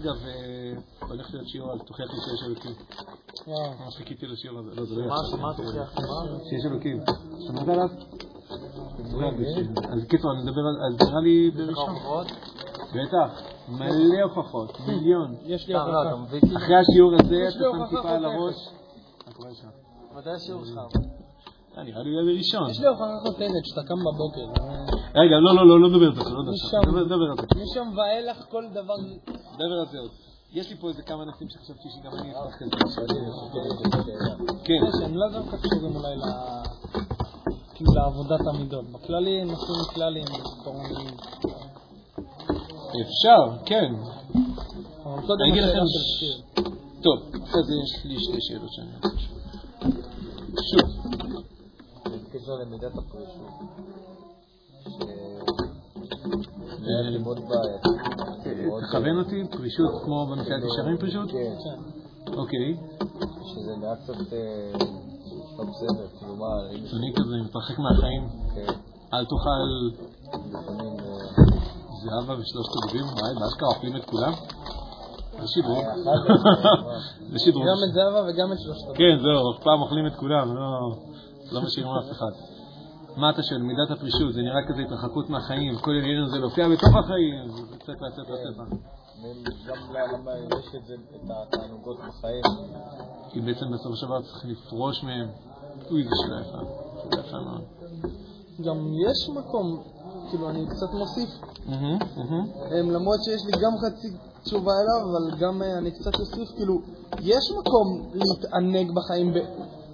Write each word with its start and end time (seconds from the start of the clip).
אגב, 0.00 0.26
אה, 0.26 1.08
הולך 1.08 1.34
להיות 1.34 1.48
שיעור 1.48 1.70
על 1.72 1.78
תוכיח 1.78 2.06
לי 2.10 2.20
שיש 2.20 2.42
אלוקים. 2.46 2.72
ממש 3.46 3.96
חיכיתי 3.96 4.26
לשיעור 4.26 4.58
הזה. 4.58 4.80
לא, 4.80 4.84
זה 4.84 4.94
לא 4.94 5.04
יפה. 5.04 5.36
מה 5.36 5.54
תוכיח? 5.56 5.94
שיש 6.50 6.66
אלוקים. 6.66 7.00
שמעת 7.46 7.68
עליו? 7.68 7.88
אז 9.92 10.04
קיצור, 10.08 10.32
אני 10.32 10.42
מדבר 10.42 10.60
על, 10.60 10.76
אז 10.86 11.08
נראה 11.08 11.20
לי 11.20 11.50
בראשון. 11.50 11.94
בטח, 12.90 13.42
מלא 13.68 14.22
הוכחות, 14.22 14.80
מיליון. 14.86 15.34
יש 15.42 15.68
לי 15.68 15.74
לא, 15.74 15.80
הוכחה. 15.80 16.56
אחרי 16.56 16.76
השיעור 16.76 17.12
הזה 17.20 17.48
אתה 17.48 17.50
שם 17.50 17.96
טיפה 17.96 18.10
על. 18.10 18.24
הראש. 18.24 18.68
מתי 20.16 20.30
השיעור 20.30 20.64
שלך? 20.64 20.78
אה, 21.78 21.82
נראה 21.82 22.02
לי 22.02 22.10
בראשון. 22.34 22.70
יש 22.70 22.80
לי 22.80 22.86
הוכחה 22.86 23.18
חותנת 23.26 23.66
שאתה 23.66 23.80
קם 23.88 23.94
בבוקר. 23.94 24.62
רגע, 25.14 25.36
לא, 25.40 25.54
לא, 25.54 25.66
לא, 25.66 25.80
לא 25.80 25.88
נדבר 25.88 26.06
על 26.06 26.14
זה, 26.14 26.30
לא 26.30 26.42
נדבר 26.42 26.52
משם. 26.52 26.76
על 26.76 26.92
זה. 26.92 27.00
נדבר 27.00 27.30
על 27.30 27.36
זה. 27.36 27.62
משם 27.62 27.98
ואילך 27.98 28.44
כל 28.50 28.64
דבר... 28.72 28.94
נדבר 29.52 29.78
על 29.80 29.86
זה 29.92 29.98
עוד. 29.98 30.10
יש 30.52 30.70
לי 30.70 30.76
פה 30.76 30.88
איזה 30.88 31.02
כמה 31.02 31.24
נושאים 31.24 31.48
שחשבתי 31.48 31.88
שגם 31.90 32.12
אני 32.18 32.32
אפתח 32.32 32.56
כזה. 32.56 32.76
כן. 34.64 34.72
יש, 34.88 34.94
הם 35.04 35.16
לא 35.16 35.26
דווקא 35.32 35.56
קשורים 35.56 35.96
אולי 35.96 36.16
ל... 36.16 36.22
כאילו 37.74 37.92
לעבודת 37.94 38.40
המידות. 38.46 38.84
בכללי 38.92 39.44
נושאים 39.44 39.84
כלליים, 39.94 40.26
עקרוניים. 40.26 41.16
אפשר, 43.02 43.64
כן. 43.66 43.94
אבל 45.04 45.20
קודם 45.26 45.42
אני 45.42 45.50
אגיד 45.50 45.62
לכם. 45.62 45.80
טוב, 47.02 47.42
אחרי 47.44 47.62
זה 47.62 47.74
יש 47.84 48.04
לי 48.04 48.20
שתי 48.20 48.40
שאלות 48.40 48.72
שאני 48.72 48.88
רוצה 48.94 49.08
לשאול. 49.08 49.40
שוב, 50.70 50.88
בקשר 52.04 52.52
למידת 52.62 52.98
הפרישות. 52.98 54.19
מאוד 57.22 57.38
בעייתי. 57.48 57.88
תכוון 58.86 59.18
אותי, 59.18 59.44
פרישות 59.50 60.02
כמו 60.04 60.26
במסעדת 60.26 60.62
ישרים 60.64 60.96
פרישות? 60.98 61.30
כן, 61.30 61.52
כן. 61.64 62.32
אוקיי. 62.36 62.76
שזה 63.44 63.76
נהיה 63.76 63.96
קצת 63.96 64.32
אה, 64.32 64.72
לא 65.58 65.64
בסדר, 65.64 66.32
מה, 66.38 66.46
אם 66.74 66.84
יש... 66.84 66.94
אני 66.94 67.12
כזה 67.16 67.36
מתרחק 67.44 67.78
מהחיים, 67.78 68.28
כן, 68.54 68.72
אל 69.14 69.24
תאכל. 69.24 69.70
אה, 70.24 70.70
זהבה 72.02 72.34
ושלושת 72.40 72.70
הדברים, 72.84 73.04
וואי, 73.04 73.34
באשכרה 73.40 73.68
אוכלים 73.68 73.96
את 73.96 74.04
כולם? 74.04 74.32
זה 75.40 75.48
שידור. 75.48 75.76
אה, 75.76 75.94
זה 77.32 77.38
שידור. 77.38 77.62
גם 77.62 77.76
את 77.88 77.92
זהבה 77.94 78.30
וגם 78.30 78.52
את 78.52 78.58
שלושתם. 78.60 78.92
כן, 78.94 79.18
זהו, 79.22 79.62
פעם 79.64 79.82
אוכלים 79.82 80.06
את 80.06 80.14
כולם, 80.16 80.54
לא- 80.54 80.96
לא 81.52 81.60
משאירים 81.62 81.92
אף 81.92 82.10
אחד. 82.10 82.59
מה 83.16 83.30
אתה 83.30 83.42
שואל, 83.42 83.62
מידת 83.62 83.90
הפרישות, 83.90 84.32
זה 84.34 84.42
נראה 84.42 84.68
כזה 84.68 84.82
התרחקות 84.82 85.30
מהחיים, 85.30 85.78
כל 85.78 85.90
העניין 85.90 86.22
הזה 86.22 86.38
להופיע 86.38 86.68
בתוך 86.68 86.96
החיים, 86.96 87.48
זה 87.48 87.76
צריך 87.86 88.02
לצאת 88.02 88.30
לטבע. 88.30 88.64
גם 89.66 89.76
למה 89.94 90.32
יש 90.38 90.74
את 90.74 90.86
זה, 90.86 90.94
את 90.94 91.30
התענוגות 91.30 91.96
בחיים. 92.08 92.42
כי 93.30 93.40
בעצם 93.40 93.64
של 93.96 94.06
דבר 94.06 94.22
צריך 94.22 94.44
לפרוש 94.44 95.04
מהם. 95.04 95.28
אוי, 95.90 96.04
זו 96.04 96.10
שאלה 96.22 96.40
יפה. 96.40 96.58
שאלה 97.10 97.26
יפה 97.26 97.40
מאוד. 97.40 97.62
גם 98.64 98.92
יש 98.92 99.28
מקום, 99.36 99.82
כאילו 100.30 100.50
אני 100.50 100.66
קצת 100.66 100.92
מוסיף, 100.92 101.28
למרות 102.72 103.18
שיש 103.24 103.44
לי 103.46 103.52
גם 103.62 103.72
חצי 103.78 104.08
תשובה 104.42 104.72
אליו, 104.72 105.10
אבל 105.10 105.38
גם 105.38 105.62
אה, 105.62 105.78
אני 105.78 105.90
קצת 105.90 106.14
אוסיף, 106.20 106.48
כאילו, 106.56 106.80
יש 107.20 107.52
מקום 107.60 108.10
להתענג 108.14 108.94
בחיים 108.94 109.34
ב- 109.34 109.46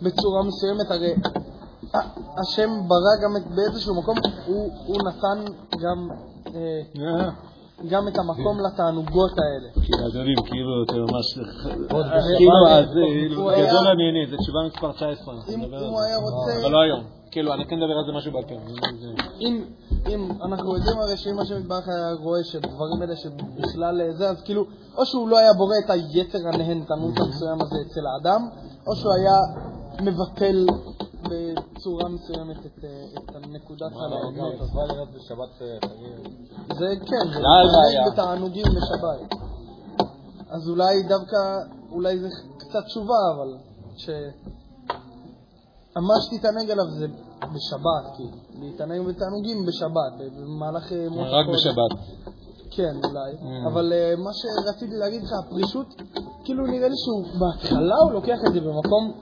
בצורה 0.02 0.42
מסוימת, 0.42 0.90
הרי 0.90 1.14
השם 2.40 2.68
ברא 2.88 3.14
גם 3.24 3.36
את, 3.36 3.46
באיזשהו 3.56 3.94
מקום, 3.94 4.16
הוא, 4.46 4.70
הוא 4.86 4.96
נתן 5.08 5.52
גם, 5.82 6.08
אה, 6.54 6.80
אה, 7.02 7.28
גם 7.90 8.08
את 8.08 8.18
המקום 8.18 8.58
לתענוגות 8.66 9.30
האלה. 9.38 9.86
כי 9.86 9.92
יודעים, 10.14 10.36
כאילו, 10.44 10.82
אתם 10.84 11.00
ממש... 11.00 11.38
עוד 11.90 12.06
כאילו, 12.38 12.68
אז 12.68 12.86
הוא 13.36 13.50
היה- 13.50 13.66
גדול 13.68 13.86
אני 13.86 14.26
זה 14.30 14.36
תשובה 14.36 14.58
מספר 14.66 14.92
19, 14.92 15.34
אנחנו 15.34 15.52
אם 15.54 15.60
הוא. 15.60 16.00
היה 16.00 16.16
רוצה... 16.16 16.60
אבל 16.62 16.72
לא 16.72 16.80
היום. 16.80 17.04
כאילו, 17.30 17.54
אני 17.54 17.64
כן 17.66 17.76
מדבר 17.76 17.98
על 17.98 18.04
זה 18.06 18.12
משהו 18.18 18.32
בעל 18.32 18.42
פה. 18.44 18.54
זה- 19.00 19.08
אם, 19.40 19.64
אנחנו 20.44 20.76
יודעים 20.76 20.98
הרי 20.98 21.16
שאם 21.16 21.38
השם 21.38 21.58
יתברך 21.60 21.88
היה 21.88 22.12
רואה 22.12 22.44
שדברים 22.44 23.00
האלה 23.00 23.16
שבכלל 23.16 24.00
אה, 24.00 24.12
זה, 24.12 24.28
אז 24.30 24.42
כאילו, 24.44 24.64
או 24.96 25.06
שהוא 25.06 25.28
לא 25.28 25.38
היה 25.38 25.52
בורא 25.52 25.74
את 25.84 25.90
היצר 25.90 26.38
הנהנתנות 26.54 27.18
המסוים 27.20 27.60
הזה 27.60 27.76
אצל 27.86 28.00
האדם, 28.06 28.48
או 28.86 28.96
שהוא 28.96 29.12
היה 29.12 29.36
מבטל 30.02 30.66
בצורה 31.30 32.08
מסוימת 32.08 32.66
את, 32.66 32.84
אה, 32.84 33.04
את 33.18 33.36
הנקודת 33.36 33.92
הנהנות 33.92 34.54
הזאת. 34.54 34.68
מצווה 34.68 34.86
לראות 34.86 35.08
בשבת 35.12 35.62
אה, 35.62 35.88
חגים. 35.88 36.46
זה 36.78 36.86
כן, 37.06 37.32
זה 37.34 37.40
לא. 37.40 37.48
להתענג 37.62 38.12
בתענוגים 38.12 38.66
בשבת. 38.66 39.38
אז 40.48 40.68
אולי 40.68 41.02
דווקא, 41.08 41.36
אולי 41.90 42.18
זה 42.18 42.28
קצת 42.58 42.84
תשובה, 42.86 43.18
אבל 43.34 43.56
ש... 43.96 44.10
מה 45.96 46.14
שתתענג 46.22 46.70
עליו 46.70 46.90
זה 46.90 47.06
בשבת, 47.54 48.16
כאילו. 48.16 48.36
להתענג 48.60 49.06
בתענוגים 49.08 49.66
בשבת, 49.66 50.32
במהלך 50.36 50.92
אה, 50.92 51.06
רק. 51.18 51.46
בשבת. 51.54 52.16
כן, 52.70 52.96
אולי. 53.04 53.32
Mm. 53.32 53.68
אבל 53.68 53.92
אה, 53.92 54.14
מה 54.16 54.30
שרציתי 54.32 54.96
להגיד 54.96 55.22
לך, 55.22 55.30
הפרישות, 55.44 55.86
כאילו 56.44 56.66
נראה 56.66 56.88
לי 56.88 56.94
שהוא, 57.04 57.40
בהתחלה 57.40 57.96
הוא 58.04 58.12
לוקח 58.12 58.38
את 58.46 58.52
זה 58.52 58.60
במקום, 58.60 59.12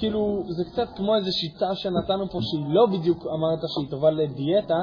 כאילו, 0.00 0.42
זה 0.56 0.64
קצת 0.72 0.88
כמו 0.96 1.14
איזו 1.16 1.30
שיטה 1.32 1.74
שנתנו 1.74 2.30
פה, 2.30 2.38
שהיא 2.42 2.64
לא 2.74 2.86
בדיוק 2.86 3.18
אמרת 3.26 3.58
שהיא 3.74 3.90
טובה 3.90 4.10
לדיאטה, 4.10 4.80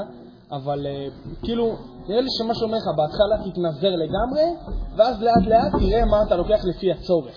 אבל 0.51 0.85
אה, 0.87 1.07
כאילו, 1.43 1.75
נראה 2.07 2.21
לי 2.21 2.27
שמה 2.37 2.55
שאומר 2.55 2.77
לך, 2.77 2.83
בהתחלה 2.97 3.51
תתנזר 3.51 3.95
לגמרי, 3.95 4.45
ואז 4.97 5.21
לאט 5.21 5.45
לאט 5.47 5.71
תראה 5.81 6.05
מה 6.05 6.23
אתה 6.23 6.35
לוקח 6.35 6.59
לפי 6.65 6.91
הצורך. 6.91 7.35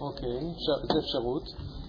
אוקיי, 0.00 0.36
אפשר- 0.36 0.86
זה 0.94 0.98
אפשרות. 0.98 1.42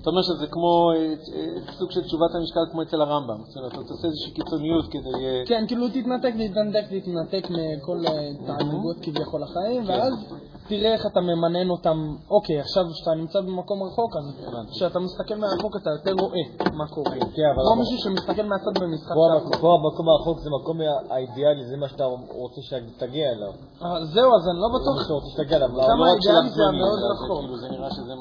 אתה 0.04 0.10
אומר 0.10 0.22
שזה 0.22 0.48
כמו 0.48 0.92
אה, 0.92 0.98
אה, 1.36 1.74
סוג 1.80 1.92
של 1.92 2.04
תשובת 2.04 2.36
המשקל 2.36 2.60
כמו 2.72 2.82
אצל 2.82 3.02
הרמב"ם. 3.02 3.38
זאת 3.48 3.58
אומרת, 3.58 3.72
אתה 3.72 3.94
עושה 3.94 4.08
איזושהי 4.08 4.32
קיצוניות 4.32 4.86
כדי... 4.92 5.26
אה, 5.26 5.44
כן, 5.46 5.64
כאילו 5.68 5.88
תתנתק, 5.90 6.34
תתנתק, 6.42 6.86
תתנתק 6.94 7.48
מכל 7.50 7.98
תענוגות 8.46 8.96
כביכול 9.02 9.44
החיים, 9.44 9.84
ואז 9.88 10.14
תראה 10.68 10.94
איך 10.94 11.06
אתה 11.06 11.22
ממנן 11.22 11.70
אותם. 11.70 12.16
אוקיי, 12.30 12.60
עכשיו 12.60 12.84
כשאתה 12.94 13.12
נמצא 13.16 13.42
במקום 13.42 13.84
רחוק, 13.84 14.16
אז 14.16 14.24
כשאתה 14.72 15.00
מסתכל 15.00 15.36
מהרחוק 15.36 15.76
אתה 15.76 15.90
יותר 15.90 16.14
רואה 16.24 16.44
מה 16.74 16.88
קורה. 16.88 17.12
כן, 17.36 17.48
אבל... 17.56 17.64
כמו 17.66 17.76
מישהו 17.82 17.98
שמסתכל 17.98 18.46
מהצד 18.52 18.74
במשחק. 18.82 19.12
המקום- 19.12 19.62
פה 19.62 19.78
המקום 19.80 20.10
הרחוק 20.10 20.40
זה 20.40 20.50
המקום 20.54 20.78
האידיאלי, 21.10 21.66
זה 21.66 21.78
מה 21.78 21.88
שאתה 21.90 22.06
רוצה 22.44 22.62
שתגיע 22.62 23.32
אליו. 23.32 23.52
זהו, 24.14 24.30
אז 24.36 24.44
אני 24.50 24.60
לא 24.64 24.70
בטוח. 24.76 25.04
שאתה 25.04 25.14
רוצה 25.14 25.30
שתגיע 25.34 25.58
אליו. 25.58 25.70
כמה 25.70 26.06
לא 26.06 26.06
האידיאלי 26.06 26.50
זה 26.50 26.64
המאוד 26.70 27.00
רחוק. 27.12 27.40
כאילו, 27.40 27.58
זה 27.58 27.68
נראה 27.70 27.90
שזה 27.92 28.16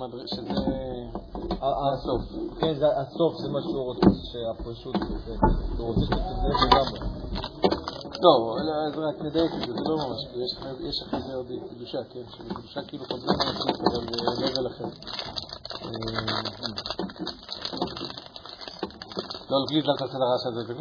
הסוף. 1.62 2.22
כן, 2.60 2.74
זה 2.78 2.86
הסוף, 3.00 3.36
זה 3.42 3.48
מה 3.48 3.60
שהוא 3.62 3.84
רוצה, 3.84 4.06
שהפרישות, 4.32 4.94
הוא 5.78 5.86
רוצה 5.86 6.00
שתתנהג 6.06 6.54
לגמרי. 6.66 7.00
לא, 8.22 8.56
אלא- 8.60 8.72
אז 8.88 8.98
רק 8.98 9.22
נדייק 9.22 9.52
את 9.54 9.60
זה, 9.60 9.72
זה 9.74 9.88
לא 9.88 9.96
ממש, 9.96 10.20
יש 10.80 11.02
אחרי- 11.02 11.22
זה 11.22 11.34
עוד 11.34 11.46
קדושה, 11.70 11.98
כן? 12.10 12.20
שבקדושה 12.36 12.82
כאילו 12.82 13.04
חוזרים 13.04 13.38
לעצמך, 13.38 13.80
אבל 13.80 14.04
ב-level 14.06 14.66
אחר. 14.66 14.84
אה, 14.84 15.90
לא, 19.50 19.56
פליז 19.68 19.84
אל 19.88 19.96
תעשה 19.98 20.16
את 20.16 20.20
הרעש 20.22 20.46
הזה, 20.46 20.62
זה 20.64 20.74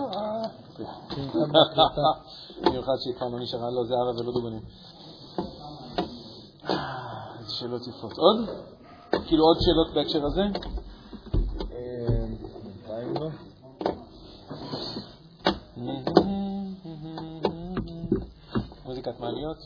במיוחד 2.64 2.94
שהיא 3.00 3.16
לא 3.22 3.40
נשארה, 3.40 3.70
לא, 3.72 3.86
זה 3.86 3.94
ערב 3.94 4.16
ולא 4.20 4.32
דובנים. 4.34 4.62
איזה 7.40 7.52
שאלות 7.52 7.88
יפות. 7.88 8.18
עוד? 8.18 8.50
כאילו 9.28 9.44
עוד 9.44 9.58
שאלות 9.62 9.94
בהקשר 9.94 10.26
הזה? 10.26 10.42
אה. 11.72 12.26
מוזיקת 18.86 19.20
מעליות? 19.20 19.58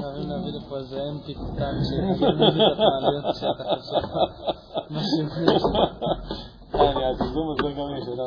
חייבים 0.00 0.28
להביא 0.28 0.52
לפה 0.52 0.76
איזה 0.76 1.02
אמפי 1.08 1.34
קטן 1.34 1.74
שיגיד 1.84 2.34
מוזיקת 2.34 2.78
מעליות 2.78 3.24
כשאתה 3.36 3.64
חושב. 3.64 4.06
משהו. 4.90 5.26
אני, 6.74 7.04
גם 7.74 7.96
יש, 7.98 8.08
לא. 8.16 8.26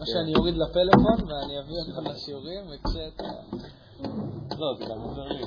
או 0.00 0.06
שאני 0.06 0.34
אוריד 0.36 0.54
לפלאפון 0.56 1.30
ואני 1.30 1.58
אביא 1.58 1.74
אותך 1.78 2.10
לשיעורים, 2.10 2.64
וכשאתה... 2.70 3.24
לא, 4.58 4.74
זה 4.78 4.84
גם 4.84 5.00
עוזר 5.00 5.28
לי. 5.28 5.42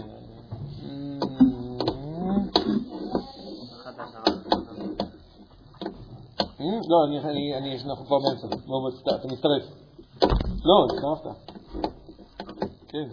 לא, 6.90 7.06
אני, 7.08 7.20
אני, 7.20 7.58
אני, 7.58 7.84
אנחנו 7.90 8.06
כבר 8.06 8.18
באמצע, 8.20 8.48
בוא, 8.66 8.90
אתה 9.16 9.28
מצטרף. 9.28 9.64
לא, 10.66 10.86
הצטרפת. 10.86 11.52
כן. 12.88 13.08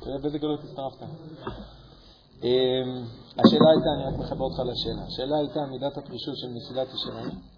תראה 0.00 0.18
באיזה 0.18 0.38
גלות 0.38 0.60
הצטרפת. 0.64 1.02
אמ, 2.42 3.04
השאלה 3.38 3.70
הייתה, 3.70 3.88
אני 3.96 4.04
רק 4.04 4.18
מחבר 4.18 4.44
אותך 4.44 4.58
לשאלה. 4.58 5.02
השאלה 5.06 5.36
הייתה 5.38 5.60
מידת 5.66 5.98
הפרישות 5.98 6.36
של 6.36 6.48
מסילת 6.48 6.88
ישרים 6.94 7.55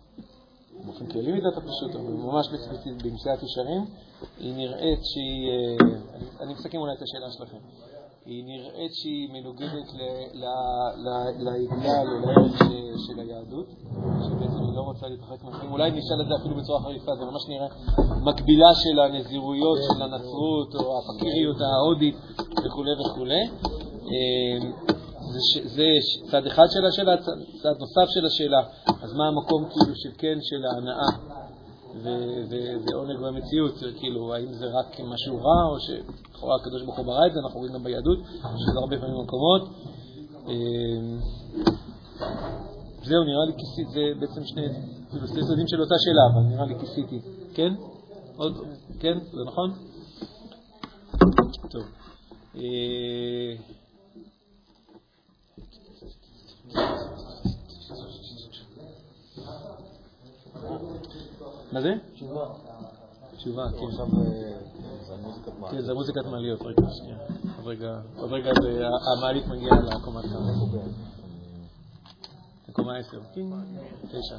באופן 0.85 1.07
כללי 1.07 1.33
מידת 1.33 1.57
הפרישות, 1.57 1.91
אבל 1.95 2.13
ממש 2.13 2.47
במציאת 3.05 3.43
ישרים, 3.43 3.85
היא 4.41 4.55
נראית 4.55 5.01
שהיא, 5.05 5.49
אה, 5.51 5.87
אני, 6.15 6.25
אני 6.41 6.53
מסכם 6.55 6.79
אולי 6.79 6.93
את 6.93 7.03
השאלה 7.03 7.31
שלכם, 7.31 7.59
היא 8.27 8.45
נראית 8.45 8.95
שהיא 8.95 9.29
מנוגדת 9.33 9.89
לאידיאל 11.39 12.09
או 12.13 12.19
לערך 12.21 12.59
של 13.07 13.21
היהדות, 13.21 13.67
שבעצם 14.27 14.63
היא 14.65 14.75
לא 14.77 14.81
רוצה 14.81 15.09
להתרחק 15.09 15.43
מהחיים. 15.45 15.73
אולי 15.73 15.91
נשאל 15.91 16.21
את 16.23 16.29
זה 16.29 16.35
אפילו 16.41 16.57
בצורה 16.57 16.81
חריפה, 16.83 17.17
זה 17.17 17.25
ממש 17.25 17.43
נראה 17.49 17.69
מקבילה 18.23 18.75
של 18.75 19.01
הנזירויות 19.01 19.79
של 19.79 20.03
הנצרות 20.03 20.75
או 20.75 20.99
הפקיריות 20.99 21.57
ההודית 21.61 22.17
וכולי 22.67 22.91
וכולי. 23.01 23.45
אה, 25.29 25.33
זה, 25.33 25.39
ש- 25.53 25.67
זה 25.77 25.85
צד 26.31 26.47
אחד 26.47 26.67
של 26.71 26.87
השאלה, 26.87 27.17
צד, 27.17 27.33
צד 27.63 27.75
נוסף 27.81 28.09
של 28.15 28.27
השאלה, 28.27 28.63
אז 29.03 29.13
מה 29.13 29.29
המקום 29.29 29.65
כאילו 29.71 29.95
של 29.97 30.11
כן 30.19 30.39
של 30.43 30.65
ההנאה 30.67 31.09
ועונג 32.93 33.19
במציאות, 33.21 33.75
כאילו, 33.99 34.35
האם 34.35 34.53
זה 34.53 34.67
רק 34.67 35.01
משהו 35.01 35.37
רע, 35.37 35.63
או 35.71 35.81
שלכאורה 35.81 36.57
הקדוש 36.61 36.83
ברוך 36.83 36.97
הוא 36.99 37.07
ברא 37.07 37.27
את 37.27 37.33
זה, 37.33 37.41
אנחנו 37.41 37.59
רואים 37.61 37.75
גם 37.75 37.85
ביהדות, 37.85 38.19
שזה 38.59 38.79
הרבה 38.83 38.97
פעמים 39.01 39.21
מקומות. 39.25 39.63
אמ, 40.49 41.19
זהו, 43.05 43.25
נראה 43.25 43.45
לי 43.47 43.53
כיסיתי, 43.59 43.91
זה 43.93 44.21
בעצם 44.21 44.45
שני, 44.45 44.67
כאילו, 45.11 45.27
שני 45.29 45.43
צדדים 45.43 45.69
של 45.69 45.81
אותה 45.81 45.95
שאלה, 45.99 46.23
אבל 46.35 46.43
נראה 46.55 46.67
לי 46.67 46.75
כיסיתי. 46.81 47.21
כן? 47.55 47.73
עוד? 48.37 48.57
כן? 49.01 49.19
זה 49.33 49.41
נכון? 49.47 49.71
טוב. 51.71 51.85
אה, 56.76 56.82
מה 61.73 61.81
זה? 61.81 61.94
תשובה. 62.15 62.47
תשובה, 63.37 63.62
כן. 63.70 63.79
אה, 63.79 63.88
זה 65.06 65.17
מוזיקת 65.23 65.53
מה? 65.61 65.70
כן, 65.70 65.81
זה 65.81 65.94
מוזיקת 65.94 66.26
מעליות, 66.31 66.62
רגע, 66.62 66.82
שנייה. 66.91 67.19
עוד 68.17 68.32
רגע, 68.32 68.50
זה- 68.62 68.87
המעלית 69.19 69.47
מגיעה 69.47 69.76
לקומה 69.81 70.23
כמה. 70.23 70.50
לקומה 72.69 72.97
עשר. 72.97 73.20
תשע. 74.09 74.37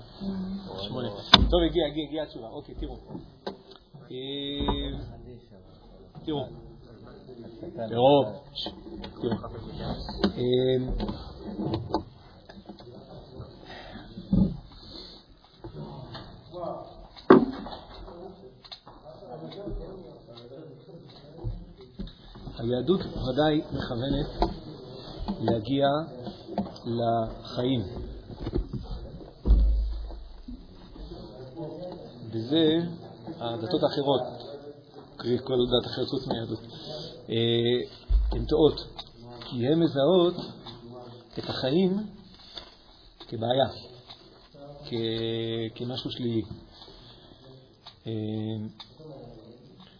שמונה. 0.82 1.10
טוב, 1.32 1.62
הגיע, 1.70 1.86
הגיע, 1.92 2.04
הגיעה 2.08 2.26
התשובה. 2.26 2.48
אוקיי, 2.48 2.76
תראו. 2.76 2.96
אה, 4.12 4.18
תראו. 6.26 6.46
תראו. 7.90 8.24
תראו. 9.16 9.34
היהדות 22.60 23.02
ודאי 23.02 23.62
מכוונת 23.72 24.28
להגיע 25.42 25.88
לחיים. 26.86 27.82
וזה 32.32 32.78
הדתות 33.40 33.84
האחרות, 33.84 34.22
קרי 35.18 35.38
כל 35.44 35.54
דת 35.54 35.88
אחרת 35.88 36.08
חוץ 36.08 36.28
מהיהדות, 36.28 36.60
אה, 37.30 37.36
הן 38.32 38.46
טועות, 38.46 38.80
כי 39.40 39.68
הן 39.68 39.80
מזהות 39.80 40.36
את 41.40 41.50
החיים 41.50 42.08
כבעיה, 43.28 43.70
כמשהו 45.76 46.12
שלילי. 46.12 46.42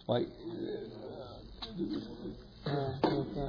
וואי, 0.08 0.24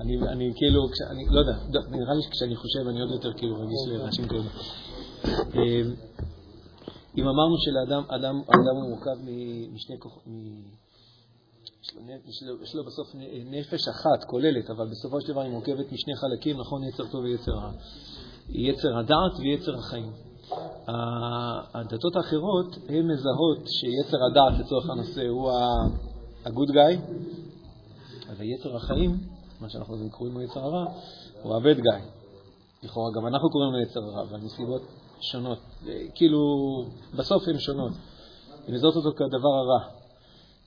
אני, 0.01 0.17
אני 0.27 0.51
כאילו, 0.55 0.81
אני 1.09 1.25
לא 1.29 1.39
יודע, 1.39 1.53
נראה 1.89 2.13
לי 2.13 2.21
שכשאני 2.23 2.55
חושב 2.55 2.87
אני 2.89 3.01
עוד 3.01 3.11
יותר 3.11 3.33
כאילו 3.33 3.55
רגיש 3.55 3.87
לאנשים 3.87 4.27
כאלה. 4.27 4.49
אם 7.17 7.23
אמרנו 7.27 7.55
שלאדם 7.57 8.03
אדם, 8.07 8.41
אדם 8.47 8.75
הוא 8.75 8.89
מורכב 8.89 9.17
משני 9.73 9.99
כוחות, 9.99 10.23
יש 12.61 12.75
לו 12.75 12.85
בסוף 12.85 13.07
נפש 13.45 13.87
אחת 13.87 14.23
כוללת, 14.27 14.69
אבל 14.69 14.87
בסופו 14.91 15.21
של 15.21 15.27
דבר 15.27 15.41
היא 15.41 15.51
מורכבת 15.51 15.91
משני 15.91 16.15
חלקים, 16.15 16.59
נכון, 16.59 16.83
יצר 16.83 17.03
טוב 17.11 17.23
ויצר 17.23 17.51
רע. 17.51 17.71
יצר 18.49 18.97
הדעת 18.97 19.39
ויצר 19.39 19.77
החיים. 19.77 20.30
הדתות 21.73 22.15
האחרות 22.15 22.75
הן 22.89 23.11
מזהות 23.11 23.67
שיצר 23.67 24.17
הדעת 24.31 24.59
לצורך 24.59 24.89
הנושא 24.89 25.27
הוא 25.27 25.51
ה-good 25.51 26.71
guy, 26.71 27.13
אז 28.29 28.41
היצר 28.41 28.75
החיים, 28.75 29.17
מה 29.61 29.69
שאנחנו 29.69 30.09
קוראים 30.11 30.35
לו 30.35 30.41
יצר 30.41 30.59
הרע, 30.59 30.85
הוא 31.43 31.55
ה-bad 31.55 31.77
guy. 31.77 32.01
לכאורה 32.83 33.09
גם 33.15 33.27
אנחנו 33.27 33.49
קוראים 33.49 33.73
לו 33.73 33.79
יצר 33.79 33.99
הרע, 33.99 34.21
אבל 34.21 34.39
מסיבות 34.39 34.81
שונות. 35.21 35.59
אה, 35.87 36.01
כאילו, 36.15 36.39
בסוף 37.15 37.47
הן 37.47 37.59
שונות. 37.59 37.91
הן 38.67 38.73
מזהות 38.73 38.95
אותו 38.95 39.09
כדבר 39.11 39.49
הרע. 39.49 40.01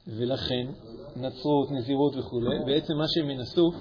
ולכן, 0.06 0.66
נצרות, 1.16 1.70
נזירות 1.70 2.16
וכו', 2.16 2.40
בעצם 2.66 2.96
מה 2.96 3.04
שהם 3.08 3.30
ינסו, 3.30 3.72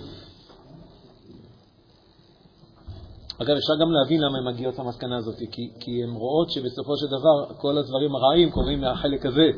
אגב, 3.42 3.56
אפשר 3.56 3.74
גם 3.82 3.92
להבין 3.92 4.22
למה 4.22 4.38
הן 4.38 4.48
מגיעות 4.54 4.80
למסקנה 4.80 5.18
הזאת, 5.18 5.36
כי, 5.52 5.70
כי 5.80 6.04
הן 6.04 6.10
רואות 6.10 6.52
שבסופו 6.52 6.98
של 6.98 7.08
דבר 7.08 7.56
כל 7.62 7.78
הדברים 7.78 8.16
הרעים 8.16 8.52
קורים 8.52 8.82
מהחלק 8.82 9.26
הזה, 9.26 9.50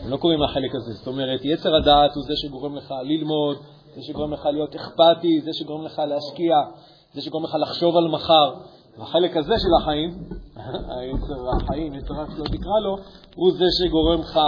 הם 0.00 0.10
לא 0.10 0.16
קורים 0.16 0.38
מהחלק 0.38 0.74
הזה. 0.74 0.92
זאת 0.92 1.06
אומרת, 1.06 1.40
יצר 1.44 1.74
הדעת 1.74 2.14
הוא 2.14 2.24
זה 2.24 2.32
שגורם 2.36 2.76
לך 2.76 2.94
ללמוד, 3.02 3.56
זה 3.94 4.02
שגורם 4.02 4.32
לך 4.32 4.46
להיות 4.46 4.74
אכפתי, 4.74 5.40
זה 5.40 5.50
שגורם 5.52 5.84
לך 5.84 5.98
להשקיע, 5.98 6.56
זה 7.14 7.22
שגורם 7.22 7.44
לך 7.44 7.56
לחשוב 7.60 7.96
על 7.96 8.08
מחר. 8.08 8.54
והחלק 8.98 9.36
הזה 9.36 9.54
של 9.58 9.74
החיים, 9.82 10.10
היצר 10.96 11.50
החיים, 11.56 11.94
יצר 11.94 12.14
רק 12.14 12.28
שלא 12.30 12.44
תקרא 12.44 12.80
לו, 12.82 12.96
הוא 13.36 13.52
זה 13.52 13.64
שגורם 13.78 14.20
לך 14.20 14.40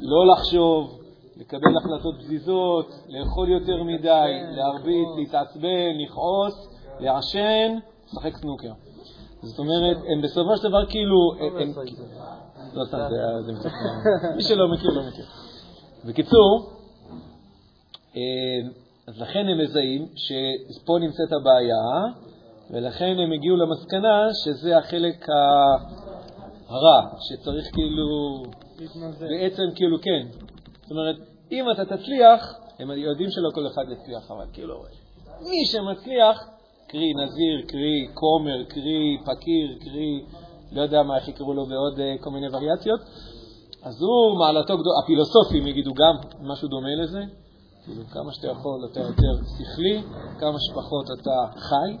לא 0.00 0.26
לחשוב, 0.32 0.98
לקבל 1.36 1.76
החלטות 1.76 2.14
פזיזות, 2.18 2.86
לאכול 3.08 3.48
יותר 3.48 3.82
מדי, 3.82 4.30
להרביץ, 4.56 5.08
להתעצבן, 5.16 5.92
לכעוס, 6.04 6.68
לעשן, 7.00 7.78
לשחק 8.18 8.36
סנוקר. 8.36 8.72
זאת 9.42 9.58
אומרת, 9.58 9.96
הם 10.12 10.22
בסופו 10.22 10.56
של 10.56 10.68
דבר 10.68 10.86
כאילו... 10.86 11.16
הם- 11.60 11.72
לא 12.74 12.84
סתם, 12.84 12.98
זה- 13.46 13.52
מצחיק. 13.52 13.72
מי 14.36 14.42
שלא 14.42 14.68
מכיר, 14.72 14.90
לא 14.90 15.02
מכיר. 15.08 15.24
בקיצור, 16.04 16.70
אה, 18.16 18.20
אז 19.08 19.20
לכן 19.20 19.46
הם 19.48 19.58
מזהים 19.60 20.06
שפה 20.16 20.98
נמצאת 21.00 21.32
הבעיה, 21.32 21.84
ולכן 22.70 23.16
הם 23.18 23.32
הגיעו 23.32 23.56
למסקנה 23.56 24.28
שזה 24.44 24.78
החלק 24.78 25.26
הרע, 26.68 27.00
שצריך 27.20 27.66
כאילו. 27.72 28.42
בעצם 29.20 29.62
כאילו 29.74 29.96
כן. 30.02 30.26
זאת 30.82 30.90
אומרת, 30.90 31.16
אם 31.52 31.64
אתה 31.70 31.84
תצליח, 31.96 32.54
הם 32.78 32.90
יודעים 32.90 33.30
שלא 33.30 33.50
כל 33.54 33.66
אחד 33.66 33.82
יצליח, 33.92 34.30
אבל 34.30 34.46
כאילו, 34.52 34.74
מי 35.40 35.66
שמצליח, 35.66 36.48
קרי 36.94 37.14
נזיר, 37.14 37.66
קרי 37.68 38.08
כומר, 38.14 38.64
קרי 38.64 39.18
פקיר, 39.24 39.78
קרי, 39.80 40.24
לא 40.72 40.80
יודע 40.82 41.02
מה, 41.02 41.16
איך 41.16 41.28
יקראו 41.28 41.54
לו 41.54 41.66
בעוד 41.66 42.00
אה, 42.00 42.14
כל 42.20 42.30
מיני 42.30 42.46
וריאציות, 42.52 43.00
אז 43.82 44.02
הוא 44.02 44.38
מעלתו 44.38 44.78
גדולה, 44.78 44.96
הפילוסופים 45.02 45.66
יגידו 45.66 45.94
גם 45.94 46.14
משהו 46.40 46.68
דומה 46.68 46.94
לזה, 47.02 47.22
כאילו 47.84 48.02
כמה 48.04 48.32
שאתה 48.32 48.46
יכול 48.46 48.88
אתה 48.92 49.00
יותר 49.00 49.32
שכלי, 49.58 50.02
כמה 50.38 50.58
שפחות 50.60 51.06
אתה 51.20 51.60
חי, 51.60 51.96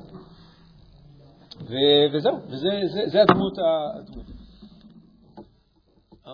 ו- 1.60 2.06
וזהו, 2.16 2.36
וזה 2.46 2.70
זה, 2.92 3.00
זה 3.06 3.22
הדמות, 3.22 3.58
ה-. 3.58 3.90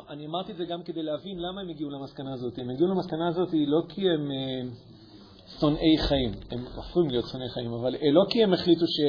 אני 0.09 0.27
אמרתי 0.27 0.53
את 0.53 0.57
זה 0.57 0.65
גם 0.65 0.83
כדי 0.83 1.03
להבין 1.03 1.39
למה 1.39 1.61
הם 1.61 1.69
הגיעו 1.69 1.91
למסקנה 1.91 2.33
הזאת. 2.33 2.59
הם 2.59 2.71
הגיעו 2.71 2.89
למסקנה 2.89 3.29
הזאת 3.29 3.49
לא 3.53 3.83
כי 3.89 4.11
הם 4.11 4.31
אה, 4.31 4.63
שונאי 5.61 5.99
חיים, 5.99 6.33
הם 6.51 6.65
הופכים 6.77 7.11
להיות 7.11 7.25
שונאי 7.33 7.49
חיים, 7.49 7.73
אבל 7.73 7.95
אה, 7.95 8.11
לא 8.11 8.25
כי 8.31 8.45
הם 8.45 8.53
החליטו 8.53 8.87
ש... 8.87 9.01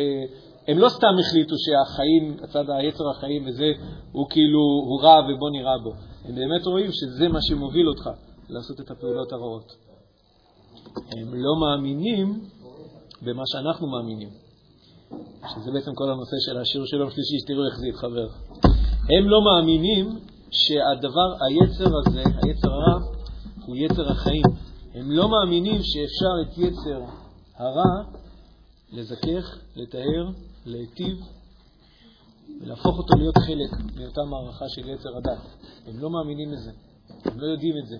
הם 0.67 0.77
לא 0.77 0.89
סתם 0.89 1.15
החליטו 1.19 1.55
שהחיים, 1.57 2.37
הצד 2.43 2.69
היצר 2.69 3.09
החיים 3.09 3.45
וזה, 3.47 3.71
הוא 4.11 4.29
כאילו, 4.29 4.59
הוא 4.59 5.01
רע 5.01 5.19
ובוא 5.19 5.49
נראה 5.49 5.77
בו. 5.83 5.91
הם 6.25 6.35
באמת 6.35 6.65
רואים 6.65 6.91
שזה 6.91 7.27
מה 7.27 7.39
שמוביל 7.41 7.87
אותך 7.87 8.09
לעשות 8.49 8.79
את 8.79 8.91
הפעולות 8.91 9.33
הרעות. 9.33 9.71
הם 11.17 11.33
לא 11.33 11.55
מאמינים 11.61 12.41
במה 13.21 13.43
שאנחנו 13.45 13.87
מאמינים, 13.87 14.29
שזה 15.53 15.71
בעצם 15.71 15.91
כל 15.95 16.11
הנושא 16.11 16.35
של 16.45 16.57
השיר 16.57 16.85
של 16.85 16.97
יום 16.97 17.09
שלישי, 17.09 17.39
שתראו 17.39 17.65
איך 17.65 17.77
זה 17.79 17.87
יתחבר. 17.87 18.27
הם 19.17 19.29
לא 19.29 19.41
מאמינים 19.41 20.19
שהדבר, 20.51 21.29
היצר 21.45 21.91
הזה, 21.97 22.23
היצר 22.43 22.71
הרע, 22.71 22.99
הוא 23.65 23.75
יצר 23.75 24.11
החיים. 24.11 24.70
הם 24.93 25.11
לא 25.11 25.29
מאמינים 25.29 25.81
שאפשר 25.83 26.41
את 26.41 26.57
יצר 26.57 27.01
הרע 27.55 28.03
לזכך, 28.91 29.57
לתאר, 29.75 30.29
להיטיב, 30.65 31.17
ולהפוך 32.61 32.97
אותו 32.97 33.13
להיות 33.17 33.37
חלק 33.37 33.99
מאותה 33.99 34.21
מערכה 34.23 34.69
של 34.69 34.89
יצר 34.89 35.17
הדת. 35.17 35.39
הם 35.87 35.99
לא 35.99 36.09
מאמינים 36.09 36.51
לזה, 36.51 36.71
הם 37.25 37.39
לא 37.39 37.45
יודעים 37.45 37.73
את 37.77 37.87
זה. 37.87 37.97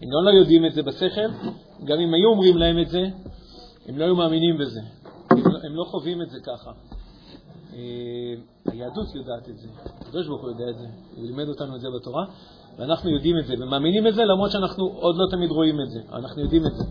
הם 0.00 0.08
לא 0.24 0.30
יודעים 0.30 0.66
את 0.66 0.74
זה 0.74 0.82
בשכל, 0.82 1.50
גם 1.84 1.98
אם 2.00 2.14
היו 2.14 2.28
אומרים 2.28 2.56
להם 2.56 2.78
את 2.82 2.88
זה, 2.88 3.02
הם 3.86 3.98
לא 3.98 4.04
היו 4.04 4.16
מאמינים 4.16 4.58
בזה. 4.58 4.80
הם 5.30 5.38
לא, 5.38 5.58
הם 5.64 5.76
לא 5.76 5.84
חווים 5.84 6.22
את 6.22 6.30
זה 6.30 6.38
ככה. 6.40 6.72
אה, 7.74 8.34
היהדות 8.66 9.14
יודעת 9.14 9.48
את 9.48 9.58
זה, 9.58 9.68
הקדוש 10.00 10.26
ברוך 10.26 10.42
הוא 10.42 10.50
יודע 10.50 10.70
את 10.70 10.78
זה, 10.78 10.86
הוא 11.16 11.26
לימד 11.26 11.48
אותנו 11.48 11.76
את 11.76 11.80
זה 11.80 11.88
בתורה, 12.00 12.24
ואנחנו 12.78 13.10
יודעים 13.10 13.38
את 13.38 13.46
זה 13.46 13.54
ומאמינים 13.58 14.06
את 14.06 14.14
זה 14.14 14.24
למרות 14.24 14.50
שאנחנו 14.50 14.84
עוד 14.86 15.16
לא 15.16 15.26
תמיד 15.30 15.50
רואים 15.50 15.80
את 15.80 15.90
זה, 15.90 16.00
אנחנו 16.12 16.42
יודעים 16.42 16.66
את 16.66 16.72
זה. 16.74 16.84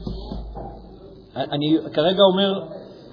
אני 1.35 1.77
כרגע 1.93 2.21
אומר, 2.33 2.63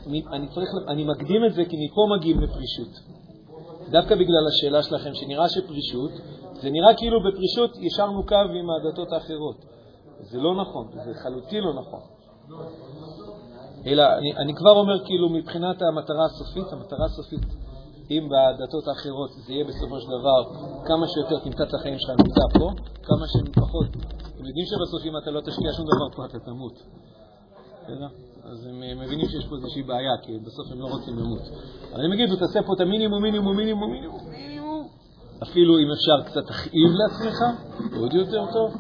אני, 0.06 0.49
צריך, 0.49 0.68
אני 0.88 1.04
מקדים 1.04 1.44
את 1.44 1.54
זה 1.54 1.64
כי 1.64 1.76
מפה 1.87 2.06
מגיעים 2.16 2.40
לפרישות. 2.40 3.16
דווקא 3.90 4.14
בגלל 4.14 4.46
השאלה 4.49 4.82
שלכם, 4.82 5.14
שנראה 5.14 5.49
שפרישות, 5.49 6.11
זה 6.52 6.70
נראה 6.70 6.94
כאילו 6.94 7.20
בפרישות 7.20 7.76
ישרנו 7.76 8.26
קו 8.26 8.35
עם 8.35 8.66
הדתות 8.70 9.12
האחרות. 9.12 9.56
זה 10.20 10.38
לא 10.38 10.54
נכון, 10.54 10.88
זה 11.04 11.14
חלוטין 11.23 11.62
לא 11.64 11.75
נכון. 11.75 12.00
אלא 13.87 14.02
אני, 14.18 14.37
אני 14.37 14.54
כבר 14.54 14.70
אומר, 14.70 15.04
כאילו, 15.04 15.28
מבחינת 15.28 15.82
המטרה 15.82 16.25
הסופית, 16.25 16.73
המטרה 16.73 17.04
הסופית, 17.04 17.65
אם 18.10 18.28
בדתות 18.32 18.88
האחרות 18.88 19.30
זה 19.46 19.52
יהיה 19.52 19.64
בסופו 19.64 20.00
של 20.00 20.06
דבר 20.06 20.40
כמה 20.88 21.06
שיותר 21.08 21.38
תמצא 21.44 21.64
את 21.64 21.75
החיים 21.75 21.98
שלך 21.98 22.10
נמצא 22.10 22.58
פה, 22.58 22.70
כמה 23.02 23.25
שפחות. 23.32 23.86
אתם 24.34 24.44
יודעים 24.46 24.66
שבסוף 24.66 25.04
אם 25.04 25.16
אתה 25.22 25.30
לא 25.30 25.40
תשקיע 25.40 25.72
שום 25.76 25.86
דבר 25.86 26.08
פה 26.16 26.25
אתה 26.25 26.38
תמות. 26.38 26.76
בסדר? 27.82 28.08
אז 28.44 28.66
הם 28.66 28.98
מבינים 29.00 29.28
שיש 29.28 29.46
פה 29.46 29.56
איזושהי 29.56 29.82
בעיה, 29.82 30.16
כי 30.22 30.38
בסוף 30.46 30.72
הם 30.72 30.80
לא 30.80 30.86
רוצים 30.86 31.18
למות. 31.18 31.42
אבל 31.92 32.04
הם 32.04 32.12
יגידו, 32.12 32.36
תעשה 32.36 32.62
פה 32.62 32.72
את 32.75 32.80
המינימום, 32.80 33.22
מינימום, 33.22 33.56
מינימום, 33.56 33.90
מינימום, 33.90 34.20
מינימום. 34.30 34.88
אפילו 35.42 35.78
אם 35.78 35.88
אפשר 35.92 36.30
קצת 36.30 36.46
תכאיב 36.46 36.90
לעצמך, 36.94 37.38
עוד 37.96 38.14
יותר 38.14 38.44
טוב, 38.52 38.75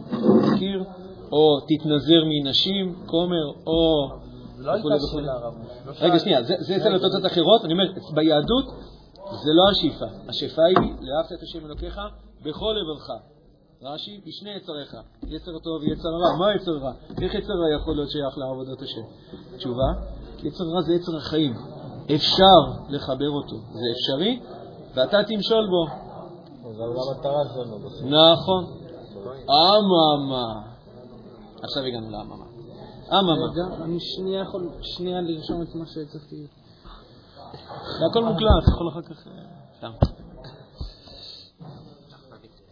תכיר, 0.46 0.84
או 1.32 1.60
תתנזר 1.60 2.22
מנשים, 2.28 2.94
כומר, 3.06 3.46
או... 3.66 4.08
לא 4.58 4.72
הייתה 4.72 5.06
שאלה, 5.12 5.32
הרב. 5.32 5.54
לא 5.86 5.92
רגע, 6.00 6.18
שנייה, 6.18 6.42
זה 6.42 6.76
אצל 6.76 6.94
התוצאות 6.94 7.26
אחרות. 7.26 7.64
אני 7.64 7.72
אומר, 7.72 7.84
ביהדות 8.14 8.64
זה 9.30 9.50
לא 9.52 9.70
השאיפה. 9.70 10.04
השאיפה 10.28 10.62
היא 10.64 10.92
לאהבת 11.00 11.32
את 11.32 11.42
השם 11.42 11.66
אלוקיך 11.66 12.00
בכל 12.42 12.74
לבבך. 12.76 13.10
רש"י, 13.82 14.20
בשני 14.26 14.50
יצריך, 14.50 14.96
יצר 15.26 15.58
טוב 15.58 15.82
ויצר 15.82 16.08
רע. 16.08 16.36
מה 16.38 16.54
יצר 16.54 16.72
רע? 16.72 16.92
איך 17.22 17.34
יצר 17.34 17.52
רע 17.52 17.80
יכול 17.80 17.94
להיות 17.94 18.10
שייך 18.10 18.38
לעבודת 18.38 18.82
השם? 18.82 19.00
תשובה, 19.56 19.92
כי 20.38 20.48
יצר 20.48 20.64
רע 20.64 20.82
זה 20.82 20.94
יצר 20.94 21.16
החיים. 21.16 21.54
אפשר 22.14 22.58
לחבר 22.88 23.30
אותו, 23.30 23.56
זה 23.56 23.86
אפשרי, 23.92 24.40
ואתה 24.94 25.18
תמשול 25.28 25.66
בו. 25.70 26.06
זה 26.76 26.82
המטרה 26.84 27.42
שלנו 27.54 27.78
בסוף. 27.78 28.02
נכון. 28.02 28.64
אממה. 29.50 30.62
עכשיו 31.62 31.82
הגענו 31.82 32.10
לאממה. 32.10 32.44
אממה. 33.12 33.84
אני 33.84 34.00
שנייה 34.00 34.42
יכול, 34.42 34.68
שנייה 34.82 35.20
לרשום 35.20 35.62
את 35.62 35.74
מה 35.74 35.86
שצריך 35.86 36.24
זה 37.98 38.06
הכל 38.10 38.24
מוקלט, 38.24 38.68
יכול 38.74 38.88
אחר 38.88 39.02
כך... 39.02 39.28
סתם. 39.78 39.90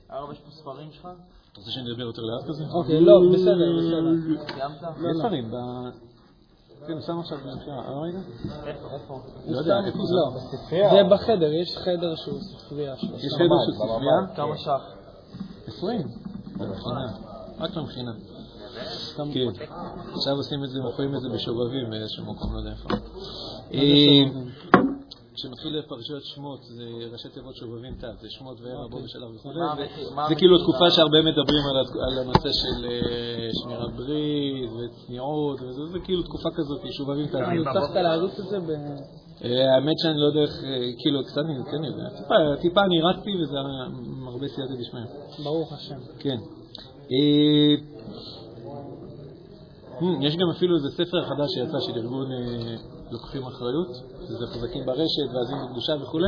הרב, 0.08 0.32
יש 0.32 0.38
פה 0.38 0.50
ספרים 0.50 0.92
שלך? 0.92 1.08
אתה 1.52 1.60
רוצה 1.60 1.70
שאני 1.70 1.90
אדבר 1.90 2.02
יותר 2.02 2.22
לאט 2.22 2.48
כזה? 2.48 2.64
אוקיי, 2.74 3.00
לא, 3.00 3.20
בסדר, 3.32 3.76
בסדר. 3.78 4.44
סיימת? 4.54 4.76
יש 4.98 5.16
ספרים, 5.18 5.50
ב... 5.50 5.56
כן, 6.86 7.00
שם 7.06 7.18
עכשיו 7.18 7.38
בבקשה. 7.38 7.70
אה, 7.70 8.00
רגע? 8.00 8.18
איפה? 8.94 9.20
לא 9.48 9.58
יודע, 9.58 9.74
איפה 9.86 9.98
זה? 9.98 10.14
לא. 10.14 10.40
זה 10.70 11.14
בחדר, 11.14 11.52
יש 11.52 11.76
חדר 11.76 12.14
שהוא 12.16 12.40
ספרייה 12.40 12.96
שלו. 12.96 13.16
יש 13.16 13.34
חדר 13.34 13.58
של 13.66 13.72
ספרייה? 13.72 14.36
כמה 14.36 14.56
שח? 14.56 14.82
20. 15.66 16.08
במכינה. 16.56 17.12
רק 17.58 17.70
במכינה. 17.76 18.12
כן. 19.34 19.48
עכשיו 20.14 20.36
עושים 20.36 20.64
את 20.64 20.70
זה, 20.70 20.80
מוכרים 20.80 21.14
את 21.14 21.20
זה 21.20 21.28
בשובבים 21.34 21.90
באיזשהו 21.90 22.24
מקום, 22.24 22.52
לא 22.52 22.58
יודע 22.58 22.70
איפה. 22.70 22.88
כשמתחיל 25.36 25.82
פרשיות 25.88 26.22
שמות, 26.24 26.60
זה 26.62 26.84
ראשי 27.12 27.28
תיבות 27.28 27.56
שובבים 27.56 27.94
תת, 27.94 28.20
זה 28.20 28.26
שמות 28.30 28.60
וערע 28.60 28.86
בו 28.90 28.98
בשלב 29.04 29.28
וכו'. 29.34 29.50
זה 30.28 30.34
כאילו 30.34 30.58
תקופה 30.62 30.90
שהרבה 30.90 31.22
מדברים 31.22 31.64
על 32.08 32.18
הנושא 32.18 32.52
של 32.52 32.86
שמירת 33.62 33.92
ברית 33.96 34.70
וצניעות, 34.72 35.58
זה 35.92 35.98
כאילו 36.04 36.22
תקופה 36.22 36.48
כזאת, 36.56 36.80
שובבים 36.92 37.26
תת. 37.26 37.34
הצלחת 37.70 37.94
להריץ 37.94 38.38
את 38.38 38.48
זה 38.48 38.60
ב... 38.60 38.70
האמת 39.74 39.98
שאני 40.02 40.20
לא 40.20 40.26
יודע 40.26 40.40
איך, 40.40 40.54
כאילו, 40.98 41.24
קצת 41.24 41.38
אני 41.38 41.54
כן 41.70 41.84
יודע. 41.84 42.08
טיפה 42.60 42.80
אני 42.80 43.02
רצתי 43.02 43.30
וזה 43.42 43.56
הרבה 44.26 44.48
סייעתא 44.48 44.74
דשמיא. 44.74 45.02
ברוך 45.44 45.72
השם. 45.72 45.98
כן. 46.18 46.36
יש 50.20 50.36
גם 50.36 50.50
אפילו 50.56 50.76
איזה 50.76 50.88
ספר 50.90 51.24
חדש 51.24 51.50
שיצא 51.54 51.80
של 51.80 51.92
ארגון 51.98 52.26
לוקחים 53.10 53.42
אחריות, 53.46 53.88
שזה 54.28 54.46
חזקים 54.46 54.86
ברשת 54.86 55.28
ועזים 55.34 55.56
בקדושה 55.64 55.92
וכו'. 56.02 56.18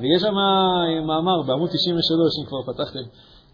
ויש 0.00 0.22
שם 0.22 0.34
מאמר 1.06 1.42
בעמוד 1.42 1.68
93, 1.68 2.38
אם 2.40 2.46
כבר 2.46 2.72
פתחתם, 2.72 3.04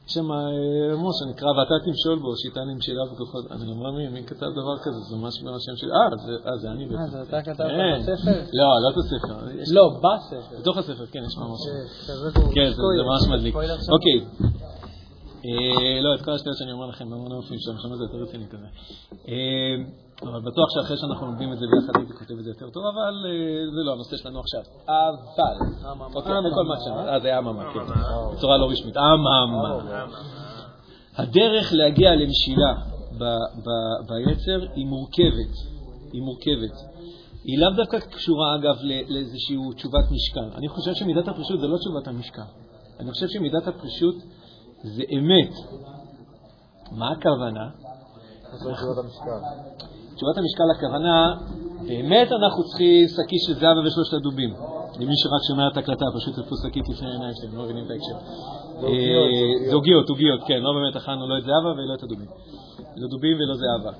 יש 0.06 0.14
שם 0.14 0.24
מאמר 0.24 1.10
שנקרא 1.12 1.48
ואתה 1.48 1.74
תמשול 1.84 2.18
בו, 2.18 2.36
שיטה 2.36 2.60
נמשלה 2.64 3.02
וכוחות. 3.12 3.52
אני 3.52 3.74
מאמין, 3.74 4.12
מי 4.12 4.22
כתב 4.24 4.46
דבר 4.60 4.78
כזה? 4.84 5.00
זה 5.10 5.16
ממש 5.16 5.42
מהשם 5.42 5.76
שלי. 5.76 5.90
אה, 5.90 6.56
זה 6.56 6.70
אני 6.70 6.84
בעצם. 6.86 7.00
אה, 7.00 7.06
זה 7.06 7.22
אתה 7.22 7.42
כתבת 7.42 7.66
בספר? 8.00 8.40
לא, 8.52 8.68
לא 8.82 8.88
את 8.90 8.96
הספר. 8.96 9.34
לא, 9.72 10.00
בספר. 10.04 10.56
בתוך 10.60 10.76
הספר, 10.76 11.06
כן, 11.06 11.22
יש 11.26 11.36
ממש. 11.38 11.60
כן, 12.54 12.70
זה 12.76 13.02
ממש 13.10 13.28
מדליק. 13.28 13.54
אוקיי. 13.94 14.18
לא, 16.02 16.14
את 16.14 16.22
כל 16.24 16.30
השטויות 16.30 16.58
שאני 16.58 16.72
אומר 16.72 16.86
לכם, 16.86 17.10
לא 17.10 17.36
מופיעים 17.36 17.60
שם, 17.60 17.78
שם 17.82 17.94
זה 17.96 18.04
יותר 18.04 18.16
רציני 18.16 18.48
כזה. 18.48 18.66
אבל 20.22 20.40
בטוח 20.40 20.68
שאחרי 20.74 20.96
שאנחנו 20.96 21.26
לומדים 21.26 21.52
את 21.52 21.58
זה 21.58 21.66
ביחד 21.72 21.92
הייתי 21.98 22.12
כותב 22.12 22.38
את 22.38 22.44
זה 22.44 22.50
יותר 22.50 22.70
טוב, 22.70 22.82
אבל 22.94 23.14
זה 23.74 23.82
לא 23.86 23.92
הנושא 23.92 24.16
שלנו 24.16 24.40
עכשיו. 24.40 24.60
אבל, 24.88 26.06
אוקיי, 26.14 26.32
זה 26.42 26.48
כל 26.54 26.64
מה 26.64 26.74
שאמרת, 26.84 27.08
אה, 27.08 27.20
זה 27.20 27.38
אממה, 27.38 27.72
כן, 27.74 27.80
בצורה 28.36 28.56
לא 28.56 28.70
רשמית, 28.70 28.96
אממה. 28.96 30.04
הדרך 31.16 31.72
להגיע 31.72 32.14
למשילה 32.14 32.74
ביצר 34.08 34.66
היא 34.74 34.86
מורכבת, 34.86 35.54
היא 36.12 36.22
מורכבת. 36.22 36.76
היא 37.44 37.58
לאו 37.58 37.70
דווקא 37.70 37.98
קשורה, 37.98 38.54
אגב, 38.54 38.76
לאיזושהי 39.08 39.56
תשובת 39.76 40.04
משקל. 40.10 40.48
אני 40.58 40.68
חושב 40.68 40.94
שמידת 40.94 41.28
הפרישות 41.28 41.60
זה 41.60 41.66
לא 41.66 41.76
תשובת 41.76 42.08
המשקל. 42.08 42.42
אני 43.00 43.10
חושב 43.10 43.28
שמידת 43.28 43.68
הפרישות 43.68 44.14
זה 44.84 45.02
אמת. 45.18 45.52
מה 46.92 47.12
הכוונה? 47.12 47.68
תשובת 50.16 50.36
המשקל. 50.36 50.70
הכוונה, 50.76 51.34
באמת 51.86 52.28
אנחנו 52.32 52.64
צריכים 52.64 53.08
שקית 53.08 53.42
של 53.46 53.54
זהב 53.54 53.76
ושלושת 53.86 54.14
הדובים. 54.14 54.50
למי 55.00 55.14
שרק 55.16 55.42
שומע 55.48 55.68
את 55.68 55.76
ההקלטה, 55.76 56.04
פשוט 56.16 56.34
תפו 56.34 56.54
שקית 56.66 56.88
לפני 56.88 57.08
העיניים 57.08 57.34
שלהם, 57.34 57.56
לא 57.56 57.64
מבינים 57.64 57.84
את 57.84 57.90
ההקשר. 57.90 58.18
זה 59.68 59.74
עוגיות, 59.74 60.08
עוגיות, 60.08 60.40
כן, 60.46 60.60
לא 60.60 60.70
באמת 60.72 60.96
אכלנו 60.96 61.28
לא 61.28 61.38
את 61.38 61.42
זהבה 61.42 61.70
ולא 61.76 61.94
את 61.94 62.02
הדובים. 62.02 62.28
לא 62.96 63.08
דובים 63.08 63.36
ולא 63.36 63.54
זהבה. 63.54 63.92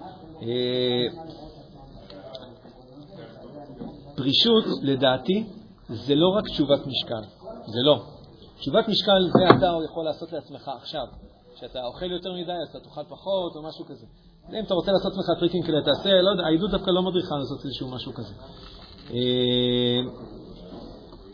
פרישות, 4.17 4.64
לדעתי, 4.83 5.47
זה 5.88 6.14
לא 6.14 6.29
רק 6.29 6.45
תשובת 6.49 6.87
משקל, 6.87 7.23
זה 7.67 7.81
לא. 7.85 8.13
תשובת 8.58 8.88
משקל 8.88 9.23
זה 9.38 9.56
אתה 9.58 9.66
יכול 9.84 10.04
לעשות 10.04 10.32
לעצמך 10.32 10.70
עכשיו. 10.76 11.06
כשאתה 11.54 11.84
אוכל 11.84 12.11
יותר 12.11 12.32
מדי, 12.32 12.52
אז 12.52 12.68
אתה 12.70 12.80
תאכל 12.80 13.04
פחות 13.08 13.56
או 13.56 13.62
משהו 13.62 13.84
כזה. 13.84 14.06
אם 14.52 14.64
אתה 14.64 14.75
רוצה 14.75 14.92
לעשות 14.92 15.12
לעצמך 15.12 15.38
טריקים 15.38 15.62
כאלה, 15.62 15.82
תעשה, 15.82 16.11
לא 16.23 16.30
יודע, 16.30 16.42
העדות 16.46 16.70
דווקא 16.70 16.90
לא 16.90 17.02
מדריכה 17.02 17.34
לעשות 17.37 17.64
איזשהו 17.64 17.90
משהו 17.90 18.12
כזה. 18.14 18.34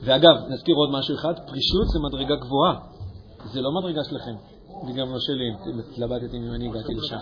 ואגב, 0.03 0.37
נזכיר 0.49 0.75
עוד 0.75 0.91
משהו 0.99 1.15
אחד, 1.15 1.35
פרישות 1.47 1.89
זה 1.93 1.99
מדרגה 2.09 2.37
גבוהה. 2.37 2.75
זה 3.53 3.61
לא 3.61 3.71
מדרגה 3.81 4.05
שלכם, 4.05 4.35
וגם 4.89 5.13
לא 5.13 5.19
שלי, 5.21 5.49
התלבטתי 5.91 6.37
אם 6.37 6.55
אני 6.55 6.69
הגעתי 6.69 6.95
לשם. 6.95 7.17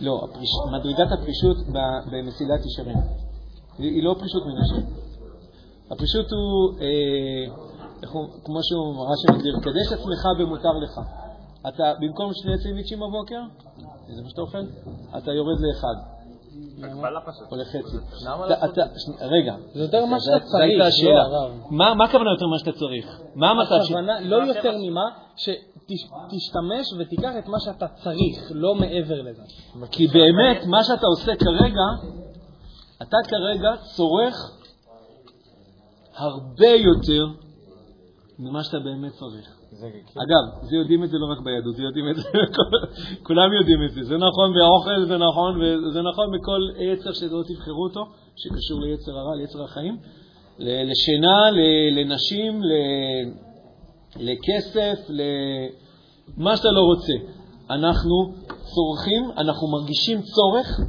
לא. 0.00 0.28
מדרגת 0.72 1.12
הפרישות 1.12 1.56
במסילת 2.12 2.60
ישרים. 2.66 2.96
היא 3.78 4.02
לא 4.02 4.14
פרישות 4.18 4.42
מנשים. 4.46 4.86
הפרישות 5.90 6.26
הוא, 6.32 6.80
אה, 6.80 7.54
כמו 8.44 8.60
שהוא 8.62 9.06
רש"י 9.12 9.26
מגדיר, 9.32 9.54
קדש 9.62 9.92
עצמך 9.92 10.26
במותר 10.38 10.72
לך. 10.84 11.00
אתה, 11.68 11.92
במקום 12.00 12.30
שני 12.34 12.58
סנדוויצ'ים 12.58 12.98
בבוקר, 13.00 13.40
זה 14.08 14.22
מה 14.22 14.28
שאתה 14.28 14.40
אוכל, 14.40 14.58
אתה 15.18 15.32
יורד 15.32 15.58
לאחד. 15.60 16.16
או 17.52 17.56
לחצי. 17.56 17.96
רגע. 19.20 19.54
זה 19.72 19.82
יותר 19.82 20.04
מה 20.04 20.20
שאתה 20.20 20.40
צריך, 20.40 21.04
לא. 21.04 21.50
מה 21.70 22.04
הכוונה 22.04 22.30
יותר 22.30 22.46
מה 22.46 22.58
שאתה 22.58 22.72
צריך? 22.72 23.20
מה 23.34 23.50
המצב 23.50 23.82
ש... 23.82 23.86
הכוונה, 23.86 24.20
לא 24.20 24.36
יותר 24.36 24.72
ממה, 24.78 25.04
שתשתמש 25.36 26.92
ותיקח 26.98 27.30
את 27.38 27.48
מה 27.48 27.60
שאתה 27.60 27.86
צריך, 27.88 28.50
לא 28.50 28.74
מעבר 28.74 29.22
לזה. 29.22 29.42
כי 29.90 30.06
באמת, 30.06 30.66
מה 30.66 30.84
שאתה 30.84 31.06
עושה 31.06 31.32
כרגע, 31.36 32.12
אתה 33.02 33.16
כרגע 33.28 33.70
צורך 33.96 34.50
הרבה 36.16 36.68
יותר 36.68 37.45
ממה 38.38 38.64
שאתה 38.64 38.78
באמת 38.78 39.12
צריך. 39.12 39.46
כן. 39.80 40.20
אגב, 40.20 40.68
זה 40.68 40.76
יודעים 40.76 41.04
את 41.04 41.10
זה 41.10 41.18
לא 41.18 41.26
רק 41.32 41.40
ביהדות, 41.44 41.76
זה 41.76 41.82
יודעים 41.82 42.10
את 42.10 42.16
זה, 42.16 42.28
כולם 43.26 43.52
יודעים 43.52 43.84
את 43.84 43.90
זה. 43.90 44.02
זה 44.02 44.16
נכון 44.16 44.54
באוכל, 44.54 45.04
זה 45.04 45.18
נכון, 45.18 45.60
וזה 45.60 46.02
נכון 46.02 46.26
בכל 46.38 46.60
יצר 46.78 47.12
שלא 47.12 47.42
תבחרו 47.48 47.84
אותו, 47.84 48.04
שקשור 48.36 48.80
ליצר 48.80 49.12
הרע, 49.18 49.36
ליצר 49.36 49.64
החיים. 49.64 49.98
לשינה, 50.58 51.50
לנשים, 51.92 52.60
לכסף, 54.16 54.98
למה 55.08 56.56
שאתה 56.56 56.68
לא 56.70 56.80
רוצה. 56.80 57.12
אנחנו 57.70 58.34
צורכים, 58.74 59.30
אנחנו 59.36 59.68
מרגישים 59.68 60.18
צורך 60.22 60.80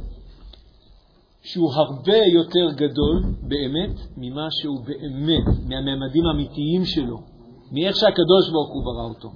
שהוא 1.42 1.72
הרבה 1.74 2.16
יותר 2.16 2.70
גדול 2.74 3.22
באמת 3.42 3.96
ממה 4.16 4.48
שהוא 4.50 4.80
באמת, 4.84 5.46
מהממדים 5.68 6.26
האמיתיים 6.26 6.84
שלו, 6.84 7.18
מאיך 7.72 7.96
שהקדוש 7.96 8.44
ברוך 8.52 8.70
הוא 8.74 8.84
ברא 8.84 9.04
אותו. 9.08 9.28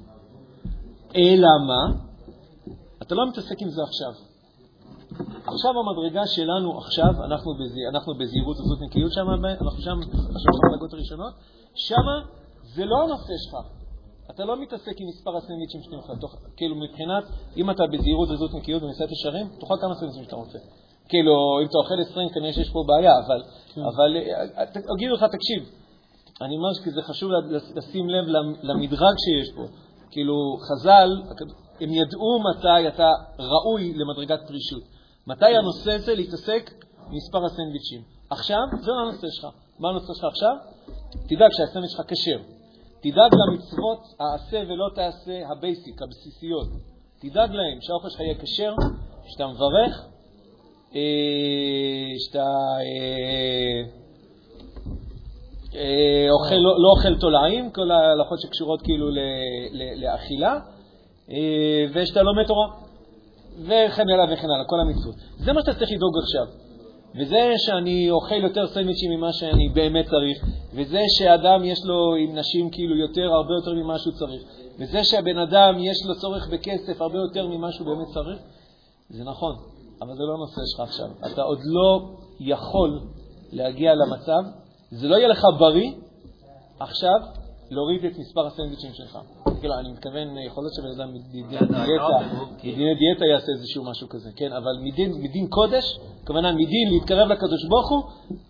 אלא 1.17 1.49
מה? 1.69 1.83
אתה 3.03 3.15
לא 3.15 3.29
מתעסק 3.29 3.63
עם 3.63 3.71
זה 3.71 3.83
עכשיו. 3.83 4.13
עכשיו 5.47 5.73
המדרגה 5.81 6.27
שלנו, 6.27 6.79
עכשיו, 6.79 7.13
אנחנו, 7.25 7.55
בז... 7.55 7.75
אנחנו 7.93 8.15
בזהירות 8.19 8.57
הזאת 8.61 8.79
נקיות 8.87 9.13
שם, 9.13 9.27
אנחנו 9.65 9.81
שם, 9.81 9.99
עכשיו 10.37 10.53
במדרגות 10.63 10.93
הראשונות, 10.93 11.33
שם 11.75 12.07
זה 12.75 12.85
לא 12.85 12.97
הנושא 13.03 13.35
שלך. 13.45 13.55
אתה 14.31 14.45
לא 14.45 14.63
מתעסק 14.63 14.95
עם 15.01 15.07
מספר 15.09 15.37
הסנדוויצ'ים 15.37 15.81
שאתה 15.83 15.97
אוכל. 16.23 16.37
כאילו 16.57 16.77
מבחינת, 16.77 17.25
אם 17.57 17.71
אתה 17.71 17.83
בזהירות 17.93 18.31
הזאת 18.31 18.51
נקיות 18.55 18.83
במסעדת 18.83 19.13
ישרים, 19.13 19.47
תאכל 19.61 19.75
כמה 19.81 19.95
סנדוויצ'ים 19.95 20.25
שאתה 20.25 20.37
רוצה. 20.37 20.59
כאילו, 21.09 21.35
אם 21.63 21.67
אתה 21.67 21.79
אוכל 21.79 22.11
20, 22.11 22.29
כנראה 22.29 22.53
שיש 22.53 22.71
פה 22.71 22.85
בעיה, 22.89 23.13
אבל, 23.27 23.41
כן. 23.75 23.81
אבל 23.81 24.11
אה, 24.17 24.65
יגידו 24.95 25.15
לך, 25.15 25.25
תקשיב, 25.37 25.82
אני 26.41 26.57
אומר 26.57 26.73
שזה 26.75 27.03
חשוב 27.03 27.31
לשים 27.77 28.09
לב 28.09 28.25
למדרג 28.63 29.15
שיש 29.25 29.57
פה. 29.57 29.65
כאילו, 30.11 30.35
חז"ל, 30.69 31.11
הם 31.81 31.91
ידעו 31.95 32.39
מתי 32.51 32.89
אתה 32.89 33.11
ראוי 33.39 33.95
למדרגת 33.95 34.41
פרישות. 34.49 34.83
מתי 35.27 35.57
הנושא 35.57 35.99
זה 35.99 36.15
להתעסק 36.15 36.71
במספר 37.11 37.45
הסנדוויצ'ים. 37.45 38.03
עכשיו, 38.31 38.63
זה 38.81 38.91
לא 38.91 39.01
הנושא 39.09 39.27
שלך. 39.31 39.47
מה 39.79 39.89
הנושא 39.89 40.13
שלך 40.15 40.25
עכשיו? 40.25 40.57
תדאג 41.29 41.51
שהסנדוויץ' 41.53 41.91
שלך 41.91 42.01
כשר. 42.09 42.39
תדאג 43.03 43.31
למצוות 43.41 44.03
העשה 44.21 44.61
ולא 44.69 44.89
תעשה 44.95 45.49
ה 45.51 45.58
basic, 45.58 46.03
הבסיסיות. 46.03 46.69
תדאג 47.21 47.51
להם 47.51 47.79
שהאוכל 47.81 48.09
שלך 48.09 48.21
יהיה 48.21 48.35
כשר, 48.35 48.75
שאתה 49.27 49.47
מברך, 49.47 50.07
אה, 50.95 52.13
שאתה 52.19 52.47
אה, 52.87 54.02
אוכל, 56.31 56.55
לא, 56.55 56.83
לא 56.83 56.89
אוכל 56.97 57.21
תולעים, 57.21 57.71
כל 57.71 57.91
ההלכות 57.91 58.41
שקשורות 58.41 58.83
כאילו 58.83 59.11
ל, 59.11 59.19
ל, 59.73 60.05
לאכילה, 60.05 60.59
אה, 61.31 61.85
ושאתה 61.95 62.23
לומד 62.23 62.47
תורה, 62.47 62.67
וכן 63.63 64.09
הלאה 64.09 64.25
וכן 64.25 64.51
הלאה, 64.51 64.65
כל 64.67 64.81
המצוות. 64.81 65.15
זה 65.39 65.53
מה 65.53 65.61
שאתה 65.61 65.75
צריך 65.75 65.91
לדאוג 65.93 66.15
עכשיו. 66.19 66.47
וזה 67.15 67.53
שאני 67.57 68.11
אוכל 68.11 68.35
יותר 68.35 68.67
סנדוויצ'ים 68.67 69.11
ממה 69.11 69.33
שאני 69.33 69.69
באמת 69.69 70.05
צריך, 70.07 70.39
וזה 70.75 71.01
שאדם 71.19 71.65
יש 71.65 71.79
לו 71.85 72.15
עם 72.15 72.39
נשים 72.39 72.71
כאילו 72.71 72.97
יותר, 72.97 73.33
הרבה 73.33 73.55
יותר 73.55 73.73
ממה 73.73 73.99
שהוא 73.99 74.13
צריך, 74.13 74.43
וזה 74.79 75.05
שהבן 75.05 75.39
אדם 75.39 75.79
יש 75.79 75.97
לו 76.07 76.15
צורך 76.21 76.49
בכסף 76.49 77.01
הרבה 77.01 77.19
יותר 77.19 77.47
ממה 77.47 77.73
שהוא 77.73 77.87
באמת 77.87 78.07
צריך, 78.15 78.39
זה 79.11 79.25
נכון, 79.25 79.55
אבל 80.03 80.15
זה 80.15 80.23
לא 80.23 80.35
הנושא 80.35 80.61
שלך 80.71 80.81
עכשיו. 80.81 81.33
אתה 81.33 81.43
עוד 81.43 81.59
לא 81.65 82.11
יכול 82.41 83.01
להגיע 83.53 83.95
למצב, 83.95 84.62
זה 84.93 85.09
לא 85.09 85.17
יהיה 85.17 85.29
לך 85.29 85.43
בריא 85.59 85.93
עכשיו 86.81 87.21
להוריד 87.71 88.05
את 88.05 88.19
מספר 88.19 88.47
הסנדוויצ'ים 88.47 88.93
שלך. 88.93 89.19
כאילו, 89.61 89.75
אני 89.75 89.93
מתכוון, 89.93 90.39
יכול 90.39 90.65
להיות 90.65 90.75
שבן 90.75 91.01
אדם 91.01 91.15
מדיני 91.15 92.95
דיאטה 92.95 93.25
יעשה 93.27 93.53
איזשהו 93.53 93.85
משהו 93.85 94.09
כזה, 94.09 94.31
כן? 94.37 94.53
אבל 94.53 94.79
מדין, 94.83 95.47
קודש, 95.49 95.99
הכוונה 96.23 96.53
מדין 96.53 96.89
להתקרב 96.91 97.29
לקדוש 97.29 97.65
ברוך 97.69 97.91
הוא, 97.91 98.03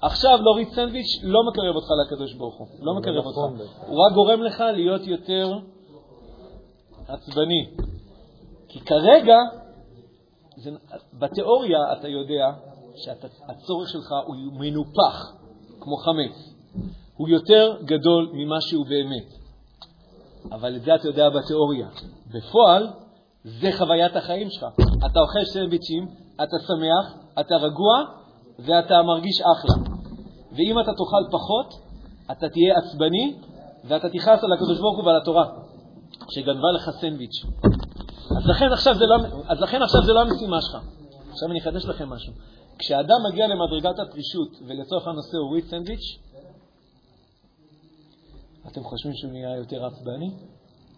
עכשיו 0.02 0.38
להוריד 0.42 0.68
סנדוויץ' 0.68 1.20
לא 1.22 1.40
מקרב 1.50 1.74
אותך 1.74 1.88
לקדוש 2.06 2.34
ברוך 2.34 2.58
הוא, 2.58 2.66
לא 2.80 2.94
מקרב 2.94 3.24
אותך. 3.26 3.62
הוא 3.86 3.98
רק 4.06 4.12
גורם 4.14 4.42
לך 4.42 4.60
להיות 4.74 5.06
יותר 5.06 5.52
עצבני. 7.08 7.70
כי 8.68 8.80
כרגע, 8.80 9.36
בתיאוריה 11.18 11.78
אתה 11.92 12.08
יודע 12.08 12.50
שהצורך 12.96 13.88
שלך 13.88 14.12
הוא 14.26 14.36
מנופח, 14.52 15.41
כמו 15.82 15.96
חמץ. 15.96 16.54
הוא 17.16 17.28
יותר 17.28 17.76
גדול 17.84 18.30
ממה 18.32 18.60
שהוא 18.60 18.86
באמת. 18.86 19.42
אבל 20.52 20.76
את 20.76 20.82
זה 20.82 20.94
אתה 20.94 21.08
יודע 21.08 21.28
בתיאוריה. 21.28 21.88
בפועל, 22.34 22.88
זה 23.44 23.70
חוויית 23.78 24.16
החיים 24.16 24.50
שלך. 24.50 24.66
אתה 25.06 25.20
אוכל 25.20 25.44
סנדוויצ'ים, 25.44 26.06
אתה 26.34 26.56
שמח, 26.66 27.24
אתה 27.40 27.56
רגוע 27.56 28.04
ואתה 28.58 29.02
מרגיש 29.02 29.40
אחלה. 29.40 29.94
ואם 30.56 30.80
אתה 30.80 30.90
תאכל 30.90 31.24
פחות, 31.30 31.74
אתה 32.30 32.48
תהיה 32.48 32.74
עצבני 32.78 33.36
ואתה 33.84 34.08
תכעס 34.08 34.44
על 34.44 34.52
הקדוש 34.52 34.78
ברוך 34.78 34.96
הוא 34.96 35.06
ועל 35.06 35.16
התורה, 35.16 35.44
שגנבה 36.34 36.68
לך 36.76 36.90
סנדוויץ'. 37.00 37.44
אז 38.36 38.46
לא, 39.06 39.16
אז 39.48 39.60
לכן 39.60 39.82
עכשיו 39.82 40.02
זה 40.02 40.12
לא 40.12 40.20
המשימה 40.20 40.60
שלך. 40.62 40.76
עכשיו 41.30 41.50
אני 41.50 41.60
אחדש 41.60 41.84
לכם 41.84 42.08
משהו. 42.08 42.32
כשאדם 42.82 43.16
מגיע 43.30 43.46
למדרגת 43.46 43.98
הפרישות 43.98 44.48
ולצורך 44.66 45.06
הנושא 45.06 45.36
הוא 45.36 45.54
ריץ 45.54 45.64
סנדוויץ', 45.64 46.18
אתם 48.66 48.84
חושבים 48.84 49.14
שהוא 49.14 49.32
נהיה 49.32 49.56
יותר 49.56 49.86
עצבני? 49.86 50.30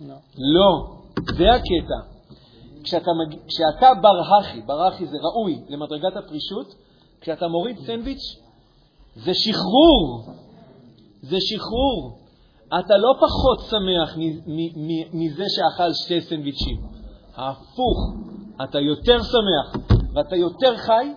לא. 0.01 0.15
לא, 0.39 0.97
זה 1.37 1.53
הקטע. 1.53 2.01
כשאתה, 2.85 3.11
מג... 3.21 3.39
כשאתה 3.47 3.91
ברהכי, 4.03 4.61
ברהכי 4.67 5.07
זה 5.07 5.17
ראוי 5.17 5.63
למדרגת 5.69 6.17
הפרישות, 6.17 6.75
כשאתה 7.21 7.49
מוריד 7.49 7.79
סנדוויץ', 7.87 8.37
זה 9.17 9.35
שחרור. 9.35 10.25
זה 11.23 11.37
שחרור. 11.41 12.19
אתה 12.69 12.97
לא 12.97 13.15
פחות 13.21 13.61
שמח 13.71 14.17
מזה 15.13 15.45
שאכל 15.49 15.93
שתי 15.93 16.21
סנדוויצ'ים. 16.21 16.77
ההפוך, 17.35 17.99
אתה 18.65 18.81
יותר 18.81 19.19
שמח 19.23 19.87
ואתה 20.15 20.37
יותר 20.37 20.77
חי, 20.77 21.13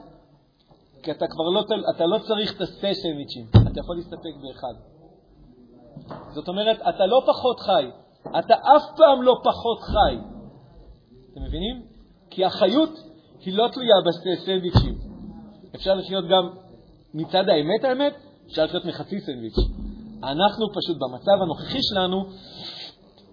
כי 1.07 1.11
אתה 1.11 1.27
כבר 1.27 1.49
לא, 1.49 1.63
אתה 1.95 2.05
לא 2.05 2.17
צריך 2.17 2.55
את 2.55 2.61
השתי 2.61 2.95
סנדוויצ'ים, 2.95 3.45
אתה 3.71 3.79
יכול 3.79 3.95
להסתפק 3.95 4.35
באחד. 4.41 4.73
זאת 6.33 6.47
אומרת, 6.47 6.77
אתה 6.89 7.05
לא 7.05 7.21
פחות 7.27 7.59
חי, 7.59 7.89
אתה 8.39 8.53
אף 8.53 8.83
פעם 8.97 9.21
לא 9.21 9.35
פחות 9.43 9.79
חי. 9.81 10.17
אתם 11.31 11.43
מבינים? 11.43 11.85
כי 12.29 12.45
החיות 12.45 12.89
היא 13.45 13.53
לא 13.57 13.67
תלויה 13.73 13.95
בשתי 14.07 14.45
סנדוויצ'ים. 14.45 14.97
אפשר 15.75 15.95
לחיות 15.95 16.25
גם 16.25 16.49
מצד 17.13 17.49
האמת 17.49 17.83
האמת, 17.83 18.13
אפשר 18.47 18.65
לחיות 18.65 18.85
מחצי 18.85 19.19
סנדוויץ'. 19.19 19.57
אנחנו 20.23 20.65
פשוט 20.73 20.97
במצב 20.97 21.41
הנוכחי 21.41 21.79
שלנו, 21.81 22.25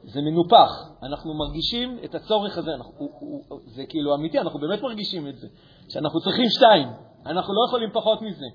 זה 0.02 0.20
מנופח. 0.20 0.70
אנחנו 1.02 1.34
מרגישים 1.34 1.98
את 2.04 2.14
הצורך 2.14 2.58
הזה, 2.58 2.74
אנחנו, 2.74 2.92
הוא, 2.98 3.10
הוא, 3.48 3.60
זה 3.66 3.82
כאילו 3.88 4.14
אמיתי, 4.14 4.38
אנחנו 4.38 4.58
באמת 4.58 4.82
מרגישים 4.82 5.28
את 5.28 5.36
זה, 5.36 5.46
שאנחנו 5.88 6.20
צריכים 6.20 6.44
שתיים, 6.48 6.88
אנחנו 7.26 7.54
לא 7.54 7.66
יכולים 7.68 7.90
פחות 7.92 8.22
מזה. 8.22 8.46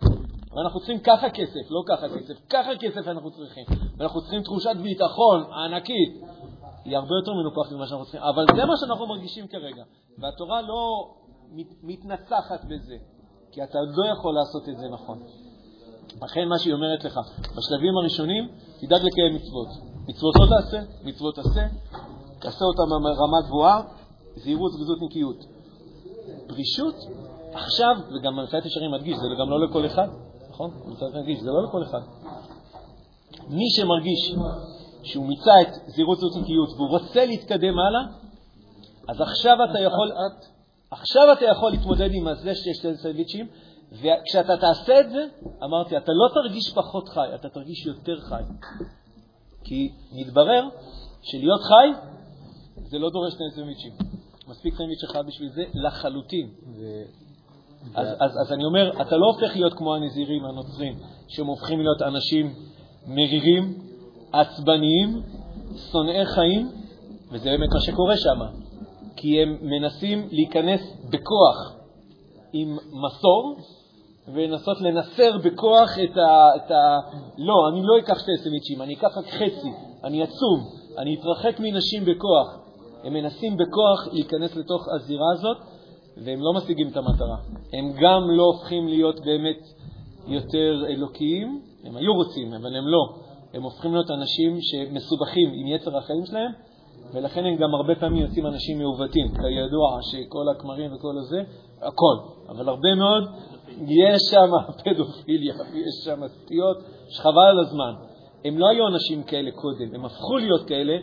ואנחנו 0.55 0.79
צריכים 0.79 0.99
ככה 0.99 1.29
כסף, 1.29 1.65
לא 1.69 1.81
ככה 1.87 2.09
כסף, 2.09 2.33
ככה 2.49 2.69
כסף 2.79 3.07
אנחנו 3.07 3.31
צריכים. 3.31 3.65
ואנחנו 3.97 4.21
צריכים 4.21 4.43
תחושת 4.43 4.75
ביטחון 4.83 5.43
ענקית. 5.53 6.21
היא 6.85 6.97
הרבה 6.97 7.15
יותר 7.21 7.31
מנופחת 7.33 7.71
ממה 7.71 7.87
שאנחנו 7.87 8.05
צריכים, 8.05 8.21
אבל 8.21 8.45
זה 8.55 8.65
מה 8.65 8.73
שאנחנו 8.79 9.07
מרגישים 9.07 9.47
כרגע. 9.47 9.83
והתורה 10.17 10.61
לא 10.61 11.13
מת, 11.51 11.67
מתנצחת 11.83 12.65
בזה, 12.65 12.95
כי 13.51 13.63
אתה 13.63 13.79
לא 13.97 14.05
יכול 14.13 14.33
לעשות 14.33 14.69
את 14.69 14.77
זה 14.77 14.85
נכון. 14.89 15.19
לכן 16.21 16.47
מה 16.47 16.59
שהיא 16.59 16.73
אומרת 16.73 17.03
לך, 17.03 17.19
בשלבים 17.57 17.97
הראשונים, 17.97 18.49
תדאג 18.81 19.01
לקיים 19.01 19.35
מצוות. 19.35 19.67
מצוות 20.07 20.35
לא 20.39 20.45
תעשה, 20.55 20.81
מצוות 21.03 21.35
תעשה, 21.35 21.67
תעשה 22.41 22.65
אותם 22.65 22.89
ברמה 23.03 23.41
גבוהה, 23.47 23.81
זהירות, 24.35 24.71
זריזות, 24.71 24.97
נקיות. 25.01 25.45
פרישות, 26.47 26.95
עכשיו, 27.53 27.95
וגם 28.15 28.35
מנחיית 28.35 28.65
ישרים 28.65 28.91
מדגיש, 28.91 29.17
זה 29.17 29.41
גם 29.41 29.49
לא 29.49 29.67
לכל 29.67 29.85
אחד, 29.85 30.07
נכון? 30.49 30.71
מנחיית 30.85 31.13
מדגיש, 31.15 31.39
זה 31.39 31.49
לא 31.51 31.63
לכל 31.63 31.83
אחד. 31.83 32.01
מי 33.47 33.69
שמרגיש 33.69 34.35
שהוא 35.03 35.27
מיצה 35.27 35.61
את 35.61 35.67
זהירות, 35.87 36.17
נקיות 36.41 36.69
והוא 36.69 36.89
רוצה 36.89 37.25
להתקדם 37.25 37.79
הלאה, 37.79 38.01
אז 39.07 39.21
עכשיו 39.21 39.57
אתה 39.71 39.79
יכול, 39.79 40.11
עכשיו 40.91 41.33
אתה 41.33 41.45
יכול 41.45 41.71
להתמודד 41.71 42.09
עם 42.13 42.33
זה 42.33 42.55
שיש 42.55 42.77
שתי 42.77 42.95
סנדוויצ'ים, 42.95 43.47
וכשאתה 43.91 44.57
תעשה 44.57 44.99
את 44.99 45.09
זה, 45.09 45.25
אמרתי, 45.63 45.97
אתה 45.97 46.11
לא 46.11 46.33
תרגיש 46.33 46.73
פחות 46.73 47.09
חי, 47.09 47.35
אתה 47.35 47.49
תרגיש 47.49 47.85
יותר 47.85 48.19
חי. 48.19 48.43
כי 49.63 49.91
מתברר 50.11 50.63
שלהיות 51.21 51.61
חי 51.61 52.09
זה 52.89 52.97
לא 52.99 53.09
דורש 53.09 53.33
שני 53.33 53.51
סנדוויצ'ים. 53.55 53.91
מספיק 54.47 54.73
סנדוויץ' 54.75 55.03
אחד 55.03 55.27
בשביל 55.27 55.49
זה 55.49 55.63
לחלוטין. 55.73 56.49
אז, 57.95 58.07
אז, 58.19 58.31
אז 58.41 58.53
אני 58.53 58.65
אומר, 58.65 59.01
אתה 59.01 59.17
לא 59.17 59.25
הופך 59.25 59.55
להיות 59.55 59.73
כמו 59.73 59.95
הנזירים 59.95 60.45
הנוצרים, 60.45 60.93
שהם 61.27 61.45
הופכים 61.45 61.79
להיות 61.79 62.01
אנשים 62.01 62.53
מרירים, 63.07 63.73
עצבניים, 64.31 65.21
שונאי 65.91 66.25
חיים, 66.25 66.69
וזה 67.31 67.49
באמת 67.49 67.69
מה 67.73 67.79
שקורה 67.81 68.17
שם, 68.17 68.39
כי 69.15 69.41
הם 69.41 69.57
מנסים 69.61 70.27
להיכנס 70.31 70.81
בכוח 71.09 71.75
עם 72.53 72.77
מסור, 72.91 73.55
ולנסות 74.33 74.81
לנסר 74.81 75.37
בכוח 75.37 75.89
את 76.03 76.17
ה, 76.17 76.49
את 76.55 76.71
ה... 76.71 76.99
לא, 77.37 77.69
אני 77.71 77.81
לא 77.83 77.99
אקח 77.99 78.19
שתי 78.19 78.31
סנדוויצ'ים, 78.43 78.81
אני 78.81 78.93
אקח 78.93 79.17
רק 79.17 79.25
חצי, 79.25 79.71
אני 80.03 80.23
עצום, 80.23 80.59
אני 80.97 81.15
אתרחק 81.15 81.59
מנשים 81.59 82.05
בכוח. 82.05 82.59
הם 83.03 83.13
מנסים 83.13 83.57
בכוח 83.57 84.07
להיכנס 84.13 84.55
לתוך 84.55 84.87
הזירה 84.95 85.31
הזאת, 85.33 85.57
והם 86.25 86.39
לא 86.41 86.53
משיגים 86.53 86.87
את 86.87 86.97
המטרה. 86.97 87.37
הם 87.73 87.91
גם 88.01 88.21
לא 88.29 88.43
הופכים 88.43 88.87
להיות 88.87 89.19
באמת 89.25 89.59
יותר 90.27 90.85
אלוקיים, 90.87 91.61
הם 91.83 91.97
היו 91.97 92.13
רוצים, 92.13 92.53
אבל 92.53 92.75
הם 92.75 92.87
לא. 92.87 93.15
הם 93.53 93.63
הופכים 93.63 93.93
להיות 93.93 94.11
אנשים 94.11 94.57
שמסובכים 94.61 95.49
עם 95.53 95.67
יצר 95.67 95.97
החיים 95.97 96.25
שלהם, 96.25 96.51
ולכן 97.13 97.45
הם 97.45 97.55
גם 97.55 97.75
הרבה 97.75 97.95
פעמים 97.95 98.21
יוצאים 98.21 98.45
אנשים 98.45 98.79
מעוותים. 98.79 99.27
כידוע 99.27 99.99
שכל 100.01 100.49
הכמרים 100.51 100.93
וכל 100.93 101.17
הזה, 101.17 101.41
הכל, 101.81 102.15
אבל 102.49 102.69
הרבה 102.69 102.95
מאוד, 102.95 103.23
יש 103.87 104.21
שם 104.31 104.51
פדופיליה, 104.85 105.53
יש 105.73 106.05
שם 106.05 106.27
סטיות 106.27 106.77
שחבל 107.09 107.47
על 107.49 107.59
הזמן. 107.59 107.93
הם 108.45 108.57
לא 108.57 108.69
היו 108.69 108.87
אנשים 108.87 109.23
כאלה 109.23 109.51
קודם, 109.51 109.95
הם 109.95 110.05
הפכו 110.05 110.37
להיות 110.37 110.67
כאלה 110.67 110.97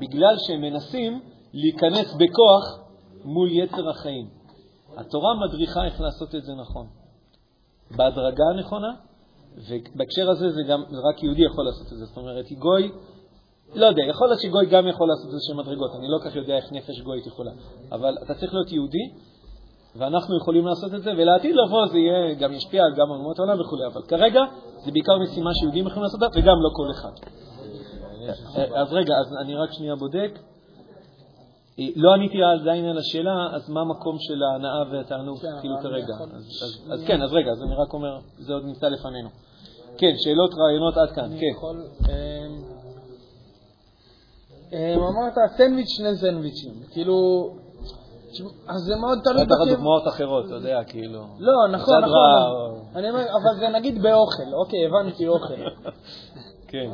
בגלל 0.00 0.34
שהם 0.46 0.60
מנסים 0.60 1.20
להיכנס 1.52 2.14
בכוח 2.14 2.88
מול 3.24 3.48
יצר 3.52 3.90
החיים. 3.90 4.37
התורה 4.98 5.34
מדריכה 5.34 5.84
איך 5.84 6.00
לעשות 6.00 6.34
את 6.34 6.44
זה 6.44 6.52
נכון. 6.54 6.86
בהדרגה 7.96 8.44
הנכונה, 8.54 8.92
ובהקשר 9.56 10.30
הזה 10.30 10.50
זה 10.50 10.62
גם 10.68 10.82
רק 11.08 11.22
יהודי 11.22 11.42
יכול 11.42 11.64
לעשות 11.64 11.92
את 11.92 11.98
זה. 11.98 12.04
זאת 12.04 12.16
אומרת, 12.16 12.52
גוי, 12.52 12.92
לא 13.74 13.86
יודע, 13.86 14.02
יכול 14.02 14.28
להיות 14.28 14.40
שגוי 14.40 14.66
גם 14.66 14.86
יכול 14.86 15.08
לעשות 15.08 15.26
את 15.26 15.32
זה 15.32 15.38
של 15.48 15.54
מדרגות, 15.54 15.90
אני 15.98 16.08
לא 16.08 16.18
כך 16.24 16.36
יודע 16.36 16.56
איך 16.56 16.72
נפש 16.72 17.00
גויית 17.00 17.26
יכולה, 17.26 17.50
אבל 17.92 18.14
אתה 18.22 18.34
צריך 18.34 18.54
להיות 18.54 18.72
יהודי, 18.72 19.04
ואנחנו 19.96 20.36
יכולים 20.36 20.66
לעשות 20.66 20.94
את 20.94 21.02
זה, 21.02 21.10
ולעתיד 21.10 21.54
לבוא 21.56 21.86
זה 21.86 21.98
יהיה, 21.98 22.34
גם 22.34 22.52
ישפיע 22.52 22.82
גם 22.96 23.12
על 23.12 23.18
אומות 23.18 23.38
העולם 23.38 23.60
וכו', 23.60 23.76
אבל 23.92 24.02
כרגע 24.08 24.40
זה 24.84 24.90
בעיקר 24.92 25.18
משימה 25.18 25.50
שיהודים 25.54 25.86
יכולים 25.86 26.02
לעשות 26.02 26.22
אותה, 26.22 26.38
וגם 26.38 26.56
לא 26.62 26.70
כל 26.76 26.90
אחד. 26.90 27.12
אז 28.74 28.92
רגע, 28.92 29.14
אז 29.20 29.34
אני 29.40 29.54
רק 29.54 29.72
שנייה 29.72 29.94
בודק. 29.96 30.38
לא 31.96 32.14
עניתי 32.14 32.38
עדיין 32.60 32.84
על 32.84 32.98
השאלה, 32.98 33.48
אז 33.52 33.70
מה 33.70 33.80
המקום 33.80 34.16
של 34.18 34.42
ההנאה 34.42 34.82
והתענוג 34.92 35.38
כאילו 35.60 35.74
כרגע? 35.82 36.14
אז- 36.90 37.04
כן, 37.06 37.22
אז 37.22 37.32
רגע, 37.32 37.50
אז 37.50 37.62
אני 37.62 37.74
רק 37.74 37.92
אומר, 37.92 38.18
זה 38.38 38.52
עוד 38.52 38.64
נמצא 38.64 38.88
לפנינו. 38.88 39.28
כן, 39.98 40.12
שאלות, 40.16 40.50
רעיונות 40.54 40.96
עד 40.96 41.10
כאן, 41.10 41.30
כן. 41.40 41.46
אמ, 42.08 42.62
אמ, 44.72 45.00
אמרת 45.00 45.34
סנדוויץ', 45.56 45.88
שני 45.88 46.16
סנדוויצ'ים. 46.16 46.72
כאילו... 46.90 47.48
אז 48.68 48.80
זה 48.82 48.96
מאוד 48.96 49.18
תלוי 49.24 49.42
לך 49.42 49.48
בכיוון. 49.48 49.68
דוגמאות 49.68 50.08
אחרות, 50.08 50.46
אתה 50.46 50.54
יודע, 50.54 50.84
כאילו. 50.84 51.20
לא, 51.38 51.52
נכון, 51.72 51.98
נכון. 51.98 52.12
רע, 52.12 52.70
אני 52.94 53.10
אומר, 53.10 53.20
אבל 53.22 53.60
זה 53.60 53.68
נגיד 53.68 54.02
באוכל, 54.02 54.54
אוקיי, 54.54 54.86
הבנתי 54.86 55.28
אוכל. 55.28 55.54
כן. 56.70 56.90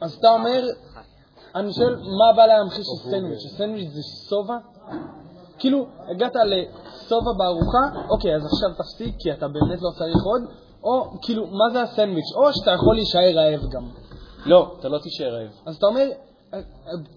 אז 0.00 0.14
אתה 0.14 0.30
אומר, 0.30 0.62
אני 1.58 1.72
שואל, 1.72 1.96
מה 1.96 2.32
בא 2.36 2.46
להמחיש 2.46 2.86
את 2.94 3.10
סנדוויץ'? 3.10 3.44
הסנדוויץ' 3.46 3.90
זה 3.90 4.00
שובע? 4.28 4.58
כאילו, 5.58 5.86
הגעת 6.10 6.34
לשובע 6.34 7.32
בארוחה, 7.38 7.84
אוקיי, 8.10 8.36
אז 8.36 8.42
עכשיו 8.46 8.68
תפסיק, 8.78 9.14
כי 9.18 9.32
אתה 9.32 9.48
באמת 9.48 9.78
לא 9.82 9.90
צריך 9.98 10.24
עוד, 10.24 10.42
או 10.84 11.20
כאילו, 11.22 11.46
מה 11.46 11.72
זה 11.72 11.82
הסנדוויץ'? 11.82 12.32
או 12.36 12.52
שאתה 12.52 12.70
יכול 12.70 12.94
להישאר 12.94 13.32
רעב 13.34 13.70
גם. 13.70 13.88
לא, 14.46 14.76
אתה 14.80 14.88
לא 14.88 14.98
תישאר 14.98 15.34
רעב. 15.34 15.50
אז 15.66 15.76
אתה 15.76 15.86
אומר, 15.86 16.06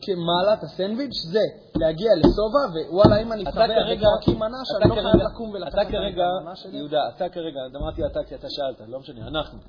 כמעלת 0.02 0.64
הסנדוויץ' 0.64 1.26
זה 1.32 1.40
להגיע 1.76 2.12
לשובע, 2.18 2.64
ווואלה, 2.90 3.22
אם 3.22 3.32
אני 3.32 3.42
וכוח 3.42 4.28
עם 4.28 4.40
מנה, 4.40 4.58
שאני 4.66 4.90
לא 4.90 4.96
חייב 4.96 5.32
לקום 5.32 5.50
ולקחת 5.50 5.88
את 5.90 5.94
המנה 6.40 6.56
שלי. 6.56 6.78
יהודה, 6.78 7.02
אתה 7.16 7.30
כרגע, 7.30 7.60
אמרתי 7.76 8.06
אתה 8.06 8.20
כי 8.28 8.36
אתה 8.36 8.48
שאלת, 8.50 8.90
לא 8.90 9.00
משנה, 9.00 9.28
אנחנו. 9.28 9.60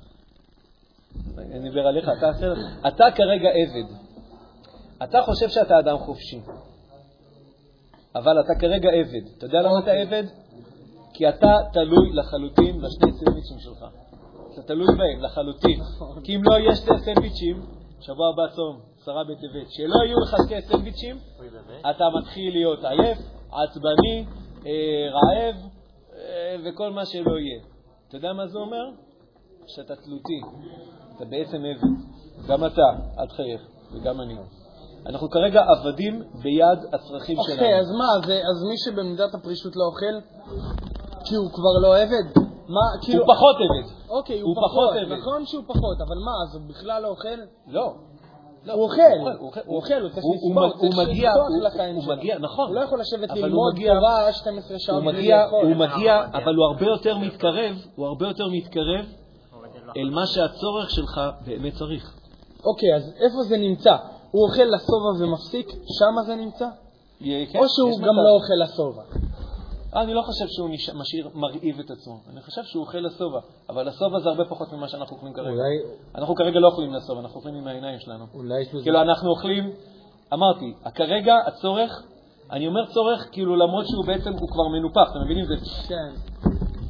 אני 1.37 1.69
מדבר 1.69 1.87
עליך? 1.87 2.09
אתה 2.87 3.05
כרגע 3.15 3.49
עבד. 3.49 4.12
אתה 5.03 5.21
חושב 5.21 5.49
שאתה 5.49 5.79
אדם 5.79 5.97
חופשי, 5.97 6.41
אבל 8.15 8.39
אתה 8.39 8.53
כרגע 8.59 8.89
עבד. 8.89 9.37
אתה 9.37 9.45
יודע 9.45 9.61
למה 9.61 9.79
אתה 9.79 9.91
אוקיי. 9.91 10.01
עבד? 10.01 10.23
כי 11.13 11.29
אתה 11.29 11.57
תלוי 11.73 12.13
לחלוטין 12.13 12.81
בשני 12.81 13.13
סנדוויצ'ים 13.19 13.59
שלך. 13.59 13.85
אתה 14.53 14.61
תלוי 14.61 14.87
בהם 14.87 15.21
לחלוטין. 15.21 15.79
כי 16.23 16.35
אם 16.35 16.41
לא 16.43 16.55
יהיה 16.55 16.75
שתי 16.75 16.91
סנדוויצ'ים, 17.05 17.61
שבוע 17.99 18.29
הבא 18.29 18.55
צום, 18.55 18.79
עשרה 19.01 19.23
בטבת, 19.23 19.71
שלא 19.71 19.95
יהיו 20.05 20.19
לך 20.19 20.35
שתי 20.45 20.61
סנדוויצ'ים, 20.61 21.17
אתה 21.89 22.03
מתחיל 22.19 22.53
להיות 22.53 22.79
עייף, 22.85 23.17
עצבני, 23.51 24.25
אה, 24.65 25.09
רעב 25.11 25.55
אה, 26.15 26.55
וכל 26.65 26.91
מה 26.91 27.05
שלא 27.05 27.39
יהיה. 27.39 27.61
אתה 28.07 28.17
יודע 28.17 28.33
מה 28.33 28.47
זה 28.47 28.57
אומר? 28.57 28.91
שאתה 29.67 29.95
תלותי. 29.95 30.41
אתה 31.15 31.25
בעצם 31.25 31.57
עבד. 31.57 31.87
גם 32.47 32.65
אתה, 32.65 32.81
אל 33.19 33.27
תחייך, 33.27 33.61
וגם 33.93 34.21
אני. 34.21 34.35
אנחנו 35.09 35.29
כרגע 35.29 35.61
עבדים 35.61 36.23
ביד 36.43 36.79
הצרכים 36.93 37.37
שלנו. 37.43 37.53
אוקיי, 37.59 37.79
אז 37.79 37.91
מה, 37.91 38.27
זה- 38.27 38.41
אז 38.49 38.63
מי 38.69 38.77
שבמידת 38.77 39.33
הפרישות 39.33 39.75
לא 39.75 39.83
אוכל, 39.85 40.15
כי 41.25 41.35
הוא 41.35 41.49
כבר 41.51 41.77
לא 41.81 41.97
עבד? 41.97 42.41
מה, 42.67 42.81
כאילו... 43.01 43.23
הוא 43.25 43.35
פחות 43.35 43.55
עבד. 43.55 43.93
אוקיי, 44.09 44.39
הוא 44.41 44.47
הוא 44.47 44.55
פחות, 44.67 44.89
פחות 44.89 44.97
עבד. 45.05 45.17
נכון 45.19 45.45
שהוא 45.45 45.63
פחות, 45.67 45.97
אבל 46.07 46.17
מה, 46.25 46.31
אז 46.43 46.55
הוא 46.55 46.63
בכלל 46.69 47.01
לא 47.01 47.07
אוכל? 47.07 47.27
לא. 47.67 47.93
לא, 48.65 48.73
הוא 48.73 48.83
אוכל, 48.83 49.01
הוא 49.19 49.47
אוכל, 49.47 49.59
הוא 49.65 49.75
אוכל, 49.77 49.93
הוא 50.01 50.09
צריך 50.09 50.23
הוא- 50.25 50.35
לסבול, 50.35 50.63
הוא- 50.63 50.71
הוא 50.71 50.79
צריך 50.79 50.95
הוא 50.97 51.03
מגיע, 51.05 51.31
הוא-. 51.33 52.15
מגיע, 52.15 52.39
נכון. 52.39 52.67
הוא 52.67 52.75
לא 52.75 52.81
יכול 52.81 52.99
לשבת 52.99 53.29
ללמוד 53.31 53.73
מגיע- 53.73 53.93
תורה 53.99 54.33
12 54.33 54.79
שעות 54.79 55.03
הוא 55.03 55.11
מגיע. 55.11 55.45
הוא 55.51 55.75
מגיע, 55.75 56.25
אבל 56.33 56.55
הוא 56.55 56.65
הרבה 56.65 56.85
יותר 56.85 57.17
מתקרב, 57.17 57.75
הוא 57.95 58.07
הרבה 58.07 58.27
יותר 58.27 58.47
מתקרב 58.51 59.05
אל 59.97 60.09
מה 60.09 60.25
שהצורך 60.25 60.89
שלך 60.89 61.21
באמת 61.45 61.73
צריך. 61.73 62.13
אוקיי, 62.65 62.95
אז 62.95 63.13
איפה 63.13 63.43
זה 63.49 63.57
נמצא? 63.57 63.95
הוא 64.33 64.47
אוכל 64.47 64.67
לשובע 64.75 65.11
ומפסיק? 65.19 65.67
שמה 65.69 66.23
זה 66.23 66.35
נמצא? 66.35 66.67
כן, 67.19 67.59
או 67.59 67.69
שהוא. 67.69 67.99
גם 67.99 68.15
לא 68.25 68.31
אוכל 68.37 68.57
לשובע? 68.63 69.03
אני 69.95 70.13
לא 70.13 70.21
חושב 70.21 70.45
שהוא 70.47 70.69
נש... 70.69 70.89
משאיר, 70.89 71.29
מרעיב 71.33 71.79
את 71.79 71.91
עצמו. 71.91 72.19
אני 72.31 72.41
חושב 72.41 72.61
שהוא 72.63 72.83
אוכל 72.83 72.97
לשובע, 72.97 73.39
אבל 73.69 73.87
לשובע 73.87 74.19
זה 74.19 74.29
הרבה 74.29 74.45
פחות 74.49 74.73
ממה 74.73 74.87
שאנחנו 74.87 75.15
אוכלים 75.15 75.33
כרגע. 75.33 75.49
אולי, 75.49 75.75
אנחנו 76.15 76.35
כרגע 76.35 76.59
לא 76.59 76.67
אוכלים 76.67 76.93
לשובע, 76.93 77.19
אנחנו 77.19 77.35
אוכלים 77.35 77.55
עם 77.55 77.67
העיניים 77.67 77.99
שלנו. 77.99 78.25
אולי 78.33 78.61
יש 78.61 78.67
לזה... 78.73 78.83
כאילו, 78.83 79.01
אנחנו 79.01 79.29
אוכלים, 79.29 79.71
אמרתי, 80.33 80.73
כרגע 80.95 81.35
הצורך, 81.47 82.03
אני 82.51 82.67
אומר 82.67 82.85
צורך, 82.85 83.29
כאילו, 83.31 83.55
למרות 83.55 83.85
שהוא 83.87 84.05
בעצם, 84.05 84.31
הוא 84.33 84.49
כבר 84.49 84.67
מנופח, 84.67 85.11
אתם 85.11 85.19
מבינים? 85.25 85.45
זה 85.45 85.55
כן. 85.87 86.11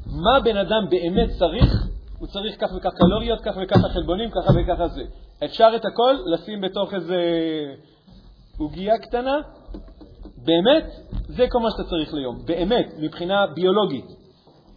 מה 0.05 0.39
בן 0.43 0.57
אדם 0.57 0.83
באמת 0.89 1.29
צריך, 1.39 1.87
הוא 2.19 2.27
צריך 2.27 2.61
כך 2.61 2.69
וכך 2.77 2.91
קלוריות, 2.93 3.41
כך 3.41 3.53
וככה 3.63 3.89
חלבונים, 3.89 4.29
ככה 4.31 4.51
וככה 4.55 4.87
זה. 4.87 5.03
אפשר 5.45 5.69
את 5.75 5.85
הכל 5.85 6.15
לשים 6.25 6.61
בתוך 6.61 6.93
איזה 6.93 7.19
עוגייה 8.57 8.97
קטנה, 8.97 9.37
באמת, 10.45 10.85
זה 11.27 11.45
כל 11.49 11.59
מה 11.59 11.69
שאתה 11.71 11.83
צריך 11.89 12.13
ליום. 12.13 12.45
באמת, 12.45 12.93
מבחינה 12.99 13.47
ביולוגית. 13.47 14.05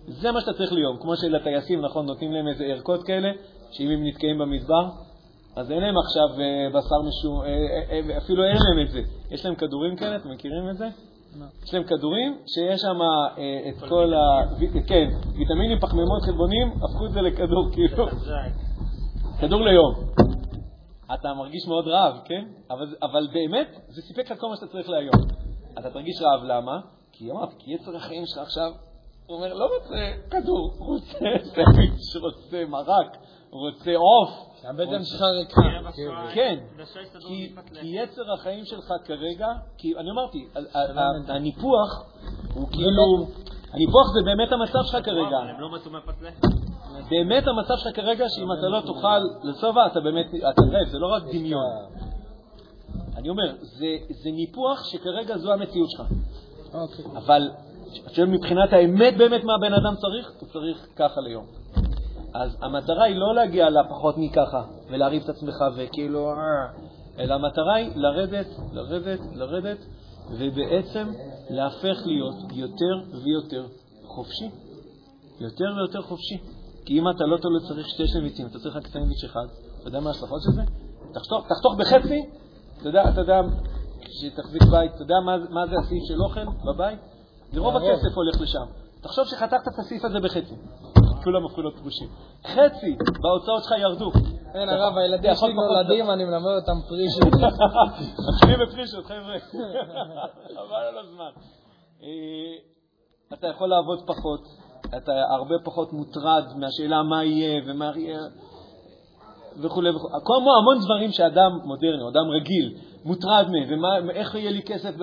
זה 0.06 0.32
מה 0.32 0.40
שאתה 0.40 0.52
צריך 0.52 0.72
ליום. 0.72 0.96
כמו 1.00 1.16
שלטייסים, 1.16 1.80
נכון, 1.80 2.06
נותנים 2.06 2.32
להם 2.32 2.48
איזה 2.48 2.64
ערכות 2.64 3.02
כאלה, 3.02 3.30
שאם 3.72 3.90
הם 3.90 4.06
נתקעים 4.06 4.38
במדבר, 4.38 4.88
אז 5.56 5.70
אין 5.70 5.80
להם 5.80 5.94
עכשיו 5.98 6.40
אה, 6.40 6.68
בשר 6.68 7.02
משום, 7.08 7.42
אה, 7.42 7.46
אה, 7.90 8.18
אפילו 8.18 8.44
אין 8.44 8.56
להם 8.56 8.86
את 8.86 8.90
זה. 8.90 9.00
יש 9.30 9.44
להם 9.44 9.54
כדורים 9.54 9.96
כאלה, 9.96 10.16
אתם 10.16 10.30
מכירים 10.30 10.70
את 10.70 10.76
זה? 10.76 10.88
יש 11.64 11.74
להם 11.74 11.84
כדורים 11.84 12.38
שיש 12.46 12.80
שם 12.80 12.98
את 13.68 13.88
כל 13.88 14.14
ה... 14.14 14.18
כן, 14.86 15.08
ויטמינים, 15.38 15.78
פחמימות, 15.80 16.22
חלבונים, 16.22 16.68
הפכו 16.68 17.06
את 17.06 17.12
זה 17.12 17.20
לכדור, 17.20 17.70
כאילו, 17.72 18.06
כדור 19.40 19.60
ליום. 19.60 19.94
אתה 21.14 21.34
מרגיש 21.34 21.66
מאוד 21.68 21.88
רעב, 21.88 22.14
כן? 22.24 22.44
אבל, 22.70 22.96
אבל 23.02 23.26
באמת, 23.32 23.80
זה 23.88 24.02
סיפק 24.02 24.30
לך 24.30 24.40
כל 24.40 24.48
מה 24.48 24.56
שאתה 24.56 24.66
צריך 24.66 24.88
להיום. 24.88 25.14
אתה 25.78 25.90
תרגיש 25.90 26.22
רעב, 26.22 26.44
למה? 26.44 26.80
כי 27.12 27.30
אמרתי, 27.30 27.54
כי 27.58 27.74
יצר 27.74 27.96
החיים 27.96 28.26
שלך 28.26 28.38
עכשיו, 28.38 28.72
הוא 29.26 29.36
אומר, 29.36 29.54
לא 29.54 29.64
רוצה 29.64 30.12
כדור, 30.30 30.74
הוא 30.78 30.94
רוצה 30.94 31.18
סנדוויץ', 31.44 32.16
רוצה 32.16 32.64
מרק, 32.68 33.16
רוצה 33.50 33.90
עוף. 33.96 34.46
הבטן 34.64 35.04
שלך 35.04 35.22
ריקה. 35.22 35.60
כן, 36.34 36.58
כי, 37.28 37.54
כי 37.80 37.86
יצר 37.86 38.32
החיים 38.32 38.64
שלך 38.64 38.92
כרגע, 39.04 39.48
כי 39.78 39.96
אני 39.96 40.10
אמרתי, 40.10 40.48
הניפוח 41.28 42.04
הוא 42.54 42.68
כאילו, 42.68 43.26
הניפוח 43.72 44.06
זה 44.14 44.20
באמת 44.24 44.52
המצב 44.52 44.78
שלך 44.90 45.04
כרגע. 45.04 45.36
הם 45.36 45.60
לא 45.60 45.68
מצאו 45.72 45.90
מפת 45.90 46.22
לחם. 46.22 46.75
באמת 47.10 47.44
המצב 47.48 47.74
שלך 47.76 47.96
כרגע, 47.96 48.24
שאם 48.28 48.52
אתה 48.52 48.68
לא 48.68 48.80
תאכל 48.80 49.48
לשובע, 49.48 49.86
אתה 49.86 50.00
באמת, 50.00 50.26
אתה 50.26 50.62
רעב, 50.72 50.88
זה 50.88 50.98
לא 50.98 51.06
רק 51.06 51.22
דמיון. 51.22 51.62
אני 53.16 53.28
אומר, 53.28 53.54
זה, 53.60 53.86
זה 54.22 54.30
ניפוח 54.30 54.84
שכרגע 54.84 55.38
זו 55.38 55.52
המציאות 55.52 55.90
שלך. 55.90 56.06
אוקיי. 56.74 57.04
אבל 57.16 57.50
שואל 58.12 58.26
מבחינת 58.26 58.72
האמת 58.72 59.16
באמת 59.16 59.44
מה 59.44 59.54
הבן 59.54 59.72
אדם 59.74 59.94
צריך, 59.96 60.32
הוא 60.40 60.48
צריך 60.48 60.86
ככה 60.96 61.20
ליום. 61.20 61.46
אז 62.34 62.56
המטרה 62.62 63.04
היא 63.04 63.16
לא 63.16 63.34
להגיע 63.34 63.70
לפחות 63.70 64.14
מככה 64.18 64.62
ולהריב 64.90 65.22
את 65.22 65.28
עצמך 65.28 65.64
וכאילו, 65.76 66.30
אה, 66.30 66.34
אלא 67.18 67.34
המטרה 67.34 67.74
היא 67.74 67.90
לרדת, 67.94 68.46
לרדת, 68.72 69.20
לרדת, 69.34 69.78
ובעצם 70.30 71.08
להפך 71.50 71.96
להיות 72.06 72.34
יותר 72.52 73.20
ויותר 73.24 73.66
חופשי. 74.04 74.50
יותר 75.40 75.64
ויותר 75.76 76.02
חופשי. 76.02 76.55
כי 76.86 76.98
אם 76.98 77.08
אתה 77.08 77.24
לא 77.24 77.36
תולה 77.36 77.60
צריך 77.68 77.88
שתי 77.88 78.08
שמיצים, 78.08 78.46
אתה 78.46 78.58
צריך 78.58 78.76
רק 78.76 78.86
סנדוויץ' 78.86 79.24
אחד, 79.24 79.46
אתה 79.78 79.88
יודע 79.88 80.00
מה 80.00 80.08
ההשלכות 80.08 80.40
של 80.42 80.52
זה? 80.52 80.62
תחתוך, 81.14 81.46
תחתוך 81.48 81.74
בחצי, 81.78 82.20
אתה 82.78 82.88
יודע, 82.88 83.02
אתה 83.08 83.20
יודע, 83.20 83.40
כשתחזיק 84.00 84.62
בית, 84.62 84.94
אתה 84.94 85.02
יודע 85.02 85.14
מה, 85.26 85.36
מה 85.50 85.66
זה 85.66 85.76
הסעיף 85.78 86.02
של 86.08 86.22
אוכל 86.22 86.44
בבית? 86.64 86.98
זה 87.52 87.60
רוב 87.60 87.76
הכסף 87.76 88.16
הולך 88.16 88.40
לשם. 88.40 88.66
תחשוב 89.00 89.24
שחתכת 89.24 89.68
את 89.68 89.78
הסעיף 89.78 90.04
הזה 90.04 90.20
בחצי. 90.20 90.54
כולם 91.24 91.46
הפכו 91.46 91.60
להיות 91.60 91.78
פרושים. 91.78 92.08
חצי 92.46 92.96
בהוצאות 93.22 93.62
שלך 93.64 93.72
ירדו. 93.78 94.10
אין, 94.54 94.68
הרב, 94.68 94.98
הילדים 94.98 95.34
שלי 95.34 95.54
נולדים, 95.54 96.10
אני 96.10 96.24
מלמד 96.24 96.54
אותם 96.60 96.88
פרישות. 96.88 97.32
מתחילים 98.34 98.66
בפרישות, 98.66 99.04
חבר'ה. 99.04 99.38
חבל 100.56 100.82
על 100.88 100.98
הזמן. 100.98 101.30
אה, 102.02 102.08
אתה 103.32 103.46
יכול 103.46 103.68
לעבוד 103.68 103.98
פחות, 104.06 104.40
אתה 104.96 105.12
הרבה 105.30 105.54
פחות 105.64 105.92
מוטרד 105.92 106.44
מהשאלה 106.56 107.02
מה 107.02 107.24
יהיה 107.24 107.62
ומה 107.66 107.92
יהיה 107.96 108.18
וכו' 109.62 109.82
וכו'. 109.96 110.08
כמו 110.24 110.50
המון 110.60 110.78
דברים 110.84 111.12
שאדם 111.12 111.50
מודרני, 111.64 112.08
אדם 112.08 112.30
רגיל, 112.40 112.74
מוטרד 113.04 113.46
מהם, 113.50 114.08
ואיך 114.08 114.34
יהיה 114.34 114.50
לי 114.50 114.62
כסף 114.62 114.94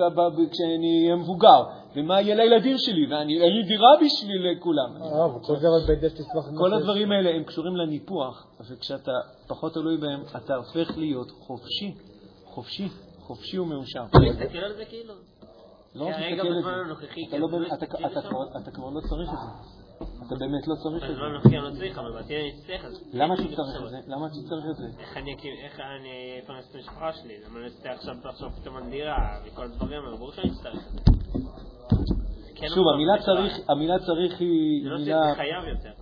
כשאני 0.52 1.02
אהיה 1.02 1.16
מבוגר, 1.16 1.64
ומה 1.96 2.20
יהיה 2.20 2.34
לילדים 2.34 2.78
שלי, 2.78 3.06
ואני, 3.10 3.40
אין 3.40 3.52
לי 3.52 3.62
דירה 3.62 3.88
בשביל 4.04 4.54
כולם. 4.60 5.02
אה, 5.02 5.26
כל 6.58 6.74
הדברים 6.74 7.12
האלה 7.12 7.30
הם 7.30 7.44
קשורים 7.44 7.76
לניפוח, 7.76 8.46
וכשאתה 8.70 9.12
פחות 9.46 9.74
תלוי 9.74 9.96
בהם, 9.96 10.22
אתה 10.36 10.54
הופך 10.54 10.98
להיות 10.98 11.30
חופשי, 11.30 11.94
חופשי, 12.44 12.88
חופשי 13.20 13.58
ומאושר. 13.58 14.04
תסתכל 14.06 14.58
על 14.58 14.72
זה 14.76 14.84
כאילו. 14.84 15.14
לא 15.94 16.04
רק 16.04 16.14
להסתכל 16.18 16.46
על 16.46 16.58
בזמן 16.58 16.72
זה. 18.52 18.58
אתה 18.58 18.64
זה. 18.64 18.70
כבר- 18.70 18.90
לא 18.90 19.00
צריך 19.00 19.30
את 19.32 19.38
זה. 19.38 19.48
אתה 20.26 20.34
באמת 20.40 20.66
לא 20.68 20.74
צריך 20.82 21.04
את 21.04 21.10
בזמן 21.10 21.20
זה. 21.20 21.24
הנוכחי 21.26 21.56
אני 21.58 21.64
לא 21.64 21.70
צריך, 21.78 21.98
אבל 21.98 22.12
בעתיד 22.12 22.36
אני 22.40 22.50
אצטרך, 22.58 22.84
אז... 22.84 22.92
למה 23.12 23.34
אין 23.34 23.42
לי 23.48 23.54
אתה 23.54 23.62
צריך. 23.62 23.82
את 23.84 23.90
זה? 23.90 23.98
למה 24.06 24.26
אתה 24.26 24.34
צריך 24.48 24.64
את 24.70 24.76
זה? 24.76 24.86
איך 24.98 25.16
אני 25.16 25.34
אקים- 25.34 25.56
איך 25.64 25.80
אני 25.80 26.10
אפרנס 26.44 26.70
את 26.70 26.74
המשפחה 26.74 27.12
שלי? 27.12 27.34
למה 27.48 27.58
אני 27.58 27.66
אצטרך 27.66 27.92
עכשיו 27.98 28.14
לחשוב 28.24 28.52
פתאום 28.60 28.76
על 28.76 28.90
דירה 28.90 29.16
וכל 29.46 29.62
הדברים 29.64 30.04
האלה? 30.04 30.16
ברור 30.16 30.32
שאני 30.32 30.50
אצטרך 30.50 30.74
את 30.74 30.92
זה. 30.92 30.98
זה 32.44 32.50
כן 32.54 32.68
שוב, 32.74 32.84
המילה 32.94 33.12
זה 33.18 33.24
צריך, 33.24 33.70
המילה 33.70 33.98
צריך 33.98 34.40
היא 34.40 34.82
זה 34.84 34.88
לא 34.90 34.98
מילה, 34.98 35.22
שזה 35.24 35.36
חייב 35.36 35.64
יותר. 35.76 35.92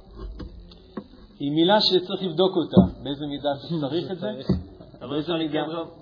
היא 1.39 1.51
מילה 1.53 1.81
שצריך 1.81 2.23
לבדוק 2.23 2.53
אותה, 2.57 2.83
באיזה 3.03 3.27
מידה 3.27 3.49
צריך 3.81 4.11
את 4.11 4.19
זה, 4.19 4.31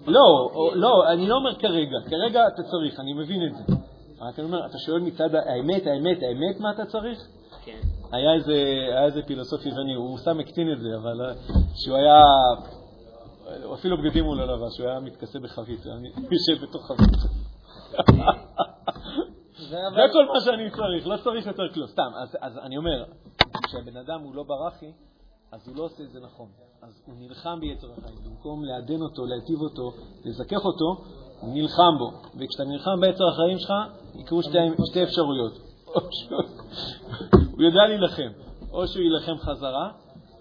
לא 0.07 0.51
לא, 0.75 1.13
אני 1.13 1.27
לא 1.27 1.37
אומר 1.37 1.55
כרגע, 1.55 1.97
כרגע 2.11 2.47
אתה 2.55 2.63
צריך, 2.63 3.01
אני 3.01 3.13
מבין 3.13 3.47
את 3.47 3.57
זה. 3.57 3.75
רק 4.21 4.39
אני 4.39 4.47
אומר, 4.47 4.67
אתה 4.67 4.79
שואל 4.79 5.01
מצד 5.01 5.35
האמת, 5.35 5.87
האמת, 5.87 6.19
האמת 6.23 6.61
מה 6.61 6.71
אתה 6.71 6.87
צריך? 6.87 7.19
כן. 7.65 7.79
היה 8.13 8.35
איזה, 8.35 8.53
היה 8.93 9.05
איזה 9.05 9.23
פילוסוף 9.27 9.67
יווני, 9.67 9.95
הוא 9.95 10.19
סתם 10.19 10.41
הקטין 10.41 10.73
את 10.73 10.81
זה, 10.81 10.89
אבל 10.97 11.21
אה, 11.25 11.33
שהוא 11.75 11.97
היה, 11.97 12.23
אפילו 13.75 13.97
בגדים 13.99 14.25
הוא 14.25 14.37
לא 14.37 14.45
לבש, 14.45 14.77
שהוא 14.77 14.89
היה 14.89 15.01
מתכסה 15.01 15.39
בחבית, 15.39 15.85
הוא 15.85 15.93
היה 15.93 16.03
יושב 16.31 16.63
בתוך 16.63 16.87
חבית. 16.87 17.21
זה 19.71 20.03
כל 20.13 20.27
מה 20.27 20.41
שאני 20.41 20.71
צריך, 20.71 21.07
לא 21.07 21.17
צריך 21.25 21.47
יותר 21.47 21.69
כלום. 21.75 21.87
סתם, 21.87 22.11
אז 22.41 22.59
אני 22.59 22.77
אומר, 22.77 23.05
כשהבן 23.65 23.97
אדם 23.97 24.21
הוא 24.21 24.35
לא 24.35 24.43
ברחי, 24.43 24.93
אז 25.53 25.69
הוא 25.69 25.77
לא 25.77 25.83
עושה 25.83 26.03
את 26.03 26.11
זה 26.11 26.21
נכון. 26.21 26.47
אז 26.83 27.03
הוא 27.07 27.15
נלחם 27.19 27.61
ביצר 27.61 27.87
החיים. 27.99 28.19
במקום 28.25 28.65
לעדן 28.65 29.03
אותו, 29.03 29.27
להיטיב 29.27 29.61
אותו, 29.61 29.93
לזכך 30.25 30.65
אותו, 30.65 31.05
הוא 31.41 31.55
נלחם 31.55 31.99
בו. 31.99 32.11
וכשאתה 32.39 32.65
נלחם 32.65 33.01
ביצר 33.01 33.25
החיים 33.29 33.59
שלך, 33.59 33.73
יקרו 34.15 34.43
שתי, 34.43 34.59
שתי 34.91 35.03
אפשרויות. 35.03 35.53
שהוא 36.11 36.41
הוא 37.53 37.63
יודע 37.63 37.87
להילחם, 37.89 38.31
או 38.73 38.89
שהוא 38.89 39.03
יילחם 39.03 39.39
חזרה, 39.39 39.91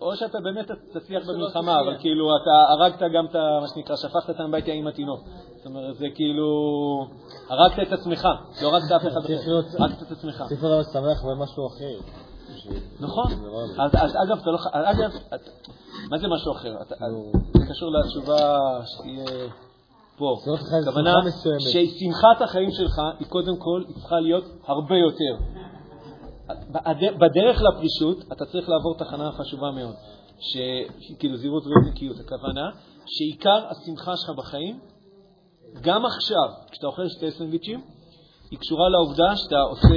או 0.02 0.16
שאתה 0.16 0.40
באמת 0.40 0.72
תצליח 0.94 1.30
במלחמה, 1.30 1.80
אבל 1.80 1.98
כאילו 2.00 2.30
אתה 2.36 2.74
הרגת 2.74 3.02
גם 3.14 3.26
את. 3.26 3.36
מה 3.36 3.68
שנקרא, 3.76 3.96
שפכת 3.96 4.30
את 4.30 4.40
המים 4.40 4.64
עם 4.68 4.88
התינוק. 4.88 5.20
זאת 5.58 5.66
אומרת, 5.66 5.96
זה 5.96 6.08
כאילו... 6.16 6.48
הרגת 7.50 7.88
את 7.88 7.94
עצמך, 7.94 8.28
לא 8.62 8.68
הרגת 8.68 8.92
אף 8.92 9.02
אחד 9.02 9.22
אחר, 9.26 9.84
הרגת 9.84 10.02
את 10.02 10.12
עצמך. 10.12 10.44
צריך 10.50 10.64
להיות 10.64 10.86
שמח 10.94 11.24
במשהו 11.26 11.68
אחר. 11.68 12.29
נכון. 13.00 13.26
לא. 13.78 13.84
אז, 13.84 14.16
אגב, 14.28 14.38
אתה 14.42 14.50
לא... 14.52 14.58
אגב, 14.72 15.12
מה 16.12 16.18
זה 16.18 16.28
משהו 16.28 16.52
אחר? 16.52 16.76
זה 17.54 17.66
קשור 17.70 17.90
לתשובה 17.92 18.38
שתהיה 18.86 19.50
פה. 20.18 20.36
הכוונה 20.88 21.12
שמחה 21.14 21.28
מסוימת. 21.28 21.62
ששמחת 21.62 22.42
החיים 22.42 22.72
שלך 22.72 23.02
היא 23.20 23.28
קודם 23.28 23.58
כל, 23.58 23.84
היא 23.88 23.96
צריכה 23.96 24.20
להיות 24.20 24.44
הרבה 24.68 24.96
יותר. 24.96 25.44
בד- 26.72 27.18
בדרך 27.20 27.62
לפרישות 27.62 28.18
אתה 28.32 28.46
צריך 28.46 28.70
לעבור 28.70 28.96
תחנה 28.98 29.32
חשובה 29.32 29.72
מאוד, 29.72 29.96
שכאילו 30.40 31.38
זהירות 31.38 31.64
ונקיות, 31.68 32.18
הכוונה 32.20 32.70
שעיקר 33.06 33.68
השמחה 33.70 34.18
שלך 34.18 34.30
בחיים, 34.38 34.80
גם 35.82 36.06
עכשיו, 36.06 36.50
כשאתה 36.72 36.88
אוכל 36.88 37.08
שתי 37.10 37.32
סנדוויצ'ים, 37.32 37.82
היא 38.52 38.60
קשורה 38.60 38.90
לעובדה 38.90 39.36
שאתה 39.36 39.60
עושה, 39.60 39.96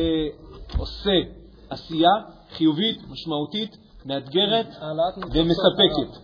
עושה 0.79 1.11
עשייה 1.71 2.11
חיובית, 2.53 2.99
משמעותית, 3.11 3.77
מאתגרת 4.07 4.67
ומספקת. 5.35 6.19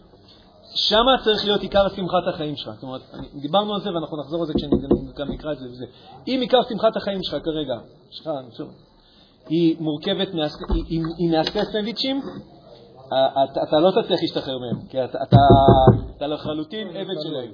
שם 0.74 1.04
צריך 1.24 1.44
להיות 1.44 1.60
עיקר 1.60 1.88
שמחת 1.88 2.34
החיים 2.34 2.56
שלך. 2.56 2.74
זאת 2.74 2.82
אומרת, 2.82 3.00
דיברנו 3.42 3.74
על 3.74 3.80
זה 3.80 3.90
ואנחנו 3.94 4.16
נחזור 4.20 4.40
על 4.40 4.46
זה 4.46 4.52
כשגם 4.56 5.32
נקרא 5.32 5.52
את 5.52 5.58
זה 5.58 5.66
וזה. 5.66 5.84
אם 6.28 6.38
עיקר 6.40 6.58
שמחת 6.68 6.96
החיים 6.96 7.22
שלך 7.22 7.44
כרגע, 7.44 7.74
שלך, 8.10 8.26
אני 8.40 8.50
חושב, 8.50 8.64
היא 9.48 9.76
מורכבת, 9.80 10.28
היא- 10.88 11.30
מהשתי 11.30 11.58
סנדוויצ'ים, 11.72 12.20
אתה, 13.68 13.78
לא 13.80 14.02
תצליח 14.02 14.20
להשתחרר 14.22 14.58
מהם, 14.58 14.86
כי 14.88 15.04
אתה, 15.04 16.26
לחלוטין 16.26 16.88
עבד 16.88 17.14
שלהם. 17.22 17.50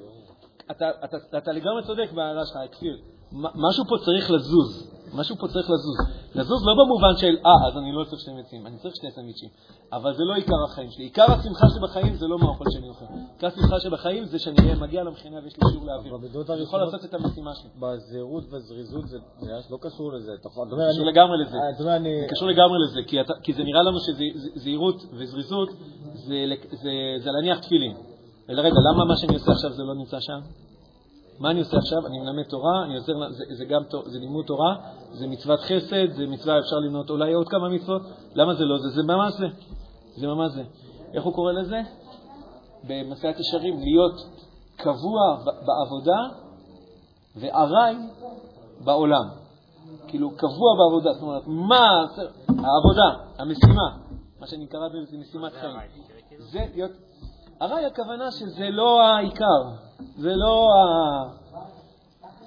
אתה, 1.37 1.53
לגמרי 1.53 1.83
צודק 1.87 2.13
בהערה 2.13 2.43
שלך, 2.47 2.59
כפיר. 2.73 2.97
משהו 3.35 3.85
פה 3.88 3.97
צריך 4.05 4.31
לזוז. 4.31 4.94
משהו 5.14 5.37
פה 5.37 5.49
צריך 5.49 5.70
לזוז. 5.70 5.99
לזוז 6.35 6.66
לא 6.66 6.75
במובן 6.75 7.14
של, 7.16 7.37
אה, 7.47 7.68
אז 7.68 7.77
אני 7.79 7.92
לא 7.92 8.05
צריך 8.05 8.20
שני 8.23 8.35
מיצים, 8.35 8.66
אני 8.66 8.77
צריך 8.79 8.94
שני 8.97 9.11
סנדוויצ'ים. 9.11 9.49
אבל 9.92 10.14
זה 10.14 10.25
לא 10.25 10.35
עיקר 10.35 10.64
החיים 10.64 10.90
שלי. 10.90 11.05
עיקר 11.05 11.25
השמחה 11.33 11.66
שבחיים 11.75 12.14
זה 12.14 12.27
לא 12.27 12.38
מהאוכל 12.38 12.64
שאני 12.73 12.88
אוכל. 12.88 13.05
עיקר 13.35 13.47
השמחה 13.47 13.81
שבחיים 13.81 14.25
זה 14.25 14.38
שאני 14.38 14.75
מגיע 14.81 15.03
למכינה 15.03 15.38
ויש 15.44 15.55
לי 15.57 15.70
שיעור 15.70 15.87
להעביר. 15.87 16.16
אני 16.55 16.62
יכול 16.62 16.81
לעשות 16.81 17.05
את 17.05 17.14
המשימה 17.14 17.55
שלי. 17.55 17.70
בזהירות 17.81 18.44
והזריזות 18.51 19.07
זה 19.09 19.18
שלא 19.68 19.79
קשור 19.81 20.12
לזה. 20.12 20.33
אתה 20.40 20.49
זה 20.77 20.92
קשור 20.92 21.07
לגמרי 21.07 21.37
לזה. 21.44 21.57
אה. 21.57 21.73
זה 21.79 22.27
קשור 22.31 22.49
לגמרי 22.49 22.79
לזה, 22.85 23.01
כי, 23.42 23.53
זה 23.53 23.62
נראה 23.62 23.83
לנו 23.83 23.99
שזהירות 24.01 25.03
וזריזות 25.12 25.68
זה 27.23 27.31
להניח 27.31 27.59
תפילין. 27.59 27.97
רגע, 28.49 28.79
למה 28.92 29.05
מה 29.05 29.16
שאני 29.16 29.35
עושה 29.35 29.53
עכשיו 29.53 29.73
זה 29.73 29.83
לא 29.83 29.94
נמצא 29.94 30.20
שם? 30.20 30.40
מה 31.38 31.51
אני 31.51 31.61
עושה 31.61 31.77
עכשיו? 31.77 32.07
אני 32.07 32.18
מלמד 32.18 32.42
תורה, 32.42 32.85
אני 32.85 32.94
עוזר, 32.94 33.12
זה, 33.31 33.44
זה 33.51 33.64
גם 33.64 33.83
זה 34.07 34.18
לימוד 34.18 34.44
תורה, 34.44 34.77
זה 35.12 35.27
מצוות 35.27 35.61
חסד, 35.61 36.12
זה 36.12 36.27
מצווה, 36.27 36.59
אפשר 36.59 36.77
למנות 36.77 37.11
אולי 37.11 37.33
עוד 37.33 37.49
כמה 37.49 37.68
מצוות, 37.68 38.03
למה 38.35 38.55
זה 38.55 38.64
לא 38.64 38.79
זה? 38.79 38.88
זה 38.88 39.03
ממש 39.03 39.33
זה. 39.33 39.47
זה 40.16 40.27
ממש 40.27 40.53
זה. 40.53 40.62
איך 41.14 41.25
הוא 41.25 41.35
קורא 41.35 41.53
לזה? 41.53 41.81
במסילת 42.88 43.40
ישרים, 43.40 43.81
להיות 43.81 44.14
קבוע 44.77 45.37
בעבודה 45.44 46.20
וארעי 47.37 47.97
בעולם. 48.85 49.29
כאילו, 50.09 50.31
קבוע 50.31 50.70
בעבודה. 50.79 51.12
זאת 51.12 51.23
אומרת, 51.23 51.42
מה, 51.47 51.87
העבודה, 52.49 53.25
המשימה, 53.38 53.97
מה 54.40 54.47
שאני 54.47 54.66
קורא 54.66 54.88
בזה 54.88 55.18
משימת 55.18 55.53
חיים. 55.53 55.77
זה 56.38 56.66
להיות... 56.75 56.90
ארעי 57.64 57.87
הכוונה 57.87 58.31
שזה 58.31 58.70
לא 58.70 59.03
העיקר, 59.03 59.62
זה 60.16 60.33
לא 60.35 60.68
ה... 60.74 61.44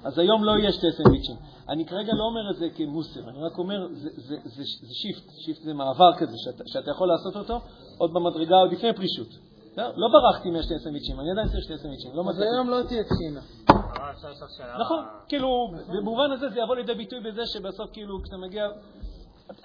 אז 0.03 0.19
היום 0.19 0.43
לא 0.43 0.51
יהיה 0.51 0.71
שתי 0.71 0.91
סנדוויצ'ים. 0.91 1.35
אני 1.69 1.85
כרגע 1.85 2.13
לא 2.13 2.23
אומר 2.23 2.51
את 2.51 2.55
זה 2.55 2.67
כמוסר, 2.75 3.29
אני 3.29 3.43
רק 3.43 3.57
אומר, 3.57 3.87
זה, 3.91 4.09
זה, 4.15 4.35
זה, 4.43 4.63
זה 4.87 4.93
shift, 4.93 5.31
shift 5.45 5.61
זה 5.61 5.73
מעבר 5.73 6.13
כזה, 6.17 6.37
שאתה, 6.37 6.63
שאתה 6.67 6.91
יכול 6.91 7.07
לעשות 7.07 7.35
אותו 7.35 7.59
עוד 7.97 8.13
במדרגה, 8.13 8.55
עוד 8.55 8.71
לפני 8.71 8.93
פרישות. 8.93 9.27
לא, 9.77 9.83
לא 9.95 10.07
ברחתי 10.13 10.49
מהשתי 10.49 10.79
סנדוויצ'ים, 10.79 11.19
אני 11.19 11.31
עדיין 11.31 11.47
צריך 11.47 11.63
שתי 11.63 11.77
סנדוויצ'ים, 11.77 12.11
לא 12.13 12.23
אז. 12.29 12.39
היום 12.39 12.69
לא 12.69 12.81
תהיה 12.87 13.03
לשאול 14.31 14.49
שאלה. 14.57 14.77
נכון, 14.79 15.05
כאילו, 15.27 15.47
במובן 15.87 16.31
הזה 16.31 16.49
זה 16.49 16.59
יבוא 16.59 16.75
לידי 16.75 16.93
ביטוי 16.93 17.19
בזה 17.19 17.45
שבסוף, 17.45 17.89
כאילו, 17.93 18.21
כשאתה 18.23 18.37
מגיע, 18.37 18.67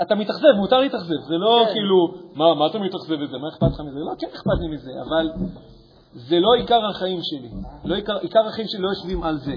אתה 0.03 0.15
מתאכזב, 0.15 0.49
מותר 0.61 0.79
להתאכזב, 0.81 1.21
זה 1.29 1.35
לא 1.39 1.63
כן. 1.67 1.73
כאילו, 1.73 1.97
מה, 2.35 2.55
מה 2.55 2.67
אתה 2.67 2.79
מתאכזב 2.79 3.17
מזה, 3.17 3.39
מה 3.39 3.49
אכפת 3.49 3.67
לך 3.73 3.81
מזה? 3.81 3.99
לא, 3.99 4.13
כן 4.19 4.27
אכפת 4.35 4.59
לי 4.61 4.69
מזה, 4.75 4.91
אבל 5.09 5.31
זה 6.13 6.41
לא 6.41 6.55
עיקר 6.55 6.81
החיים 6.91 7.19
שלי. 7.23 7.51
לא 7.85 7.95
עיקר, 7.95 8.17
עיקר 8.19 8.47
החיים 8.49 8.67
שלי 8.69 8.81
לא 8.83 8.89
יושבים 8.89 9.23
על 9.23 9.39
זה. 9.39 9.53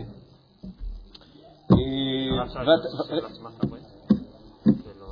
אה, 1.72 1.78
רואה? 3.70 3.80
כאילו, 4.64 5.06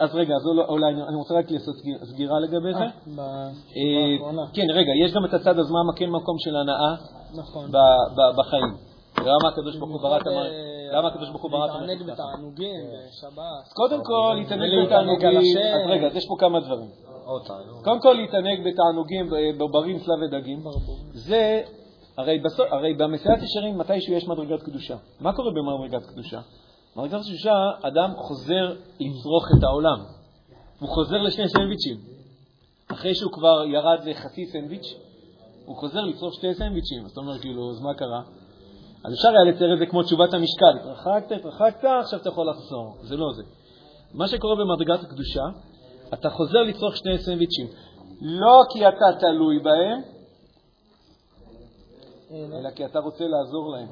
אז- 0.00 0.14
רגע, 0.14 0.34
אז 0.34 0.46
אולי- 0.46 0.64
אולי 0.68 0.86
אני 1.08 1.16
רוצה 1.16 1.34
רק 1.34 1.50
לעשות 1.50 1.76
סגיר- 1.76 2.04
סגירה 2.04 2.40
לגבי 2.40 2.72
זה. 2.74 2.78
אה, 2.78 2.88
אה. 4.38 4.46
כן, 4.52 4.66
רגע, 4.74 4.90
יש 5.04 5.12
גם 5.14 5.24
את 5.24 5.34
הצד, 5.34 5.58
אז 5.58 5.70
מה 5.70 5.92
כן 5.96 6.10
מקום 6.10 6.36
של 6.38 6.56
הנאה 6.56 6.94
נכון. 7.34 7.70
בחיים? 8.38 8.87
למה 9.20 9.48
הקדוש 9.52 9.76
ברוך 9.76 9.90
הוא 9.90 10.00
ברא 10.00 10.16
את 10.16 10.26
המערכת? 10.26 10.52
אה, 10.52 10.98
למה 10.98 11.08
הקדוש 11.08 11.28
ברוך 11.28 11.42
הוא 11.42 11.50
ברא 11.50 11.64
את 11.64 11.70
להתענג 11.70 12.00
המערכת? 12.00 12.20
ככה? 12.20 12.28
בתענוגים, 12.32 12.84
בשבת. 13.08 13.72
קודם 13.74 14.00
כל, 14.04 14.34
להתענג 14.38 14.70
בתענוגים. 14.86 15.38
אז 15.38 15.90
רגע, 15.90 16.06
אז 16.06 16.16
יש 16.16 16.26
פה 16.28 16.36
כמה 16.38 16.60
דברים. 16.60 16.90
קודם 17.84 18.00
כל, 18.00 18.12
להתענג 18.12 18.58
בתענוגים, 18.66 19.30
בברים, 19.58 19.98
צלב 19.98 20.22
ודגים, 20.22 20.64
זה, 21.12 21.62
הרי, 22.18 22.38
בסוף, 22.38 22.72
הרי 22.72 22.94
במסיעת 22.94 23.42
ישרים 23.42 23.78
מתישהו 23.78 24.14
יש 24.14 24.28
מדרגת 24.28 24.62
קדושה. 24.62 24.96
מה 25.20 25.32
קורה 25.32 25.50
במדרגת 25.50 26.06
קדושה? 26.06 26.40
במדרגת 26.96 27.24
קדושה, 27.24 27.54
אדם 27.82 28.14
חוזר 28.16 28.74
לצרוך 29.00 29.44
את 29.58 29.62
העולם. 29.64 29.98
הוא 30.80 30.88
חוזר 30.88 31.16
לשני 31.16 31.48
סנדוויצ'ים. 31.48 31.96
אחרי 32.92 33.14
שהוא 33.14 33.32
כבר 33.32 33.64
ירד 33.64 33.98
לחצי 34.04 34.46
סנדוויץ', 34.46 34.94
הוא 35.66 35.76
חוזר 35.76 36.00
לצרוך 36.00 36.34
שתי 36.34 36.54
סנדוויצ'ים. 36.54 37.04
אז 37.04 37.10
אתה 37.10 37.20
אומר, 37.20 37.38
כאילו, 37.38 37.70
אז 37.70 37.80
מה 37.80 37.94
קרה? 37.94 38.22
אז 39.04 39.14
אפשר 39.14 39.28
היה 39.28 39.52
לצייר 39.52 39.74
את 39.74 39.78
זה 39.78 39.86
כמו 39.86 40.02
תשובת 40.02 40.34
המשקל. 40.34 40.74
התרחקת, 40.80 41.32
התרחקת, 41.32 41.84
עכשיו 42.00 42.20
אתה 42.20 42.28
יכול 42.28 42.50
לחזור. 42.50 42.96
זה 43.02 43.16
לא 43.16 43.32
זה. 43.36 43.42
מה 44.14 44.28
שקורה 44.28 44.56
במדרגת 44.56 45.04
הקדושה, 45.04 45.42
אתה 46.14 46.30
חוזר 46.30 46.58
לצרוך 46.58 46.96
שני 46.96 47.18
סנדוויצ'ים. 47.18 47.66
לא 48.20 48.62
כי 48.72 48.88
אתה 48.88 49.06
תלוי 49.20 49.58
בהם, 49.58 50.02
אלא 52.30 52.70
כי 52.70 52.84
אתה 52.84 52.98
רוצה 52.98 53.24
לעזור 53.24 53.72
להם. 53.72 53.88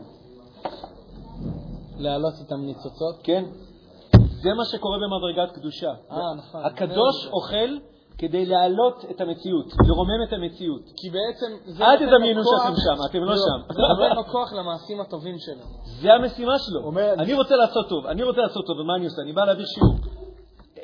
להעלות 1.99 2.35
את 2.47 2.53
הניצוצות. 2.53 3.17
כן? 3.23 3.45
זה 4.43 4.55
מה 4.55 4.65
שקורה 4.65 4.99
במדרגת 4.99 5.53
קדושה. 5.55 5.91
אה, 6.11 6.35
נכון. 6.37 6.65
הקדוש 6.65 7.27
אוכל 7.27 7.96
כדי 8.19 8.47
להעלות 8.47 9.05
את 9.11 9.21
המציאות, 9.21 9.67
לרומם 9.89 10.23
את 10.29 10.33
המציאות. 10.33 10.83
כי 10.97 11.11
בעצם 11.11 11.57
זה 11.67 11.85
אל 11.85 11.97
תדמיינו 11.97 12.43
שאתם 12.45 12.75
שם, 12.77 13.03
אתם 13.11 13.25
לא 13.25 13.37
שם. 13.37 13.75
זה 13.75 13.83
נותן 13.83 14.17
לו 14.17 14.25
כוח 14.25 14.53
למעשים 14.53 15.01
הטובים 15.01 15.39
שלו. 15.39 15.65
זה 15.85 16.15
המשימה 16.15 16.53
שלו. 16.59 16.93
אני 17.19 17.35
רוצה 17.35 17.57
לעשות 17.57 17.89
טוב, 17.89 18.07
אני 18.07 18.23
רוצה 18.23 18.41
לעשות 18.41 18.67
טוב, 18.67 18.79
ומה 18.79 18.97
אני 18.97 19.05
עושה? 19.05 19.23
אני 19.23 19.33
בא 19.33 19.45
להעביר 19.45 19.67
שיעור. 19.67 19.97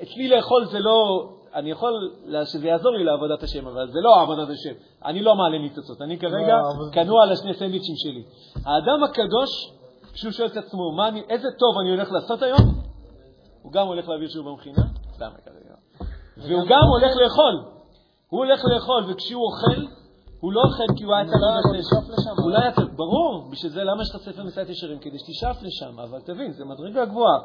אצלי 0.03 0.29
לאכול 0.29 0.65
זה 0.65 0.81
לא... 0.81 1.29
אני 1.55 1.71
יכול 1.71 2.13
שזה 2.45 2.67
יעזור 2.67 2.93
לי 2.93 3.05
לעבודת 3.05 3.43
השם, 3.43 3.67
אבל 3.67 3.91
זה 3.91 4.01
לא 4.01 4.21
עבודת 4.21 4.49
השם. 4.49 4.73
אני 5.05 5.23
לא 5.23 5.35
מעלה 5.35 5.59
ניצוצות. 5.59 6.03
אני 6.03 6.19
כרגע 6.19 6.57
לא, 6.57 6.93
כנוע 6.93 7.23
על 7.23 7.33
השני 7.33 7.55
סנדוויצ'ים 7.55 7.95
שלי. 7.97 8.23
האדם 8.65 9.05
הקדוש, 9.05 9.73
כשהוא 10.13 10.33
שואל 10.33 10.49
את 10.49 10.57
עצמו, 10.57 11.05
אני, 11.09 11.23
איזה 11.29 11.49
טוב 11.59 11.79
אני 11.81 11.91
הולך 11.91 12.13
לעשות 12.13 12.43
היום, 12.43 12.83
הוא 13.63 13.73
גם 13.73 13.87
הולך 13.87 14.09
להעביר 14.09 14.29
שיעור 14.29 14.51
במכינה, 14.51 14.83
סתם 15.15 15.31
כרגע. 15.45 16.12
והוא 16.37 16.65
גם 16.69 16.85
הולך 16.93 17.13
לאכול. 17.23 17.55
הוא 18.29 18.39
הולך 18.45 18.61
לאכול, 18.65 19.05
וכשהוא 19.13 19.43
אוכל, 19.47 19.81
הוא 20.41 20.53
לא 20.53 20.61
אוכל 20.67 20.89
כי 20.97 21.05
הוא 21.05 21.15
היה 21.15 21.25
לא 21.25 21.31
תלוי 21.31 21.59
יכול 21.59 21.79
בספר. 21.79 21.79
לשאוף 21.79 22.19
לשם. 22.19 22.43
אולי 22.45 22.69
אתה, 22.69 22.83
ברור, 22.97 23.49
בשביל 23.53 23.73
זה 23.73 23.85
למה 23.85 24.03
יש 24.03 24.11
לך 24.11 24.17
ספר 24.17 24.43
מסיעת 24.45 24.69
ישרים? 24.69 24.99
כדי 24.99 25.19
שתשאף 25.19 25.63
לשם, 25.63 25.99
אבל 26.01 26.21
תבין, 26.21 26.53
זו 26.53 26.65
מדרגה 26.67 27.05
גבוהה. 27.05 27.39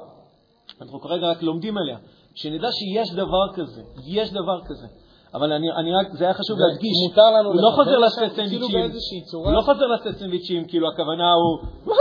אנחנו 0.82 1.00
כרגע 1.00 1.28
רק 1.28 1.42
לומדים 1.44 1.78
עליה. 1.78 1.98
שנדע 2.36 2.68
שיש 2.72 3.14
דבר 3.14 3.46
כזה, 3.56 3.82
יש 4.08 4.32
דבר 4.32 4.60
כזה. 4.66 4.88
אבל 5.34 5.52
אני, 5.54 5.68
אני 5.72 5.94
רק, 5.96 6.08
זה 6.12 6.24
היה 6.26 6.34
חשוב 6.34 6.58
להדגיש. 6.60 6.98
מותר 7.10 7.30
לנו 7.40 7.50
הוא 7.50 7.62
לא 7.62 7.72
חוזר 7.76 7.98
לשם, 7.98 8.36
כאילו 8.36 8.68
סנדוויצ'ים. 8.68 9.22
הוא 9.34 9.52
לא 9.52 9.62
חוזר 9.62 9.86
לשאת 9.86 10.16
סנדוויצ'ים, 10.20 10.68
כאילו 10.68 10.88
הכוונה 10.90 11.34
הוא, 11.34 11.60
"וואו, 11.86 11.98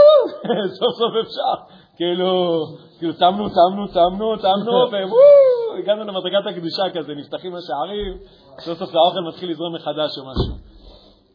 סוף 0.79 0.93
סוף 0.99 1.13
אפשר. 1.23 1.55
כאילו, 1.97 2.63
כאילו, 2.99 3.13
צמנו, 3.13 3.49
צמנו, 3.49 3.87
צמנו, 3.87 4.37
צמנו, 4.37 4.71
ווואו, 4.91 5.77
הגענו 5.79 6.03
למדרגת 6.03 6.45
הקדושה 6.49 6.83
כזה, 6.93 7.15
נפתחים 7.15 7.55
השערים, 7.55 8.17
סוף 8.59 8.79
סוף 8.79 8.95
האוכל 8.95 9.19
מתחיל 9.27 9.51
לזרום 9.51 9.75
מחדש 9.75 10.11
או 10.17 10.23
משהו. 10.31 10.55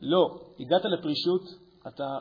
לא, 0.03 0.39
הגעת 0.61 0.85
לפרישות, 0.85 1.43
אתה 1.89 2.19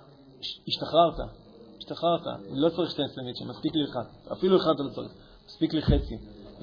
השתחררת, 0.68 1.30
השתחררת, 1.78 2.22
לא 2.52 2.70
צריך 2.70 2.92
שתי 2.92 3.02
סנדוויצ'ים, 3.16 3.48
מספיק 3.48 3.76
לי 3.76 3.84
אחד, 3.92 4.34
אפילו 4.34 4.58
אחד 4.58 4.72
אתה 4.76 4.84
לא 4.84 4.90
צריך, 4.90 5.12
מספיק 5.46 5.74
לי 5.74 5.82
חצי. 5.82 6.16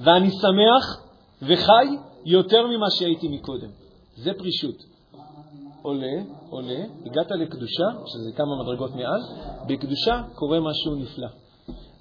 ואני 0.03 0.29
שמח 0.31 1.05
וחי 1.41 1.97
יותר 2.25 2.67
ממה 2.67 2.85
שהייתי 2.99 3.27
מקודם. 3.27 3.69
זה 4.15 4.31
פרישות. 4.37 4.75
עולה, 5.81 6.15
עולה, 6.49 6.79
הגעת 7.05 7.31
לקדושה, 7.31 7.87
שזה 8.05 8.31
כמה 8.37 8.63
מדרגות 8.63 8.91
מעל, 8.95 9.21
בקדושה 9.67 10.21
קורה 10.35 10.59
משהו 10.59 10.95
נפלא. 10.95 11.27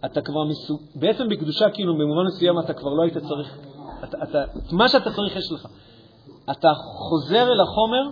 אתה 0.04 0.20
כבר 0.20 0.44
מסוג... 0.44 0.80
בעצם 0.94 1.28
בקדושה, 1.28 1.70
כאילו, 1.70 1.94
במובן 1.94 2.26
מסוים 2.26 2.58
אתה 2.58 2.74
כבר 2.74 2.90
לא 2.90 3.02
היית 3.02 3.18
צריך... 3.18 3.58
אתה, 4.04 4.16
אתה, 4.22 4.38
מה 4.72 4.88
שאתה 4.88 5.10
צריך 5.10 5.36
יש 5.36 5.52
לך. 5.52 5.66
אתה 6.50 6.68
חוזר 6.74 7.42
אל 7.52 7.60
החומר 7.60 8.10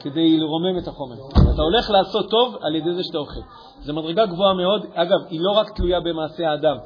כדי 0.00 0.36
לרומם 0.40 0.78
את 0.78 0.88
החומר. 0.88 1.16
אתה 1.54 1.62
הולך 1.62 1.90
לעשות 1.90 2.30
טוב 2.30 2.56
על 2.60 2.74
ידי 2.74 2.94
זה 2.94 3.02
שאתה 3.04 3.18
אוכל. 3.18 3.40
זו 3.80 3.94
מדרגה 3.94 4.26
גבוהה 4.26 4.54
מאוד. 4.54 4.86
אגב, 4.94 5.18
היא 5.30 5.40
לא 5.42 5.50
רק 5.50 5.76
תלויה 5.76 6.00
במעשה 6.00 6.50
האדם. 6.50 6.76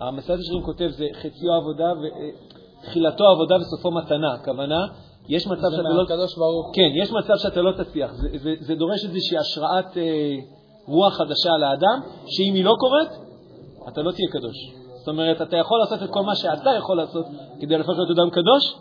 המסעד 0.00 0.38
השרים 0.38 0.62
כותב, 0.62 0.88
זה 0.88 1.06
חציו 1.12 1.52
עבודה, 1.52 1.92
ותחילתו 2.00 3.24
עבודה 3.24 3.56
וסופו 3.56 3.90
מתנה. 3.90 4.32
הכוונה, 4.34 4.86
יש 5.28 5.46
מצב 5.46 5.68
זה 5.70 5.76
שאתה 5.76 5.88
לא... 5.88 6.02
מהקדוש 6.02 6.36
ברוך. 6.38 6.70
כן, 6.74 6.90
יש 7.02 7.12
מצב 7.12 7.34
שאתה 7.36 7.62
לא 7.62 7.72
תצליח. 7.72 8.12
זה, 8.12 8.28
זה, 8.42 8.54
זה 8.60 8.74
דורש 8.74 9.04
איזושהי 9.04 9.38
השראת 9.38 9.96
אה, 9.96 10.36
רוח 10.86 11.14
חדשה 11.14 11.50
על 11.54 11.64
האדם, 11.64 12.00
שאם 12.26 12.54
היא 12.54 12.64
לא 12.64 12.74
קורית, 12.78 13.23
אתה 13.88 14.02
לא 14.02 14.12
תהיה 14.12 14.28
קדוש. 14.32 14.56
זאת 14.98 15.08
אומרת, 15.08 15.42
אתה 15.42 15.56
יכול 15.56 15.78
לעשות 15.78 16.02
את 16.02 16.10
כל 16.10 16.22
מה 16.22 16.34
שאתה 16.34 16.70
יכול 16.78 16.96
לעשות 16.96 17.26
כדי 17.60 17.78
להפוך 17.78 17.94
להיות 17.96 18.10
אדם 18.18 18.30
קדוש, 18.30 18.74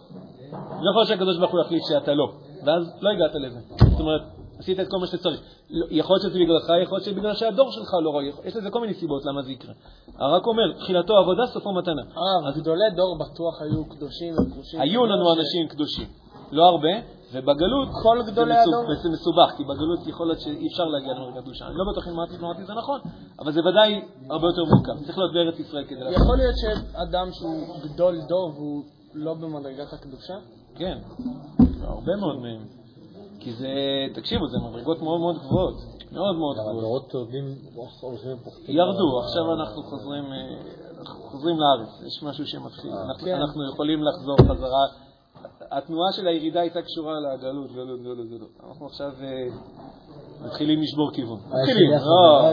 לא 0.51 0.89
יכול 0.89 0.99
להיות 0.99 1.07
שהקדוש 1.07 1.37
ברוך 1.37 1.51
הוא 1.51 1.61
יחליט 1.61 1.83
שאתה 1.89 2.13
לא, 2.13 2.31
ואז 2.65 2.83
לא 3.01 3.09
הגעת 3.09 3.35
לזה. 3.35 3.59
זאת 3.91 3.99
אומרת, 3.99 4.21
עשית 4.59 4.79
את 4.79 4.87
כל 4.89 4.97
מה 4.97 5.07
שצריך. 5.07 5.41
לא, 5.69 5.85
יכול 5.89 6.15
להיות 6.15 6.23
שזה 6.23 6.39
בגללך, 6.39 6.63
יכול 6.83 6.97
להיות 6.97 7.05
שבגלל 7.05 7.35
שהדור 7.35 7.71
שלך 7.71 7.89
לא 8.03 8.09
רואה, 8.09 8.25
יש 8.45 8.55
לזה 8.55 8.69
כל 8.69 8.81
מיני 8.81 8.93
סיבות 8.93 9.25
למה 9.25 9.41
זה 9.41 9.51
יקרה. 9.51 9.73
הרק 10.19 10.47
אומר, 10.47 10.73
תחילתו 10.79 11.17
עבודה, 11.17 11.45
סופו 11.47 11.73
מתנה. 11.73 12.01
אה, 12.01 12.49
אז 12.49 12.57
גדולי 12.57 12.89
דור 12.95 13.17
בטוח 13.19 13.61
היו 13.61 13.85
קדושים 13.85 14.33
וקדושים. 14.33 14.81
היו 14.81 15.05
לנו 15.05 15.33
אנשים 15.33 15.67
קדושים, 15.67 16.07
לא 16.51 16.63
הרבה, 16.65 16.89
ובגלות 17.33 17.87
כל 18.03 18.23
זה 18.25 18.31
גדולי 18.31 18.53
מסוב- 18.61 18.73
הדור. 18.73 19.01
זה 19.03 19.09
מסובך, 19.09 19.49
כי 19.57 19.63
בגלות 19.63 20.07
יכול 20.07 20.27
להיות 20.27 20.39
שאי 20.39 20.67
אפשר 20.67 20.83
להגיע 20.83 21.13
למדרגת 21.13 21.43
קדושה. 21.43 21.65
אני 21.67 21.75
לא 21.75 21.83
בטוח 21.91 22.07
אם 22.07 22.13
אמרתי 22.43 22.65
זה 22.65 22.73
נכון, 22.73 22.99
אבל 23.39 23.51
זה 23.51 23.59
ודאי 23.59 24.01
הרבה 24.29 24.47
יותר 24.47 24.63
מורכב. 24.63 25.05
צריך 25.05 25.17
להיות 25.17 25.33
בארץ 25.33 25.59
ישראל 25.59 25.83
כדי 25.85 25.99
לעשות. 25.99 26.21
יכול 26.21 26.37
להיות 26.37 26.55
שאדם 26.57 27.27
שהוא 27.31 27.75
גדול 27.83 28.21
דור 28.27 28.51
והוא 28.55 28.83
לא 29.13 29.33
במדרגת 29.33 29.93
הקדושה? 29.93 30.33
כן, 30.75 30.97
הרבה 31.81 32.15
מאוד 32.15 32.35
מהם. 32.39 32.65
כי 33.39 33.53
זה, 33.53 33.67
תקשיבו, 34.15 34.47
זה 34.47 34.57
מדרגות 34.69 35.01
מאוד 35.01 35.19
מאוד 35.19 35.35
גבוהות. 35.37 35.75
מאוד 36.11 36.35
מאוד 36.35 36.55
גבוהות. 36.57 36.77
הדורות 36.77 37.09
טובים 37.09 37.45
הולכים 38.01 38.31
ופוחתים. 38.41 38.75
ירדו, 38.77 39.19
עכשיו 39.23 39.53
אנחנו 39.53 39.83
חוזרים, 39.83 40.23
אה, 40.23 41.05
חוזרים 41.05 41.55
לארץ, 41.59 42.01
יש 42.07 42.23
משהו 42.23 42.47
שמתחיל, 42.47 42.91
אנחנו, 42.91 43.25
כן. 43.25 43.35
אנחנו 43.35 43.69
יכולים 43.69 44.03
לחזור 44.03 44.37
חזרה. 44.37 44.85
התנועה 45.71 46.11
של 46.11 46.27
הירידה 46.27 46.61
הייתה 46.61 46.81
קשורה 46.81 47.13
לגלות, 47.19 47.71
גלות, 47.71 48.01
גלות, 48.01 48.29
גלות. 48.29 48.49
אנחנו 48.69 48.85
עכשיו 48.85 49.11
אה, 49.21 49.47
מתחילים 50.45 50.81
לשבור 50.81 51.11
כיוון. 51.13 51.39
מתחילים, 51.45 51.91
לא, 51.91 52.49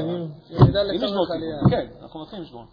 ירידה 0.50 0.82
מתחילים 0.82 1.02
לשבור. 1.02 1.26
כיוון. 1.26 1.70
כן, 1.70 1.86
אנחנו 2.02 2.20
מתחילים 2.20 2.44
לשבור. 2.44 2.64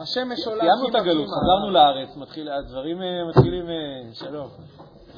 השמש 0.00 0.46
עולה 0.46 0.60
סיימנו 0.60 0.88
את 0.88 0.94
הגלות. 0.94 1.26
חזרנו 1.26 1.70
לארץ, 1.70 2.08
הדברים 2.50 3.02
אה, 3.02 3.24
מתחילים, 3.28 3.64
אה, 3.68 4.14
שלום. 4.14 4.48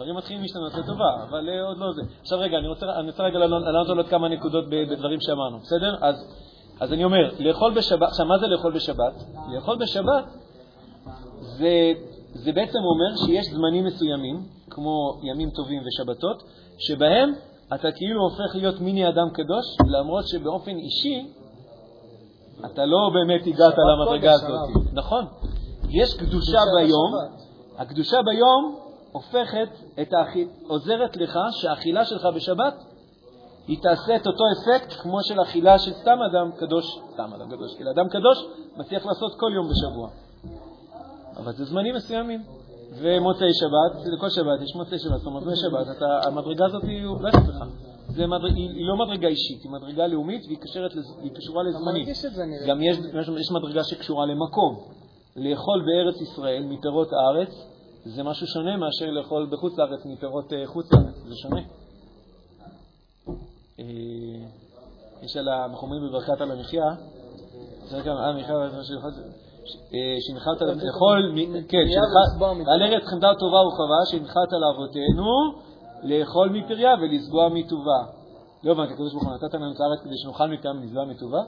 דברים 0.00 0.16
מתחילים 0.16 0.42
להשתנות 0.42 0.74
לטובה, 0.74 1.24
אבל 1.28 1.48
אה, 1.48 1.62
עוד 1.62 1.78
לא 1.78 1.92
זה. 1.92 2.02
עכשיו 2.20 2.38
רגע, 2.38 2.58
אני 2.58 2.68
רוצה, 2.68 2.86
אני 3.00 3.10
רוצה 3.10 3.22
רגע 3.22 3.38
לענות 3.38 3.88
על 3.90 3.96
עוד 3.96 4.08
כמה 4.08 4.28
נקודות 4.28 4.64
בדברים 4.70 5.20
שאמרנו, 5.20 5.58
בסדר? 5.58 5.96
אז, 6.00 6.16
אז 6.80 6.92
אני 6.92 7.04
אומר, 7.04 7.30
לאכול 7.38 7.74
בשבת, 7.74 8.08
עכשיו 8.08 8.26
מה 8.26 8.38
זה 8.38 8.46
לאכול 8.46 8.72
בשבת? 8.72 9.12
לאכול 9.54 9.78
בשבת 9.78 10.24
זה, 11.40 11.92
זה 12.34 12.52
בעצם 12.52 12.78
אומר 12.78 13.26
שיש 13.26 13.46
זמנים 13.46 13.84
מסוימים, 13.84 14.46
כמו 14.70 15.20
ימים 15.22 15.50
טובים 15.50 15.82
ושבתות, 15.86 16.42
שבהם 16.78 17.32
אתה 17.74 17.92
כאילו 17.92 18.22
הופך 18.22 18.54
להיות 18.54 18.80
מיני 18.80 19.08
אדם 19.08 19.30
קדוש, 19.32 19.66
למרות 19.86 20.28
שבאופן 20.28 20.76
אישי 20.76 21.32
אתה 22.66 22.84
לא 22.84 23.10
באמת 23.14 23.46
הגעת 23.46 23.74
למדרגה 23.78 24.32
הזאת. 24.32 24.92
נכון. 24.92 25.24
יש 25.88 26.14
קדושה 26.14 26.58
ביום, 26.76 27.12
בשבת. 27.12 27.80
הקדושה 27.80 28.16
ביום 28.22 28.76
הופכת 29.12 29.68
את 30.00 30.12
האכיל... 30.12 30.48
עוזרת 30.68 31.16
לך 31.16 31.38
שהאכילה 31.60 32.04
שלך 32.04 32.26
בשבת 32.34 32.74
היא 33.66 33.78
תעשה 33.82 34.16
את 34.16 34.26
אותו 34.26 34.44
אפקט 34.52 34.92
כמו 34.92 35.22
של 35.22 35.42
אכילה 35.42 35.78
של 35.78 35.92
סתם 35.92 36.18
אדם 36.30 36.50
קדוש, 36.56 36.84
סתם 37.12 37.34
אדם 37.34 37.50
קדוש, 37.50 37.74
כאילו 37.74 37.90
אדם 37.90 38.08
קדוש 38.08 38.46
מצליח 38.76 39.06
לעשות 39.06 39.32
כל 39.40 39.50
יום 39.54 39.68
בשבוע. 39.68 40.08
אבל 41.36 41.52
זה 41.52 41.64
זמנים 41.64 41.94
מסוימים. 41.94 42.42
ומוצאי 42.92 43.54
שבת, 43.54 44.06
לכל 44.16 44.30
שבת 44.30 44.62
יש 44.62 44.76
מוצאי 44.76 44.98
שבת, 44.98 45.18
זאת 45.18 45.26
אומרת, 45.26 45.42
מוצאי 45.42 45.56
שבת, 45.56 45.96
אתה, 45.96 46.28
המדרגה 46.28 46.66
הזאת 46.66 46.84
היא 46.84 47.04
הולכת 47.04 47.48
לך. 47.48 47.56
זה 48.08 48.26
מדרג, 48.26 48.56
היא, 48.56 48.70
היא 48.70 48.86
לא 48.86 49.06
מדרגה 49.06 49.28
אישית, 49.28 49.62
היא 49.62 49.70
מדרגה 49.70 50.06
לאומית 50.06 50.42
והיא 50.46 50.58
קשרת 50.58 50.90
היא 51.22 51.30
קשורה 51.34 51.62
לזמנים. 51.62 52.06
גם 52.68 52.82
יש, 52.82 52.98
יש, 52.98 53.28
יש 53.40 53.50
מדרגה 53.50 53.84
שקשורה 53.84 54.26
למקום. 54.26 54.76
לאכול 55.36 55.84
בארץ 55.86 56.20
ישראל 56.20 56.64
מפירות 56.64 57.08
הארץ 57.12 57.70
זה 58.04 58.22
משהו 58.22 58.46
שונה 58.46 58.76
מאשר 58.76 59.10
לאכול 59.10 59.48
בחוץ 59.52 59.78
לארץ 59.78 60.06
מפירות 60.06 60.52
אה, 60.52 60.66
חוץ 60.66 60.92
לארץ, 60.92 61.14
זה 61.28 61.34
שונה. 61.34 61.60
אה, 63.78 63.84
יש 65.22 65.36
על. 65.36 65.48
אנחנו 65.48 65.86
אומרים 65.86 66.02
בברכת 66.08 66.40
על 66.40 66.50
המחיה, 66.50 66.84
צריך 67.90 68.06
גם, 68.06 68.16
אה, 68.16 68.32
מחיה, 68.32 68.54
שהנחלת 70.20 70.60
לאכול, 70.60 71.34
כן, 71.68 71.84
על 72.66 72.82
ארץ 72.82 73.02
חמדה 73.10 73.34
טובה 73.38 73.56
ורחבה, 73.56 74.00
שהנחלת 74.10 74.52
לאבותינו 74.52 75.30
לאכול 76.02 76.48
מפריה 76.48 76.94
ולשבוע 77.00 77.48
מטובה. 77.48 78.00
לא 78.64 78.72
הבנתי, 78.72 78.92
הקדוש 78.92 79.12
ברוך 79.12 79.24
הוא 79.24 79.34
נתת 79.34 79.54
לנו 79.54 79.72
את 79.72 79.80
הארץ 79.80 80.00
כדי 80.04 80.18
שנאכל 80.18 80.48
מכאן 80.48 80.78
ולשבוע 80.78 81.04
מטובה? 81.04 81.40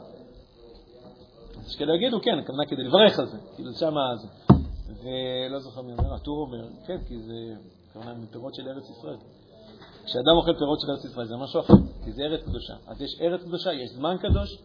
אז 1.61 1.69
יש 1.69 1.77
כאלה 1.77 1.95
יגידו, 1.95 2.21
כן, 2.23 2.39
הכוונה 2.39 2.67
כדי 2.67 2.83
לברך 2.83 3.19
על 3.19 3.27
זה, 3.27 3.39
כאילו 3.55 3.73
שמה 3.73 4.17
זה. 4.17 4.29
ולא 5.03 5.59
זוכר 5.59 5.83
מי 5.83 5.93
אומר, 5.93 6.15
הטור 6.15 6.41
אומר, 6.41 6.69
כן, 6.87 6.99
כי 7.09 7.23
זה, 7.23 7.35
הכוונה 7.91 8.15
מפירות 8.15 8.55
של 8.55 8.69
ארץ 8.69 8.91
ישראל. 8.91 9.17
כשאדם 10.05 10.37
אוכל 10.37 10.55
פירות 10.59 10.81
של 10.81 10.91
ארץ 10.91 11.05
ישראל 11.05 11.27
זה 11.27 11.37
משהו 11.37 11.61
אחר, 11.61 11.75
כי 12.05 12.13
זה 12.13 12.23
ארץ 12.23 12.43
קדושה. 12.43 12.75
אז 12.87 13.03
יש 13.03 13.21
ארץ 13.21 13.43
קדושה, 13.43 13.73
יש 13.73 13.91
זמן 13.91 14.17
קדוש, 14.21 14.59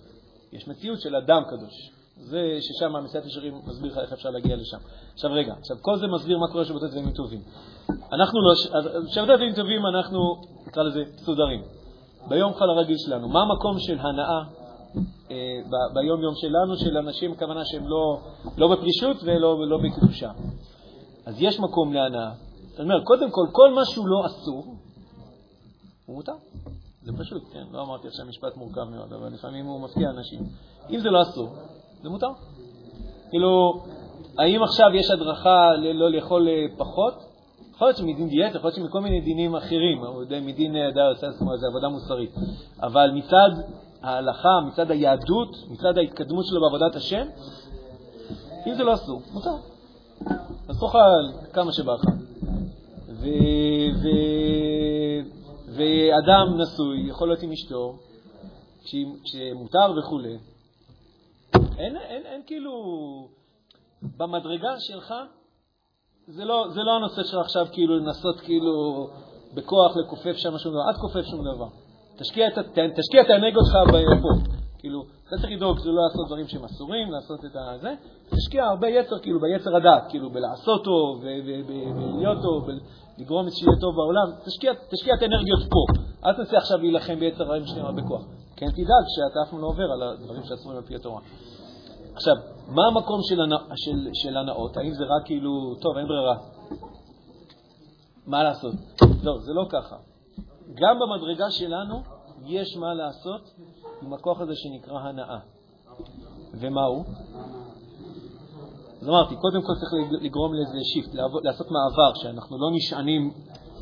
יש 0.51 0.67
מציאות 0.67 0.99
של 1.01 1.15
אדם 1.15 1.43
קדוש. 1.49 1.96
זה 2.19 2.57
ששם 2.61 2.95
המסיעת 2.95 3.25
ישרים 3.25 3.61
מסביר 3.65 3.91
לך 3.91 3.97
איך 3.97 4.13
אפשר 4.13 4.29
להגיע 4.29 4.55
לשם. 4.55 4.77
עכשיו 5.13 5.31
רגע, 5.33 5.53
עכשיו 5.59 5.77
כל 5.81 5.97
זה 5.97 6.07
מסביר 6.07 6.37
מה 6.37 6.47
קורה 6.51 6.65
שבתי 6.65 6.87
דברים 6.87 7.11
טובים. 7.11 7.41
אנחנו 7.89 8.39
לא, 8.41 8.55
שבתי 9.07 9.35
דברים 9.35 9.53
טובים 9.55 9.85
אנחנו, 9.85 10.19
נקרא 10.67 10.83
לזה, 10.83 11.03
מסודרים. 11.15 11.61
ביום 12.27 12.53
חל 12.53 12.69
הרגיל 12.69 12.97
שלנו, 12.97 13.27
מה 13.29 13.41
המקום 13.41 13.79
של 13.79 13.99
הנאה 13.99 14.41
אה, 15.31 15.35
ביום-יום 15.93 16.33
שלנו, 16.35 16.77
של 16.77 16.97
אנשים, 16.97 17.31
הכוונה 17.31 17.65
שהם 17.65 17.87
לא, 17.87 18.19
לא 18.57 18.75
בפרישות 18.75 19.17
ולא 19.23 19.67
לא 19.67 19.77
בקדושה. 19.77 20.31
אז 21.25 21.35
יש 21.39 21.59
מקום 21.59 21.93
להנאה. 21.93 22.31
זאת 22.69 22.79
אומרת, 22.79 23.03
קודם 23.03 23.31
כל, 23.31 23.47
כל 23.51 23.73
מה 23.73 23.85
שהוא 23.85 24.07
לא 24.07 24.25
אסור, 24.25 24.75
הוא 26.05 26.15
מותר. 26.15 26.33
זה 27.01 27.11
פשוט, 27.19 27.43
כן? 27.53 27.63
לא 27.71 27.81
אמרתי 27.81 28.07
עכשיו 28.07 28.25
משפט 28.25 28.57
מורכב 28.57 28.83
מאוד, 28.83 29.13
אבל 29.13 29.33
לפעמים 29.33 29.65
הוא 29.65 29.81
מפתיע 29.81 30.09
אנשים. 30.09 30.39
אם 30.89 30.99
זה 30.99 31.09
לא 31.09 31.21
אסור, 31.21 31.49
זה 32.03 32.09
מותר. 32.09 32.27
כאילו, 33.29 33.83
האם 34.37 34.63
עכשיו 34.63 34.95
יש 34.95 35.11
הדרכה 35.11 35.69
לא 35.93 36.11
לאכול 36.11 36.47
אה, 36.47 36.65
פחות? 36.77 37.13
יכול 37.75 37.87
להיות 37.87 37.97
שמדין 37.97 38.29
דיאטה, 38.29 38.57
יכול 38.57 38.67
להיות 38.67 38.75
שמכל 38.75 39.01
מיני 39.01 39.21
דינים 39.21 39.55
אחרים, 39.55 40.01
מדין 40.41 40.75
אה, 40.75 40.91
דייר 40.91 41.13
זה 41.55 41.67
עבודה 41.67 41.87
מוסרית. 41.87 42.35
אבל 42.81 43.11
מצד 43.13 43.49
ההלכה, 44.01 44.59
מצד 44.67 44.91
היהדות, 44.91 45.55
מצד 45.69 45.97
ההתקדמות 45.97 46.45
שלו 46.45 46.61
בעבודת 46.61 46.95
השם, 46.95 47.27
אם 48.67 48.73
זה 48.73 48.83
לא 48.83 48.93
אסור, 48.93 49.21
מותר. 49.33 49.55
אז 50.69 50.79
תאכל 50.79 51.49
כמה 51.53 51.71
שבא 51.71 51.93
לך. 51.93 52.03
ואדם 55.67 56.61
נשוי 56.61 57.09
יכול 57.09 57.27
להיות 57.27 57.43
עם 57.43 57.51
אשתו, 57.51 57.93
כשמותר 58.83 59.93
וכולי, 59.99 60.37
אין, 61.77 61.97
אין, 61.97 62.25
אין 62.25 62.41
כאילו, 62.45 62.71
במדרגה 64.17 64.79
שלך, 64.79 65.13
זה 66.27 66.45
לא, 66.45 66.65
זה 66.69 66.81
לא 66.83 66.91
הנושא 66.95 67.23
של 67.23 67.39
עכשיו 67.39 67.67
כאילו 67.71 67.97
לנסות 67.97 68.39
כאילו 68.39 69.07
בכוח 69.53 69.97
לכופף 69.97 70.37
שם 70.37 70.57
שום 70.57 70.71
דבר, 70.71 70.89
אל 70.89 70.93
תכופף 70.93 71.25
שום 71.31 71.41
דבר. 71.55 71.67
תשקיע 72.17 72.47
את, 72.47 72.53
תשקיע 72.95 73.21
את 73.21 73.29
האנרגיות 73.29 73.63
שלך 73.65 74.21
פה. 74.21 74.57
כאילו, 74.79 75.03
אתה 75.27 75.35
צריך 75.41 75.51
לדאוג 75.51 75.77
לא 75.85 76.03
לעשות 76.03 76.27
דברים 76.27 76.47
שהם 76.47 76.63
אסורים, 76.65 77.11
לעשות 77.11 77.45
את 77.45 77.55
הזה, 77.55 77.93
תשקיע 78.35 78.65
הרבה 78.65 78.87
יצר, 78.87 79.19
כאילו, 79.19 79.39
ביצר 79.39 79.75
הדעת, 79.75 80.03
כאילו, 80.09 80.29
בלעשות 80.29 80.83
טוב, 80.83 81.23
ולהיות 81.67 82.37
טוב, 82.41 82.69
לגרום 83.17 83.49
שיהיה 83.49 83.75
טוב 83.81 83.95
בעולם, 83.95 84.27
תשקיע, 84.45 84.73
תשקיע 84.91 85.13
את 85.15 85.21
האנרגיות 85.21 85.63
פה. 85.69 85.83
אל 86.25 86.33
תנסה 86.33 86.57
עכשיו 86.57 86.77
להילחם 86.77 87.15
ביצר 87.19 87.43
הרעים 87.43 87.65
שלך 87.65 87.85
בכוח. 87.95 88.23
כן 88.55 88.65
תדאג 88.65 89.05
שאתה 89.15 89.39
אף 89.43 89.49
פעם 89.51 89.61
לא 89.61 89.67
עובר 89.67 89.83
על 89.93 90.01
הדברים 90.03 90.43
שאסורים 90.43 90.77
על 90.77 90.83
פי 90.83 90.95
התורה. 90.95 91.21
עכשיו, 92.17 92.35
מה 92.67 92.81
המקום 92.87 93.19
של, 93.23 93.41
הנא, 93.41 93.57
של, 93.75 94.09
של 94.13 94.37
הנאות? 94.37 94.77
האם 94.77 94.93
זה 94.93 95.03
רק 95.03 95.25
כאילו, 95.25 95.75
טוב, 95.81 95.97
אין 95.97 96.07
ברירה. 96.07 96.37
מה 98.27 98.43
לעשות? 98.43 98.73
לא, 99.23 99.33
זה 99.39 99.53
לא 99.53 99.65
ככה. 99.69 99.95
גם 100.73 100.99
במדרגה 100.99 101.51
שלנו 101.51 102.01
יש 102.45 102.77
מה 102.77 102.93
לעשות 102.93 103.41
עם 104.01 104.13
הכוח 104.13 104.41
הזה 104.41 104.53
שנקרא 104.55 104.99
הנאה. 104.99 105.39
ומה 106.53 106.83
הוא? 106.83 107.03
אז 109.01 109.09
אמרתי, 109.09 109.35
קודם 109.35 109.61
כל 109.61 109.73
צריך 109.79 109.91
לגרום 110.21 110.53
לאיזה 110.53 110.77
שיפט, 110.93 111.15
לעשות 111.43 111.67
מעבר, 111.71 112.13
שאנחנו 112.15 112.57
לא 112.57 112.67
נשענים 112.73 113.31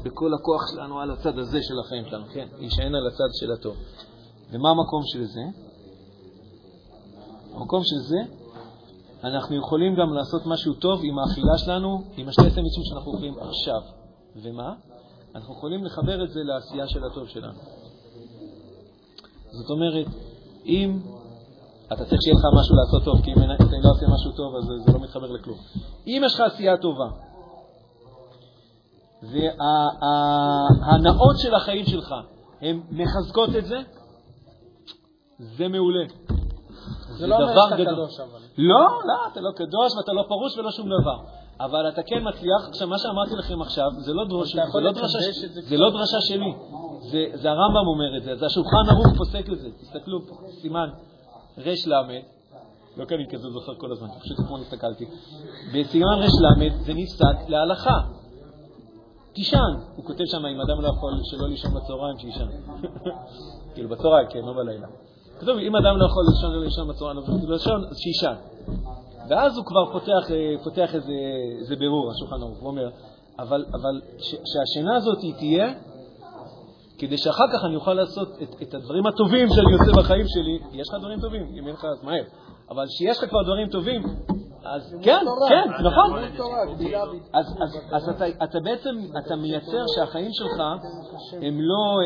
בכל 0.03 0.33
הכוח 0.33 0.61
שלנו 0.71 0.99
על 0.99 1.11
הצד 1.11 1.37
הזה 1.37 1.59
של 1.61 1.79
החיים 1.85 2.05
שלנו, 2.05 2.25
כן, 2.33 2.47
להישען 2.57 2.95
על 2.95 3.07
הצד 3.07 3.29
של 3.39 3.51
הטוב. 3.51 3.75
ומה 4.51 4.69
המקום 4.69 5.01
של 5.05 5.23
זה? 5.23 5.41
המקום 7.55 7.81
של 7.83 7.97
זה, 7.97 8.19
אנחנו 9.23 9.55
יכולים 9.55 9.95
גם 9.95 10.13
לעשות 10.13 10.41
משהו 10.45 10.73
טוב 10.73 10.99
עם 11.03 11.19
האכילה 11.19 11.57
שלנו, 11.57 12.03
עם 12.17 12.27
השתי 12.27 12.49
סנדוויצ'ים 12.49 12.83
שאנחנו 12.83 13.11
אוכלים 13.11 13.33
עכשיו. 13.39 13.81
ומה? 14.35 14.73
אנחנו 15.35 15.53
יכולים 15.53 15.85
לחבר 15.85 16.23
את 16.23 16.29
זה 16.29 16.39
לעשייה 16.43 16.87
של 16.87 17.03
הטוב 17.03 17.27
שלנו. 17.27 17.59
זאת 19.51 19.69
אומרת, 19.69 20.05
אם 20.65 20.99
אתה 21.87 22.05
צריך 22.05 22.21
שיהיה 22.21 22.35
לך 22.35 22.45
משהו 22.59 22.75
לעשות 22.75 23.03
טוב, 23.05 23.21
כי 23.23 23.31
אם 23.31 23.37
אתה 23.37 23.63
לא 23.83 23.89
עושה 23.91 24.05
משהו 24.13 24.31
טוב, 24.31 24.55
אז 24.55 24.63
זה 24.85 24.91
לא 24.93 24.99
מתחבר 24.99 25.31
לכלום. 25.31 25.57
אם 26.07 26.21
יש 26.25 26.33
לך 26.33 26.39
עשייה 26.39 26.77
טובה, 26.77 27.09
וההנאות 30.81 31.35
של 31.37 31.55
החיים 31.55 31.85
שלך, 31.85 32.15
הן 32.61 32.81
מחזקות 32.91 33.49
את 33.55 33.65
זה, 33.65 33.77
זה 35.39 35.67
מעולה. 35.67 36.05
זה 37.17 37.27
לא 37.27 37.35
אומר 37.35 37.53
שאתה 37.69 37.85
קדוש, 37.85 38.19
אבל. 38.19 38.39
לא, 38.57 38.85
לא, 39.05 39.27
אתה 39.31 39.41
לא 39.41 39.51
קדוש 39.55 39.97
ואתה 39.97 40.13
לא 40.13 40.23
פרוש 40.27 40.57
ולא 40.57 40.71
שום 40.71 40.85
דבר. 40.85 41.17
אבל 41.59 41.89
אתה 41.89 42.01
כן 42.03 42.27
מצליח. 42.27 42.69
עכשיו, 42.69 42.87
מה 42.87 42.97
שאמרתי 42.97 43.35
לכם 43.35 43.61
עכשיו, 43.61 43.89
זה 43.97 44.13
לא 44.13 44.23
דרשה, 44.29 44.61
זה 44.73 44.79
לא 44.81 44.91
דרשה, 44.91 46.17
לא 46.17 46.21
שלי. 46.21 46.53
זה, 47.11 47.25
זה 47.33 47.49
הרמב"ם 47.49 47.87
אומר 47.87 48.17
את 48.17 48.23
זה, 48.23 48.35
זה 48.35 48.45
השולחן 48.45 48.85
ערוך 48.91 49.17
פוסק 49.17 49.49
את 49.49 49.59
זה. 49.59 49.67
תסתכלו 49.81 50.27
פה, 50.27 50.35
סימן 50.61 50.89
ר"ל, 51.57 51.91
לא 52.97 53.05
כי 53.05 53.15
אני 53.15 53.27
כזה 53.29 53.49
זוכר 53.49 53.75
כל 53.75 53.91
הזמן, 53.91 54.07
פשוט 54.19 54.39
אתמול 54.39 54.61
הסתכלתי. 54.61 55.05
בסימן 55.73 56.19
ר"ל 56.19 56.69
זה 56.85 56.93
נפסק 56.93 57.49
להלכה. 57.49 57.99
תישן. 59.33 59.73
הוא 59.95 60.05
כותב 60.05 60.23
שם, 60.25 60.45
אם 60.45 60.61
אדם 60.61 60.81
לא 60.81 60.87
יכול 60.87 61.11
שלא 61.23 61.47
לישון 61.47 61.71
בצהריים, 61.73 62.17
שיישן. 62.17 62.47
כאילו 63.73 63.89
בצהריים, 63.89 64.27
כן, 64.29 64.39
לא 64.39 64.53
בלילה. 64.53 64.87
כתוב, 65.39 65.57
אם 65.57 65.75
אדם 65.75 65.97
לא 65.97 66.05
יכול 66.05 66.23
לישון 66.29 66.51
ולא 66.51 66.63
לישון 66.63 66.87
בצהריים, 66.87 67.17
אז 67.89 67.97
שיישן. 67.97 68.35
ואז 69.29 69.57
הוא 69.57 69.65
כבר 69.65 69.91
פותח, 69.91 70.31
אה, 70.31 70.63
פותח 70.63 70.95
איזה, 70.95 71.13
איזה 71.59 71.75
בירור, 71.75 72.11
השולחן 72.11 72.41
ערוך, 72.41 72.59
הוא 72.59 72.67
אומר, 72.67 72.89
אבל, 73.39 73.65
אבל 73.73 74.01
ש, 74.17 74.29
שהשינה 74.31 74.95
הזאת 74.95 75.17
היא 75.21 75.33
תהיה 75.33 75.73
כדי 76.97 77.17
שאחר 77.17 77.47
כך 77.53 77.65
אני 77.65 77.75
אוכל 77.75 77.93
לעשות 77.93 78.27
את, 78.43 78.61
את 78.61 78.73
הדברים 78.73 79.05
הטובים 79.07 79.47
שאני 79.49 79.73
עושה 79.73 80.01
בחיים 80.01 80.25
שלי. 80.27 80.79
יש 80.79 80.87
לך 80.89 80.95
דברים 80.99 81.19
טובים, 81.19 81.41
אם 81.59 81.67
אין 81.67 81.75
לך 81.75 81.85
אז 81.85 82.03
מהר. 82.03 82.23
אבל 82.69 82.85
כשיש 82.87 83.17
לך 83.17 83.29
כבר 83.29 83.43
דברים 83.43 83.69
טובים, 83.69 84.01
אז 84.65 84.95
כן, 85.01 85.25
כן, 85.49 85.69
נכון. 85.83 86.19
אז 87.91 88.09
אתה 88.43 88.59
בעצם, 88.59 88.95
אתה 89.25 89.35
מייצר 89.35 89.83
שהחיים 89.95 90.29
שלך 90.33 90.61
הם 91.41 91.61
לא... 91.61 91.97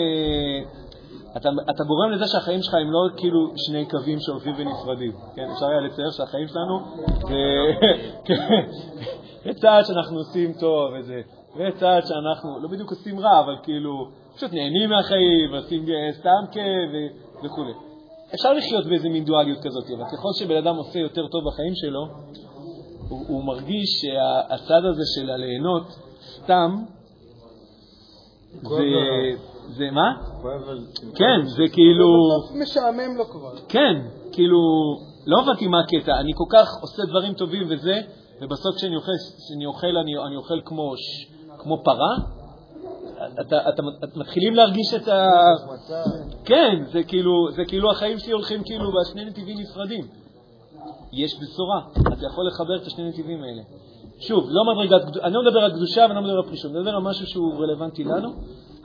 אתה, 1.37 1.49
אתה 1.69 1.83
גורם 1.83 2.11
לזה 2.11 2.27
שהחיים 2.27 2.61
שלך 2.61 2.73
הם 2.73 2.91
לא 2.91 2.99
כאילו 3.17 3.53
שני 3.55 3.85
קווים 3.85 4.19
שהולכים 4.19 4.53
ונפרדים. 4.57 5.11
כן, 5.35 5.51
אפשר 5.53 5.65
היה 5.65 5.81
לצייר 5.81 6.11
שהחיים 6.11 6.47
שלנו 6.47 6.79
זה 9.43 9.53
צעד 9.61 9.85
שאנחנו 9.85 10.17
עושים 10.17 10.53
טוב, 10.53 10.91
וזה, 10.99 11.21
צעד 11.79 12.03
שאנחנו 12.05 12.59
לא 12.59 12.69
בדיוק 12.69 12.89
עושים 12.89 13.19
רע, 13.19 13.39
אבל 13.39 13.55
כאילו 13.63 14.07
פשוט 14.35 14.53
נהנים 14.53 14.89
מהחיים, 14.89 15.55
עושים 15.55 15.85
סתם 16.11 16.51
כיף 16.51 17.11
וכו'. 17.43 17.89
אפשר 18.33 18.53
לחיות 18.53 18.85
באיזה 18.85 19.09
מין 19.09 19.25
דואליות 19.25 19.57
כזאת, 19.57 19.83
אבל 19.97 20.05
ככל 20.05 20.29
שבן 20.39 20.57
אדם 20.57 20.75
עושה 20.75 20.99
יותר 20.99 21.27
טוב 21.27 21.41
בחיים 21.47 21.75
שלו, 21.75 22.07
הוא, 23.09 23.25
הוא 23.27 23.43
מרגיש 23.43 23.89
שהצד 24.01 24.85
הזה 24.85 25.03
של 25.15 25.29
הליהנות 25.29 25.83
סתם, 26.19 26.83
זה, 28.61 28.83
זה 29.69 29.91
מה? 29.91 30.13
כן, 31.15 31.45
זה 31.45 31.63
כאילו... 31.73 32.05
בסוף 32.43 32.55
משעמם 32.61 33.17
לו 33.17 33.25
כבר. 33.25 33.55
כן, 33.69 33.93
כאילו, 34.31 34.57
לא 35.25 35.39
הבנתי 35.41 35.67
מה 35.67 35.77
הקטע, 35.79 36.19
אני 36.19 36.31
כל 36.35 36.57
כך 36.57 36.67
עושה 36.81 37.03
דברים 37.05 37.33
טובים 37.33 37.67
וזה, 37.69 38.01
ובסוף 38.41 38.75
כשאני 38.75 38.95
אוכל, 38.95 39.11
כשאני 39.45 39.65
אוכל 39.65 39.97
אני, 39.97 40.17
אני 40.27 40.35
אוכל 40.35 40.61
כמו, 40.65 40.93
כמו 41.57 41.83
פרה? 41.83 42.15
אתה, 43.41 43.69
אתה, 43.69 43.81
אתה 44.03 44.19
מתחילים 44.19 44.55
להרגיש 44.55 44.93
את 44.93 45.07
ה... 45.07 45.27
כן, 46.45 46.83
זה 46.91 47.03
כאילו, 47.03 47.51
זה 47.51 47.65
כאילו 47.67 47.91
החיים 47.91 48.19
שלי 48.19 48.31
הולכים 48.31 48.63
כאילו 48.63 48.91
בשני 48.91 49.25
נתיבים 49.25 49.57
נפרדים. 49.59 50.07
יש 51.13 51.31
בשורה. 51.41 51.81
אתה 52.13 52.25
יכול 52.25 52.47
לחבר 52.47 52.75
את 52.81 52.87
השני 52.87 53.09
נתיבים 53.09 53.43
האלה. 53.43 53.61
שוב, 54.19 54.45
לא 54.49 54.63
מדרגת, 54.73 55.17
אני 55.23 55.33
לא 55.33 55.41
מדבר 55.41 55.59
על 55.59 55.71
קדושה 55.71 56.01
ואני 56.01 56.15
לא 56.15 56.21
מדבר 56.21 56.37
על 56.37 56.43
פרישות, 56.43 56.71
אני 56.71 56.79
מדבר 56.79 56.95
על 56.95 57.01
משהו 57.01 57.27
שהוא 57.27 57.53
רלוונטי 57.63 58.03
לנו. 58.03 58.29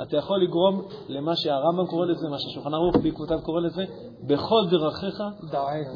אתה 0.02 0.16
יכול 0.16 0.42
לגרום 0.42 0.82
למה 1.08 1.36
שהרמב"ם 1.36 1.86
קורא 1.86 2.06
לזה, 2.06 2.28
מה 2.28 2.38
שהשולחן 2.38 2.74
ערוך 2.74 2.96
בעקבותיו 2.96 3.38
קורא 3.42 3.60
לזה, 3.60 3.84
בכל 4.26 4.66
דרכיך 4.70 5.22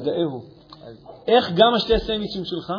דאהו. 0.05 0.41
איך 1.29 1.53
גם 1.55 1.75
השתי 1.75 1.95
הסנדוויצ'ים 1.95 2.45
שלך, 2.45 2.73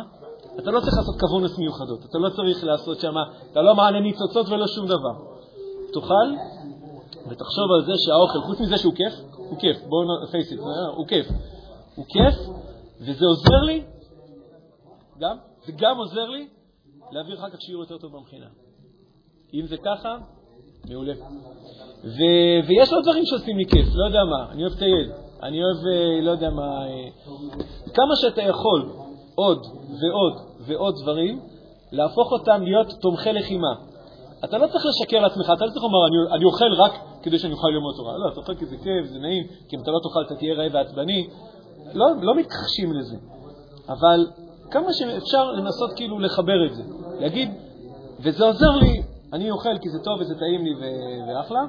אתה 0.58 0.70
לא 0.70 0.80
צריך 0.80 0.96
לעשות 0.96 1.20
כוונס 1.20 1.58
מיוחדות, 1.58 2.04
אתה 2.04 2.18
לא 2.18 2.28
צריך 2.28 2.64
לעשות 2.64 3.00
שם, 3.00 3.14
אתה 3.52 3.62
לא 3.62 3.74
מענה 3.74 4.00
ניצוצות 4.00 4.48
ולא 4.48 4.66
שום 4.66 4.86
דבר. 4.86 5.14
תאכל 5.92 6.28
ותחשוב 7.28 7.64
על 7.76 7.84
זה 7.86 7.92
שהאוכל, 8.06 8.40
חוץ 8.40 8.60
מזה 8.60 8.78
שהוא 8.78 8.94
כיף, 8.94 9.12
הוא 9.36 9.58
כיף, 9.58 9.76
בואו 9.88 10.24
נפייס 10.24 10.52
את 10.52 10.58
זה, 10.58 10.64
הוא 10.96 11.06
כיף. 11.06 11.26
הוא 11.94 12.04
כיף, 12.08 12.34
וזה 13.00 13.26
עוזר 13.26 13.60
לי, 13.66 13.84
גם, 15.20 15.36
זה 15.70 15.76
גם 15.78 15.96
עוזר 15.96 16.28
לי 16.28 16.48
להעביר 17.12 17.38
אחר 17.38 17.50
כך 17.50 17.60
שיעור 17.60 17.82
יותר 17.82 17.98
טוב 17.98 18.12
במכינה. 18.16 18.46
אם 19.54 19.66
זה 19.66 19.76
ככה, 19.76 20.16
מעולה. 20.88 21.12
ו- 22.04 22.60
ויש 22.68 22.92
עוד 22.92 23.02
דברים 23.02 23.24
שעושים 23.26 23.56
לי 23.56 23.64
כיף, 23.64 23.86
לא 23.94 24.04
יודע 24.06 24.24
מה, 24.24 24.52
אני 24.52 24.62
אוהב 24.62 24.72
לטייל, 24.72 25.12
אני 25.42 25.58
אוהב, 25.64 25.76
אה, 25.86 26.20
לא 26.22 26.30
יודע 26.30 26.50
מה, 26.50 26.86
אה, 26.86 27.08
כמה 27.94 28.16
שאתה 28.16 28.42
יכול 28.42 28.92
עוד 29.34 29.66
ועוד 30.00 30.32
ועוד 30.66 30.94
דברים, 31.02 31.40
להפוך 31.92 32.32
אותם 32.32 32.62
להיות 32.62 32.86
תומכי 33.00 33.32
לחימה. 33.32 33.74
אתה 34.44 34.58
לא 34.58 34.66
צריך 34.66 34.86
לשקר 34.86 35.20
לעצמך, 35.20 35.52
אתה 35.56 35.64
לא 35.64 35.70
צריך 35.70 35.82
לומר, 35.82 36.06
אני, 36.06 36.36
אני 36.36 36.44
אוכל 36.44 36.72
רק 36.78 36.92
כדי 37.22 37.38
שאני 37.38 37.52
אוכל 37.52 37.68
ללמוד 37.68 37.94
תורה. 37.96 38.18
לא, 38.18 38.28
אתה 38.32 38.40
אוכל 38.40 38.54
כי 38.54 38.66
זה 38.66 38.76
כיף, 38.76 39.06
זה 39.06 39.18
נעים, 39.18 39.46
כי 39.68 39.76
אם 39.76 39.82
אתה 39.82 39.90
לא 39.90 39.98
תאכל 40.02 40.22
אתה 40.26 40.34
תהיה 40.34 40.54
רעב 40.54 40.74
ועצבני. 40.74 41.28
לא, 41.94 42.06
לא 42.22 42.34
מתכחשים 42.34 42.92
לזה. 42.92 43.16
אבל 43.88 44.26
כמה 44.70 44.92
שאפשר 44.92 45.50
לנסות 45.50 45.90
כאילו 45.96 46.18
לחבר 46.18 46.66
את 46.66 46.74
זה. 46.74 46.82
להגיד, 47.20 47.50
וזה 48.20 48.44
עוזר 48.44 48.70
לי, 48.70 49.02
אני 49.32 49.50
אוכל 49.50 49.78
כי 49.82 49.88
זה 49.88 49.98
טוב 50.04 50.20
וזה 50.20 50.34
טעים 50.34 50.64
לי 50.64 50.74
ו- 50.74 51.28
ואחלה, 51.28 51.60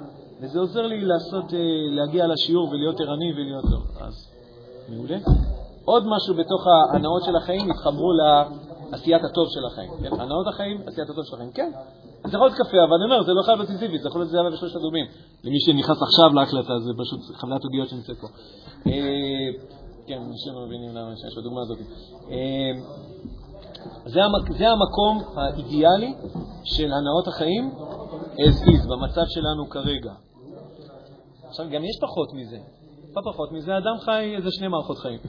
וזה 0.41 0.59
עוזר 0.59 0.81
לי 0.81 1.05
לעשות, 1.05 1.53
אה, 1.53 1.59
להגיע 1.89 2.27
לשיעור 2.27 2.69
ולהיות 2.69 2.99
ערני 2.99 3.33
ולהיות 3.33 3.63
טוב. 3.71 3.83
אז 4.01 4.13
מעולה. 4.89 5.17
עוד 5.85 6.03
משהו 6.07 6.35
בתוך 6.35 6.67
ההנאות 6.67 7.23
של 7.23 7.35
החיים, 7.35 7.71
התחברו 7.71 8.11
לעשיית 8.13 9.23
הטוב 9.23 9.47
של 9.49 9.65
החיים. 9.65 9.91
כן? 10.01 10.21
הנאות 10.21 10.47
החיים, 10.47 10.81
עשיית 10.87 11.09
הטוב 11.09 11.25
של 11.25 11.35
החיים. 11.35 11.51
כן, 11.51 11.71
זה 12.27 12.37
יכול 12.37 12.47
להיות 12.47 12.57
קפה, 12.57 12.77
אבל 12.87 12.95
אני 12.95 13.03
אומר, 13.03 13.23
זה 13.23 13.33
לא 13.33 13.41
חייב 13.45 13.57
להיות 13.57 13.69
סיזיפית, 13.69 14.01
זה 14.01 14.07
יכול 14.07 14.21
להיות 14.21 14.31
זהבה 14.31 14.53
ושלושת 14.53 14.75
אדומים. 14.75 15.05
למי 15.43 15.59
שנכנס 15.59 16.01
עכשיו 16.01 16.33
להקלטה, 16.33 16.73
זה 16.79 16.91
פשוט 17.01 17.35
חבילת 17.35 17.63
עוגיות 17.63 17.89
שנמצאת 17.89 18.17
פה. 18.21 18.27
אה, 20.01 20.07
כן, 20.07 20.21
אנשים 20.29 20.53
מבינים 20.65 20.95
למה 20.95 21.13
יש 21.13 21.37
בדוגמה 21.37 21.61
הזאת. 21.61 21.77
אה, 22.29 22.71
זה, 24.05 24.19
המק, 24.23 24.57
זה 24.57 24.65
המקום 24.69 25.23
האידיאלי 25.35 26.13
של 26.63 26.93
הנאות 26.93 27.27
החיים 27.27 27.71
as 28.33 28.67
is, 28.67 28.89
במצב 28.89 29.23
שלנו 29.27 29.69
כרגע. 29.69 30.13
עכשיו, 31.47 31.65
גם 31.69 31.83
יש 31.83 31.99
פחות 32.01 32.33
מזה. 32.33 32.57
לא 33.15 33.21
פחות 33.31 33.51
מזה, 33.51 33.77
אדם 33.77 33.97
חי 33.99 34.33
איזה 34.37 34.49
שני 34.51 34.67
מערכות 34.67 34.97
חיים. 34.97 35.19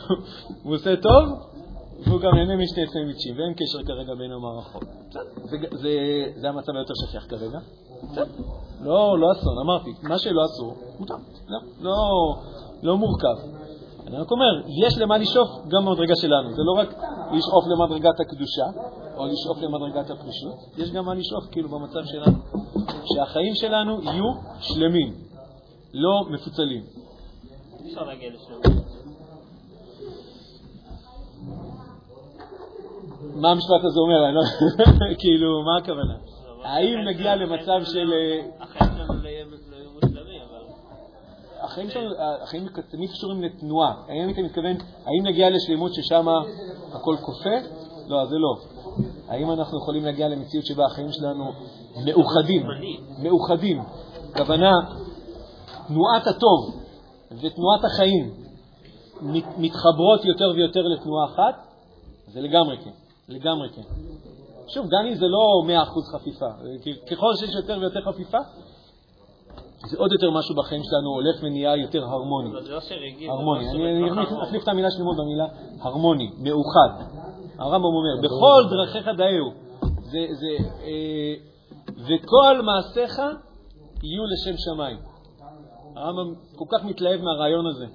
הוא 0.62 0.74
עושה 0.74 0.94
טוב, 0.96 1.24
והוא 2.06 2.20
גם 2.20 2.34
נהנה 2.34 2.56
משני 2.56 2.86
סנדוויצ'ים, 2.86 3.38
ואין 3.38 3.54
קשר 3.54 3.78
כרגע 3.86 4.14
בין 4.18 4.32
המערכות. 4.32 4.84
זה, 5.44 5.56
זה, 5.72 5.90
זה 6.36 6.48
המצב 6.48 6.72
היותר 6.76 6.94
שכיח 7.06 7.26
כרגע. 7.28 7.58
לא, 8.80 9.18
לא 9.18 9.32
אסון, 9.32 9.58
אמרתי, 9.64 9.90
מה 10.02 10.18
שלא 10.18 10.44
אסור, 10.44 10.74
מותר. 11.00 11.14
לא, 11.48 11.58
לא, 11.80 11.96
לא 12.82 12.96
מורכב. 12.96 13.65
אני 14.06 14.16
רק 14.16 14.30
אומר, 14.30 14.62
יש 14.86 14.98
למה 14.98 15.18
לשאוף 15.18 15.48
גם 15.68 15.84
במדרגה 15.86 16.16
שלנו. 16.16 16.52
זה 16.52 16.62
לא 16.62 16.72
רק 16.72 16.88
לשאוף 17.32 17.64
למדרגת 17.66 18.20
הקדושה, 18.20 18.66
או 19.16 19.26
לשאוף 19.26 19.58
למדרגת 19.62 20.10
הפרישות, 20.10 20.54
יש 20.78 20.90
גם 20.90 21.04
מה 21.04 21.14
לשאוף 21.14 21.44
כאילו 21.52 21.68
במצב 21.68 22.00
שלנו. 22.04 22.38
שהחיים 23.14 23.54
שלנו 23.54 24.02
יהיו 24.02 24.24
שלמים, 24.60 25.14
לא 25.94 26.24
מפוצלים. 26.30 26.82
אפשר 27.86 28.04
להגיע 28.04 28.30
לשלום. 28.30 28.60
מה 33.34 33.50
המשפט 33.50 33.84
הזה 33.84 34.00
אומר? 34.00 34.26
אני 34.26 34.34
לא... 34.34 34.40
כאילו, 35.20 35.62
מה 35.62 35.76
הכוונה? 35.76 36.14
האם 36.64 36.98
נגיע 37.08 37.36
למצב 37.36 37.84
של... 37.84 38.12
אה, 38.12 38.64
החיים 38.64 38.90
שלנו 38.96 39.22
לא 39.22 39.28
יהיו 39.28 39.46
לא 39.70 39.76
יהיו 39.76 39.90
מושלמים, 39.90 40.40
אבל... 40.50 40.64
החיים 41.76 41.90
שלנו, 41.90 42.14
החיים 42.42 42.68
תמיד 42.90 43.10
קשורים 43.10 43.42
לתנועה. 43.42 43.94
האם 44.08 44.30
אתה 44.30 44.42
מתכוון, 44.42 44.76
האם 45.04 45.26
נגיע 45.26 45.50
לשלמות 45.50 45.94
ששם 45.94 46.26
הכל 46.92 47.16
קופא? 47.22 47.58
לא, 48.08 48.24
זה 48.26 48.36
לא. 48.38 48.56
האם 49.28 49.50
אנחנו 49.50 49.78
יכולים 49.78 50.04
להגיע 50.04 50.28
למציאות 50.28 50.66
שבה 50.66 50.86
החיים 50.86 51.12
שלנו 51.12 51.52
מאוחדים? 52.04 52.66
מאוחדים. 53.22 53.82
הכוונה, 54.34 54.70
תנועת 55.88 56.26
הטוב 56.26 56.82
ותנועת 57.32 57.84
החיים 57.84 58.34
מת- 59.20 59.58
מתחברות 59.58 60.24
יותר 60.24 60.50
ויותר 60.54 60.82
לתנועה 60.82 61.24
אחת? 61.26 61.66
זה 62.32 62.40
לגמרי 62.40 62.76
כן. 62.84 62.90
לגמרי 63.28 63.68
כן. 63.68 63.82
שוב, 64.68 64.86
גם 64.86 65.06
אם 65.08 65.14
זה 65.14 65.26
לא 65.26 65.62
100% 65.66 66.12
חפיפה, 66.12 66.48
כי 66.82 66.92
ככל 67.10 67.32
שיש 67.40 67.54
יותר 67.54 67.78
ויותר 67.80 68.00
חפיפה, 68.12 68.38
זה 69.84 69.96
עוד 69.98 70.12
יותר 70.12 70.30
משהו 70.30 70.54
בחיים 70.54 70.82
שלנו 70.84 71.10
הולך 71.10 71.36
ונהיה 71.42 71.76
יותר 71.76 72.04
הרמוני. 72.04 72.50
אבל 72.50 72.62
זה 72.62 72.72
לא 72.72 72.80
הרמוני. 73.28 73.70
אני 73.70 74.10
אחליף-. 74.10 74.42
אחליף 74.42 74.62
את 74.62 74.68
המילה 74.68 74.90
שלמות 74.90 75.16
במילה 75.16 75.46
הרמוני, 75.80 76.30
מאוחד. 76.38 76.90
הרמב"ם 77.58 77.84
אומר, 77.84 78.16
בכל 78.22 78.62
דרכיך 78.70 79.08
דאהו. 79.08 79.66
אה, 80.14 81.34
וכל 81.98 82.62
מעשיך 82.62 83.18
יהיו 84.02 84.24
לשם 84.26 84.56
שמיים. 84.56 84.98
הרמב"ם 85.96 86.34
כל 86.56 86.64
כך 86.72 86.84
מתלהב 86.84 87.20
מהרעיון 87.20 87.66
הזה, 87.66 87.86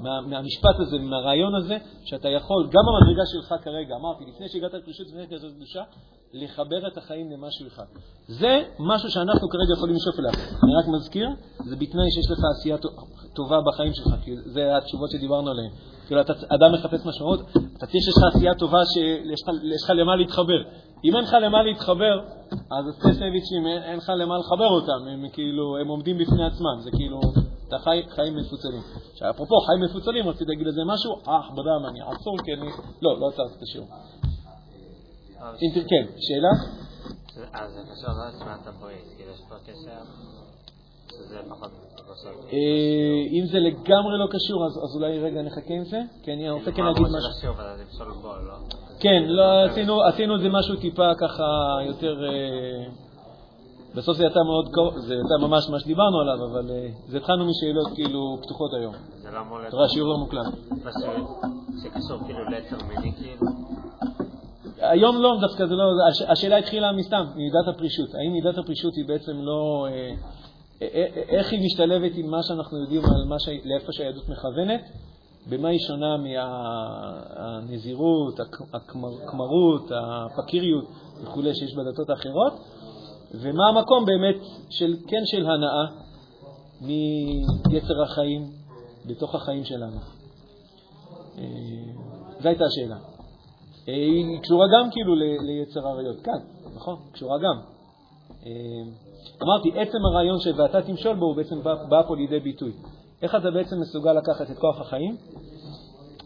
מה, 0.00 0.20
מהמשפט 0.20 0.80
הזה, 0.80 0.98
מהרעיון 0.98 1.54
הזה, 1.54 1.76
שאתה 2.04 2.28
יכול, 2.28 2.66
גם 2.66 2.82
במדרגה 2.86 3.22
שלך 3.32 3.54
כרגע, 3.64 3.96
אמרתי, 3.96 4.24
לפני 4.24 4.48
שהגעת 4.48 4.74
לפרישות, 4.74 5.06
לפני 5.06 5.22
שהגעת 5.22 5.42
לקדושה, 5.42 5.82
לחבר 6.34 6.88
את 6.88 6.96
החיים 6.98 7.30
למשהו 7.32 7.66
אחד. 7.66 7.84
זה 8.28 8.62
משהו 8.78 9.10
שאנחנו 9.10 9.48
כרגע 9.48 9.72
יכולים 9.76 9.96
לשאוף 9.96 10.18
אליו. 10.18 10.32
אני 10.64 10.72
רק 10.78 10.84
מזכיר, 10.96 11.28
זה 11.64 11.76
בתנאי 11.76 12.10
שיש 12.10 12.30
לך 12.30 12.38
עשייה 12.58 12.78
טו- 12.78 12.88
טובה 13.34 13.58
בחיים 13.66 13.94
שלך, 13.94 14.14
כי 14.24 14.30
זה 14.36 14.76
התשובות 14.76 15.10
שדיברנו 15.10 15.50
עליהן. 15.50 15.70
כאילו, 16.06 16.20
אתה, 16.20 16.32
אדם 16.32 16.72
מחפש 16.74 17.06
משמעות, 17.06 17.40
אתה 17.76 17.86
צריך 17.86 18.04
שיש 18.04 18.14
לך 18.18 18.34
עשייה 18.34 18.54
טובה, 18.54 18.78
שיש 18.86 19.40
לך, 19.84 19.90
למה 19.90 20.16
להתחבר. 20.16 20.60
אם 21.04 21.16
אין 21.16 21.24
לך 21.24 21.32
למה 21.42 21.62
להתחבר, 21.62 22.20
אז 22.50 22.88
השתי 22.88 23.12
סנדוויצ'ים, 23.18 23.66
אין 23.66 23.82
אין 23.82 23.96
לך 23.96 24.12
למה 24.18 24.38
לחבר 24.38 24.68
אותם, 24.68 25.08
הם 25.08 25.28
כאילו, 25.32 25.76
הם 25.80 25.88
עומדים 25.88 26.18
בפני 26.18 26.44
עצמם, 26.46 26.76
זה 26.80 26.90
כאילו, 26.90 27.20
אתה 27.68 27.78
חי 27.78 28.02
חיים 28.08 28.36
מפוצלים. 28.36 28.80
עכשיו, 29.12 29.30
אפרופו 29.30 29.54
חיים 29.60 29.80
מפוצלים, 29.80 30.28
רציתי 30.28 30.44
להגיד 30.50 30.66
לזה 30.66 30.80
משהו, 30.86 31.12
אה, 31.28 31.40
בדם, 31.52 31.86
אני 31.88 32.00
עצור, 32.02 32.36
כי 32.44 32.52
אני... 32.54 32.66
לא, 33.02 33.20
לא 33.20 33.26
עצרתי 33.28 33.54
את 33.56 33.62
השיעור. 33.62 33.88
אם 35.62 35.70
כן, 35.88 36.04
שאלה? 36.18 36.52
אז 37.52 37.72
זה 37.72 37.80
קשור 37.92 38.10
לא 38.14 38.28
לצמאת 38.28 38.66
הברית, 38.66 39.04
כאילו 39.16 39.30
יש 39.32 39.40
פה 39.48 39.54
קשר 39.66 40.02
שזה 41.08 41.38
פחות 41.48 41.70
בסוף. 42.10 42.52
אה, 42.52 43.38
אם 43.38 43.46
זה 43.46 43.58
לגמרי 43.60 44.18
לא 44.18 44.26
קשור, 44.30 44.66
אז 44.66 44.96
אולי 44.96 45.18
רגע 45.18 45.42
נחכה 45.42 45.74
עם 45.74 45.84
זה, 45.84 46.00
כי 46.22 46.32
אני 46.32 46.50
רוצה 46.50 46.72
כן 46.72 46.84
להגיד 46.84 47.02
משהו. 47.02 47.54
זה 47.56 47.82
לפסול 47.82 48.12
בו, 48.22 48.28
לא? 48.28 48.54
כן, 49.00 49.22
לא, 49.26 49.66
עשינו, 50.08 50.36
את 50.36 50.40
זה 50.40 50.48
משהו 50.48 50.76
טיפה 50.76 51.14
ככה 51.20 51.44
יותר... 51.86 52.24
אה, 52.24 52.90
בסוף 53.94 54.16
זה 54.16 54.24
יצא 54.24 54.40
מאוד 54.46 54.68
קרוב, 54.72 54.98
זה 54.98 55.14
יצא 55.14 55.46
ממש 55.46 55.68
מה 55.70 55.80
שדיברנו 55.80 56.20
עליו, 56.20 56.46
אבל 56.50 56.70
אה, 56.70 56.88
זה 57.08 57.16
התחלנו 57.16 57.44
משאלות 57.44 57.94
כאילו 57.94 58.38
פתוחות 58.42 58.70
היום. 58.74 58.94
זה 59.22 59.30
לא 59.30 59.40
אמור 59.40 59.58
להיות... 59.58 59.68
אתה 59.68 59.76
רואה, 59.76 59.86
השיעור 59.86 60.08
לא 60.08 60.18
מוקלט. 60.18 60.46
משהו 60.70 61.40
שקשור 61.82 62.18
כאילו 62.26 62.44
ליצר 62.50 62.76
מיני, 62.86 63.12
כאילו? 63.16 63.46
היום 64.90 65.22
לא, 65.22 65.36
דווקא 65.40 65.66
זה 65.66 65.74
לא, 65.74 65.84
הש, 66.08 66.22
השאלה 66.22 66.56
התחילה 66.56 66.92
מסתם, 66.92 67.24
מידת 67.36 67.68
הפרישות. 67.68 68.14
האם 68.14 68.32
מידת 68.32 68.58
הפרישות 68.58 68.94
היא 68.96 69.04
בעצם 69.08 69.42
לא... 69.42 69.86
אה, 69.90 70.14
אה, 70.82 70.88
אה, 70.94 71.22
איך 71.28 71.52
היא 71.52 71.60
משתלבת 71.64 72.12
עם 72.16 72.30
מה 72.30 72.42
שאנחנו 72.42 72.80
יודעים 72.80 73.04
על 73.04 73.24
מה. 73.28 73.36
לאיפה 73.64 73.92
שהיהדות 73.92 74.28
מכוונת? 74.28 74.80
במה 75.50 75.68
היא 75.68 75.78
שונה 75.78 76.16
מהנזירות, 76.16 78.40
הכמרות, 78.72 79.90
הפקיריות 79.94 80.84
וכולי 81.22 81.54
שיש 81.54 81.74
בדתות 81.74 82.10
האחרות? 82.10 82.52
ומה 83.34 83.68
המקום 83.68 84.04
באמת 84.04 84.36
של, 84.70 84.96
כן 85.06 85.22
של 85.24 85.46
הנאה 85.46 85.86
מיצר 86.80 88.02
החיים 88.02 88.50
בתוך 89.06 89.34
החיים 89.34 89.64
שלנו? 89.64 89.98
זו 92.40 92.48
הייתה 92.48 92.64
השאלה. 92.64 93.13
אה, 93.88 93.94
היא 93.94 94.40
קשורה 94.40 94.66
גם 94.66 94.90
כאילו 94.90 95.14
ליצר 95.46 95.88
עריות, 95.88 96.16
כן, 96.24 96.70
נכון, 96.74 96.96
קשורה 97.12 97.38
גם. 97.38 97.60
אה, 98.46 98.50
אמרתי, 99.42 99.80
עצם 99.80 99.98
הרעיון 100.12 100.40
של 100.40 100.60
ואתה 100.60 100.82
תמשול 100.82 101.16
בו, 101.16 101.26
הוא 101.26 101.36
בעצם 101.36 101.62
בא, 101.62 101.74
בא 101.88 102.02
פה 102.08 102.16
לידי 102.16 102.40
ביטוי. 102.40 102.72
איך 103.22 103.34
אתה 103.34 103.50
בעצם 103.50 103.80
מסוגל 103.80 104.12
לקחת 104.12 104.50
את 104.50 104.58
כוח 104.58 104.80
החיים 104.80 105.16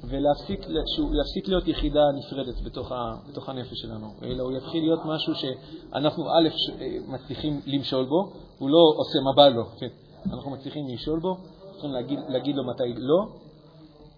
ולהפסיק 0.04 1.48
להיות 1.48 1.68
יחידה 1.68 2.00
נפרדת 2.18 2.60
בתוך, 2.64 2.92
ה, 2.92 3.14
בתוך 3.28 3.48
הנפש 3.48 3.80
שלנו, 3.80 4.06
אלא 4.22 4.42
הוא 4.42 4.52
יתחיל 4.56 4.82
להיות 4.82 5.00
משהו 5.04 5.34
שאנחנו 5.34 6.24
א', 6.24 6.48
אה, 6.80 6.86
מצליחים 7.06 7.60
למשול 7.66 8.04
בו, 8.04 8.32
הוא 8.58 8.70
לא 8.70 8.78
עושה 8.96 9.18
מה 9.24 9.32
בא 9.36 9.48
לו, 9.48 9.64
כן, 9.78 9.88
אנחנו 10.32 10.50
מצליחים 10.50 10.88
למשול 10.88 11.20
בו, 11.20 11.36
צריכים 11.72 11.90
להגיד, 11.90 12.18
להגיד 12.28 12.56
לו 12.56 12.64
מתי 12.64 12.94
לא, 12.96 13.26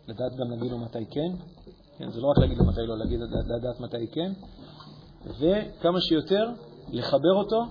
לדעת 0.09 0.33
גם 0.37 0.51
להגיד 0.51 0.71
לו 0.71 0.79
מתי 0.79 1.07
כן, 1.11 1.33
כן, 2.01 2.11
זה 2.11 2.21
לא 2.21 2.27
רק 2.29 2.39
להגיד 2.39 2.59
לו 2.59 2.65
מתי 2.65 2.81
לא, 2.87 2.99
להגיד, 2.99 3.21
לדעת, 3.47 3.81
מתי 3.81 4.07
כן, 4.13 4.33
וכמה 5.25 6.01
שיותר 6.01 6.51
לחבר 6.93 7.35
אותו 7.35 7.65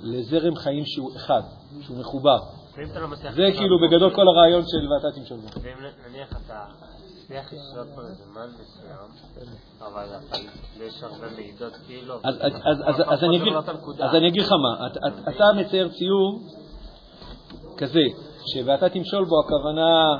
לזרם 0.00 0.54
חיים 0.56 0.84
שהוא 0.86 1.16
אחד, 1.16 1.42
שהוא 1.80 1.98
מחובר. 1.98 2.36
לא. 2.78 3.16
זה 3.16 3.42
כאילו 3.56 3.76
בגדול 3.86 4.14
כל 4.14 4.28
הרעיון 4.28 4.62
של 4.62 4.92
ואתה 4.92 5.18
תמשול 5.18 5.38
בו. 5.38 5.48
ואם 5.62 5.76
נניח 6.08 6.36
אתה 6.46 6.64
מצליח 7.22 7.52
לשלוט 7.52 7.86
בו 7.94 8.00
לזמן 8.02 8.46
מסוים, 8.60 9.08
אבל 9.80 10.04
אתה- 10.28 10.36
יש 10.84 11.02
הרבה 11.02 11.26
מעידות 11.36 11.72
כאילו... 11.86 12.14
אז, 12.24 13.24
אני 14.18 14.28
אגיד, 14.28 14.42
לך 14.42 14.52
מה, 14.52 14.86
את, 14.86 14.96
אתה 15.28 15.44
מצייר 15.56 15.88
ציור 15.88 16.40
כזה, 17.76 18.00
ש"ואתה 18.46 18.88
תמשול 18.88 19.24
בו" 19.24 19.40
הכוונה, 19.40 20.18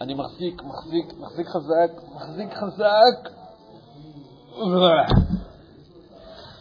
אני 0.00 0.14
מחזיק, 0.14 0.62
מחזיק, 0.62 1.14
מחזיק 1.20 1.46
חזק, 1.46 1.90
מחזיק 2.14 2.54
חזק, 2.54 3.30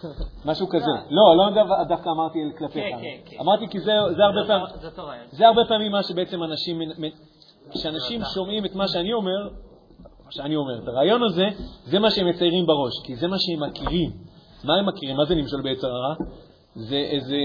משהו 0.46 0.68
כזה. 0.70 0.86
לא, 1.10 1.38
לא 1.38 1.50
דו- 1.64 1.84
דווקא 1.90 2.10
אמרתי 2.10 2.40
כלפיך. 2.58 2.84
כן, 2.84 2.98
כן, 3.02 3.18
כן. 3.26 3.38
אמרתי 3.40 3.68
כי 3.68 3.80
זה 3.80 3.92
הרבה 3.94 4.42
פעמים... 4.48 4.66
זה 5.32 5.48
הרבה 5.48 5.62
פעמים 5.68 5.92
מה 5.92 6.04
שבעצם 6.04 6.44
אנשים, 6.44 6.80
כשאנשים 7.72 8.22
שומעים 8.34 8.66
את 8.66 8.76
מה 8.76 8.88
שאני 8.88 9.14
אומר, 9.14 9.50
מה 10.26 10.32
שאני 10.32 10.56
אומר, 10.56 10.84
את 10.84 10.88
הרעיון 10.88 11.24
הזה, 11.24 11.46
זה 11.86 12.00
מה 12.00 12.12
שהם 12.12 12.30
מציירים 12.30 12.66
בראש, 12.66 12.94
כי 13.06 13.16
זה 13.16 13.28
מה 13.28 13.36
שהם 13.40 13.70
מכירים. 13.70 14.12
מה 14.64 14.74
הם 14.76 14.86
מכירים? 14.88 15.18
מה 15.18 15.26
זה 15.26 15.36
למשול 15.36 15.62
ביצר 15.62 15.88
הרע? 15.88 16.16
זה 16.76 16.96
איזה... 16.96 17.38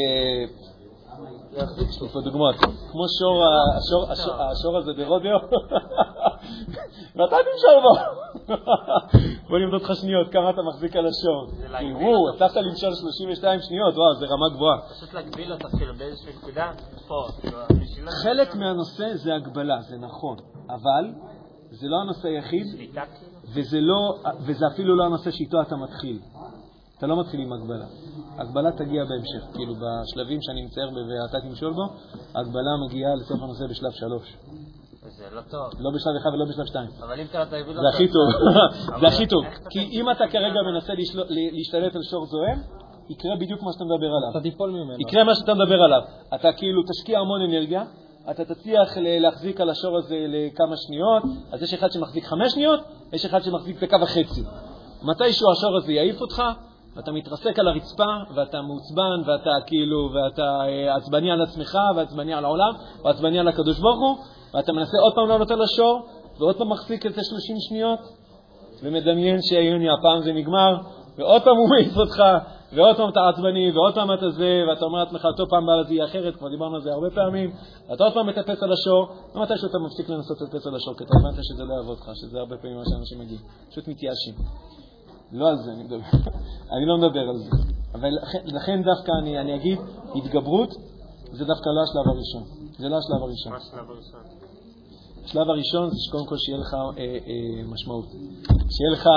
פה 2.13 2.21
דוגמאות, 2.21 2.55
כמו 2.91 3.05
שור, 3.19 3.45
ה- 3.45 3.77
השור, 4.51 4.79
הזה 4.79 4.93
ברודאו, 4.93 5.39
ואתה 7.17 7.37
תמשול 7.37 7.79
בו. 7.83 7.95
בוא 9.49 9.59
נמדוד 9.59 9.83
לך 9.83 9.97
שניות, 9.97 10.33
כמה 10.33 10.51
אתה 10.51 10.63
מחזיק 10.63 10.97
על 10.97 11.07
השור. 11.07 11.47
וואו, 11.95 12.35
הצלחת 12.35 12.57
למשול 12.57 12.95
32 12.95 13.61
שניות, 13.61 13.95
וואו, 13.95 14.15
זה 14.15 14.27
רמה 14.27 14.49
גבוהה. 14.55 14.79
פשוט 14.81 15.15
להגביל 15.15 15.53
אותו 15.53 15.69
כאילו 15.79 15.95
באיזושהי 15.95 16.33
נקודה, 16.37 16.73
כאילו, 17.41 17.59
בשביל 17.83 18.11
חלק 18.11 18.55
מהנושא 18.55 19.15
זה 19.15 19.35
הגבלה, 19.35 19.81
זה 19.81 19.97
נכון, 19.97 20.37
אבל 20.69 21.05
זה 21.71 21.87
לא 21.89 21.97
הנושא 21.97 22.29
היחיד, 22.29 22.67
כאילו. 22.77 23.87
לא, 23.87 24.33
וזה 24.41 24.67
אפילו 24.75 24.97
לא 24.97 25.05
הנושא 25.05 25.31
שאיתו 25.31 25.63
אתה 25.63 25.77
מתחיל. 25.77 26.21
אתה 26.99 27.07
לא 27.07 27.21
מתחיל 27.21 27.41
עם 27.41 27.53
הגבלה. 27.53 27.87
הגבלה 28.39 28.73
תגיע 28.73 29.05
בהמשך, 29.05 29.57
כאילו 29.57 29.75
בשלבים 29.75 30.39
שאני 30.43 30.63
מצייר 30.67 30.91
ב"ואתה 30.91 31.49
תמשול 31.49 31.73
בו", 31.73 31.83
הגבלה 32.35 32.73
מגיעה 32.87 33.15
לסוף 33.15 33.43
הנושא 33.43 33.65
בשלב 33.71 33.91
שלוש. 33.93 34.37
זה 35.19 35.25
לא 35.33 35.41
טוב. 35.41 35.67
לא 35.79 35.91
בשלב 35.95 36.15
אחד 36.21 36.31
ולא 36.35 36.45
בשלב 36.45 36.67
שתיים. 36.67 36.91
אבל 37.03 37.21
אם 37.21 37.27
אתה 37.31 37.39
לא 37.39 37.45
תגביל 37.45 37.79
אותו... 37.79 37.81
זה 37.83 37.89
הכי 37.95 38.09
טוב, 38.09 38.29
זה 39.01 39.07
הכי 39.07 39.27
טוב. 39.27 39.45
כי 39.71 39.81
אם 39.93 40.11
אתה 40.11 40.25
כרגע 40.31 40.61
מנסה 40.73 40.93
להשתלט 41.53 41.97
על 41.97 42.03
שור 42.03 42.27
זועם, 42.27 42.59
יקרה 43.11 43.37
בדיוק 43.37 43.63
מה 43.63 43.73
שאתה 43.73 43.85
מדבר 43.85 44.07
עליו. 44.17 44.31
אתה 44.31 44.41
תיפול 44.41 44.71
ממנו. 44.71 44.95
יקרה 45.09 45.25
מה 45.25 45.35
שאתה 45.35 45.55
מדבר 45.55 45.83
עליו. 45.83 46.01
אתה 46.35 46.53
כאילו 46.53 46.83
תשקיע 46.91 47.19
המון 47.19 47.41
אנרגיה, 47.43 47.83
אתה 48.31 48.45
תצליח 48.45 48.97
ל- 48.99 49.19
להחזיק 49.23 49.61
על 49.61 49.71
השור 49.71 49.97
הזה 49.99 50.17
לכמה 50.29 50.75
שניות, 50.77 51.23
אז 51.53 51.63
יש 51.63 51.75
אחד 51.75 51.91
שמחזיק 51.93 52.25
חמש 52.25 52.53
שניות, 52.53 52.81
יש 53.13 53.25
אחד 53.25 53.43
שמחזיק 53.43 53.85
דקה 53.85 53.97
וחצי. 54.03 54.43
מתישהו 55.03 55.51
השור 55.53 55.77
הזה 55.77 55.93
יעיף 55.93 56.21
אותך, 56.21 56.43
ואתה 56.99 57.13
מתרסק 57.13 57.59
על 57.59 57.69
הרצפה, 57.69 58.13
ואתה 58.35 58.63
מעוצבן, 58.63 59.21
ואתה 59.27 59.51
כאילו, 59.67 60.11
ואתה 60.15 60.61
אה, 60.69 60.97
עצבני 60.97 61.31
על 61.31 61.43
עצמך, 61.43 61.79
ועצבני 61.97 62.35
על 62.35 62.45
העולם, 62.45 62.73
או 63.05 63.09
עצבני 63.09 63.39
על 63.39 63.49
הקדוש 63.49 63.79
ברוך 63.79 63.99
הוא, 64.01 64.17
ואתה 64.55 64.73
מנסה 64.73 64.99
עוד 65.03 65.15
פעם 65.15 65.29
לעלות 65.29 65.51
על 65.51 65.63
השור, 65.63 66.07
ועוד 66.39 66.57
פעם 66.57 66.69
מחזיק 66.73 67.07
את 67.07 67.15
זה 67.15 67.21
30 67.25 67.57
שניות, 67.61 67.99
ומדמיין 68.83 69.43
שהנה, 69.43 69.95
הפעם 69.99 70.23
זה 70.23 70.33
נגמר, 70.33 70.77
ועוד 71.19 71.43
פעם 71.43 71.57
הוא 71.57 71.69
מעיף 71.69 71.97
אותך, 71.97 72.23
ועוד 72.73 72.97
פעם 72.97 73.09
אתה 73.09 73.29
עצבני, 73.29 73.71
ועוד 73.71 73.95
פעם 73.95 74.13
אתה 74.13 74.31
זה, 74.31 74.63
ואתה 74.69 74.85
אומר 74.85 74.99
לעצמך, 74.99 75.29
טוב, 75.37 75.49
פעם 75.49 75.63
הבאה 75.63 75.83
זה 75.83 75.95
יהיה 75.95 76.05
אחרת, 76.05 76.37
כבר 76.37 76.49
דיברנו 76.49 76.75
על 76.75 76.83
זה 76.83 76.93
הרבה 76.93 77.11
פעמים, 77.11 77.51
ואתה 77.89 78.05
עוד 78.05 78.15
פעם 78.15 78.27
מטפס 78.27 78.63
על 78.63 78.73
השור, 78.73 79.09
ומתי 79.35 79.55
שאתה 79.57 79.79
מפסיק 79.79 80.09
לנסות 80.09 80.41
לטפס 80.41 80.67
על 80.67 80.75
השור, 80.75 80.95
כי 80.95 81.05
אתה 81.05 81.13
הבנת 81.21 81.45
שזה 81.45 81.65
לא 81.65 81.75
יעבוד 81.75 81.99
לך, 81.99 82.11
שזה 82.15 82.39
הרבה 82.39 82.57
פעמים 82.57 82.77
מה 82.77 82.85
שאנשים 82.91 83.19
מגיעים, 83.19 83.43
פשוט 83.71 83.89
מתייאשים. 83.89 84.35
לא 85.33 85.49
על 85.49 85.57
זה 85.57 85.73
אני 85.73 85.83
מדבר, 85.83 85.99
אני 86.73 86.87
לא 86.87 86.99
מדבר 86.99 87.29
על 87.29 87.37
זה. 87.37 87.51
אבל 87.95 88.09
לכן, 88.23 88.39
לכן 88.45 88.83
דווקא 88.83 89.13
אני, 89.23 89.41
אני 89.41 89.57
אגיד, 89.57 89.79
התגברות 90.15 90.71
זה 91.33 91.45
דווקא 91.45 91.69
לא 91.69 91.83
השלב 91.83 92.15
הראשון. 92.15 92.43
זה 92.79 92.89
לא 92.89 92.97
השלב 92.97 93.23
הראשון. 93.23 93.53
מה 93.53 93.59
השלב 93.59 93.91
הראשון? 93.91 94.21
השלב 95.25 95.51
הראשון 95.51 95.91
זה 95.91 95.97
שקודם 96.07 96.27
כל 96.27 96.37
שיהיה 96.39 96.59
לך 96.59 96.75
אה, 96.75 97.03
אה, 97.03 97.63
משמעות. 97.73 98.05
שיהיה 98.71 98.91
לך, 98.93 99.09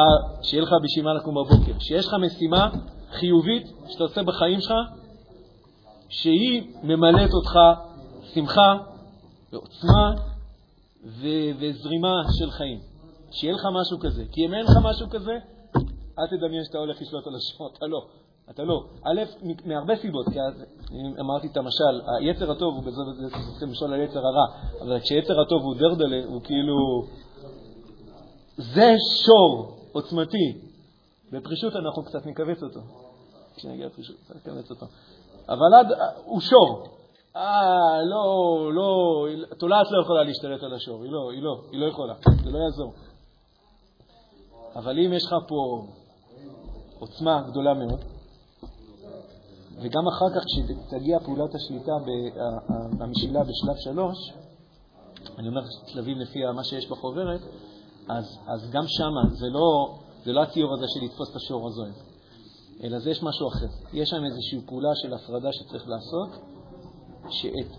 שיהיה 0.42 0.64
לך 0.64 0.74
בשביל 0.84 1.06
מה 1.06 1.14
לקום 1.14 1.36
בבוקר. 1.36 1.80
שיש 1.80 2.08
לך 2.08 2.14
משימה 2.14 2.70
חיובית 3.12 3.68
שאתה 3.88 4.04
עושה 4.04 4.24
בחיים 4.24 4.62
שלך, 4.62 4.74
שהיא 6.10 6.74
ממלאת 6.84 7.34
אותך 7.34 7.60
שמחה 8.34 8.74
ועוצמה 9.52 10.12
ו- 11.06 11.52
וזרימה 11.60 12.14
של 12.40 12.52
חיים. 12.52 12.80
שיהיה 13.32 13.54
לך 13.54 13.66
משהו 13.82 14.00
כזה. 14.00 14.24
כי 14.32 14.46
אם 14.46 14.54
אין 14.54 14.66
לך 14.66 14.78
משהו 14.84 15.10
כזה, 15.10 15.32
אל 16.22 16.38
תדמיין 16.38 16.64
שאתה 16.64 16.78
הולך 16.78 17.02
לשלוט 17.02 17.28
על 17.28 17.36
השם, 17.36 17.78
אתה 17.78 17.88
לא. 17.88 18.08
אתה 18.50 18.64
לא. 18.64 18.84
א', 19.04 19.22
מהרבה 19.66 19.96
סיבות, 19.96 20.26
כי 20.34 20.42
אז, 20.42 20.64
אמרתי 21.20 21.48
את 21.48 21.58
המשל, 21.58 22.02
היצר 22.20 22.52
הטוב 22.52 22.76
הוא 22.76 22.84
בזאת 22.84 23.16
זה 23.16 23.30
צריכים 23.50 23.70
לשאול 23.72 23.94
על 23.94 24.02
יצר 24.02 24.20
הרע, 24.20 24.46
אבל 24.82 25.00
כשיצר 25.00 25.42
הטוב 25.42 25.62
הוא 25.64 25.76
דרדלה, 25.76 26.26
הוא 26.26 26.42
כאילו... 26.42 26.76
זה 28.58 28.96
שור 29.26 29.78
עוצמתי. 29.92 30.62
בפרישות 31.32 31.76
אנחנו 31.76 32.04
קצת 32.04 32.26
נכווץ 32.26 32.64
אותו. 32.64 32.80
כשנגיע 33.56 33.86
לפרישות, 33.86 34.16
קצת 34.24 34.36
נכווץ 34.36 34.72
אותו. 34.72 34.86
אבל 35.50 35.74
עד, 35.80 35.88
הוא 36.26 36.42
שור. 36.42 36.84
אה, 37.36 38.04
לא, 38.04 38.70
לא, 38.74 39.26
תולעת 39.60 39.88
לא 39.92 40.02
יכולה 40.02 40.24
להשתלט 40.24 40.64
על 40.64 40.74
השור, 40.74 41.04
היא 41.04 41.12
לא, 41.12 41.32
היא 41.32 41.44
לא, 41.44 41.62
היא 41.72 41.80
לא 41.80 41.86
יכולה, 41.86 42.14
זה 42.44 42.52
לא 42.52 42.58
יעזור. 42.58 42.94
אבל 44.76 45.00
אם 45.00 45.14
יש 45.14 45.26
לך 45.26 45.34
פה 45.48 45.88
עוצמה 47.02 47.42
גדולה 47.48 47.74
מאוד, 47.74 48.00
וגם 49.82 50.08
אחר 50.08 50.30
כך 50.36 50.44
כשתגיע 50.46 51.20
פעולת 51.20 51.56
השליטה, 51.56 51.92
ב- 52.06 52.38
ה- 52.40 52.74
ה- 52.74 53.04
המשילה 53.04 53.44
בשלב 53.44 53.76
שלוש, 53.78 54.18
אני 55.38 55.48
אומר 55.48 55.62
שלבים 55.88 56.20
לפי 56.20 56.40
מה 56.56 56.64
שיש 56.64 56.90
בחוברת, 56.90 57.42
אז, 58.08 58.38
אז 58.48 58.70
גם 58.72 58.84
שמה 58.88 59.22
זה 59.32 59.50
לא, 59.50 59.96
זה 60.24 60.34
לא 60.34 60.42
הציור 60.42 60.74
הזה 60.74 60.86
של 60.88 61.06
לתפוס 61.06 61.32
את 61.32 61.36
השור 61.36 61.68
הזוהר, 61.68 61.92
אלא 62.84 63.00
זה 63.00 63.10
יש 63.12 63.24
משהו 63.24 63.48
אחר. 63.48 63.68
יש 63.94 64.10
שם 64.10 64.26
איזושהי 64.26 64.62
פעולה 64.66 64.90
של 64.96 65.14
הפרדה 65.14 65.50
שצריך 65.52 65.84
לעשות, 65.88 66.30
שאת 67.30 67.72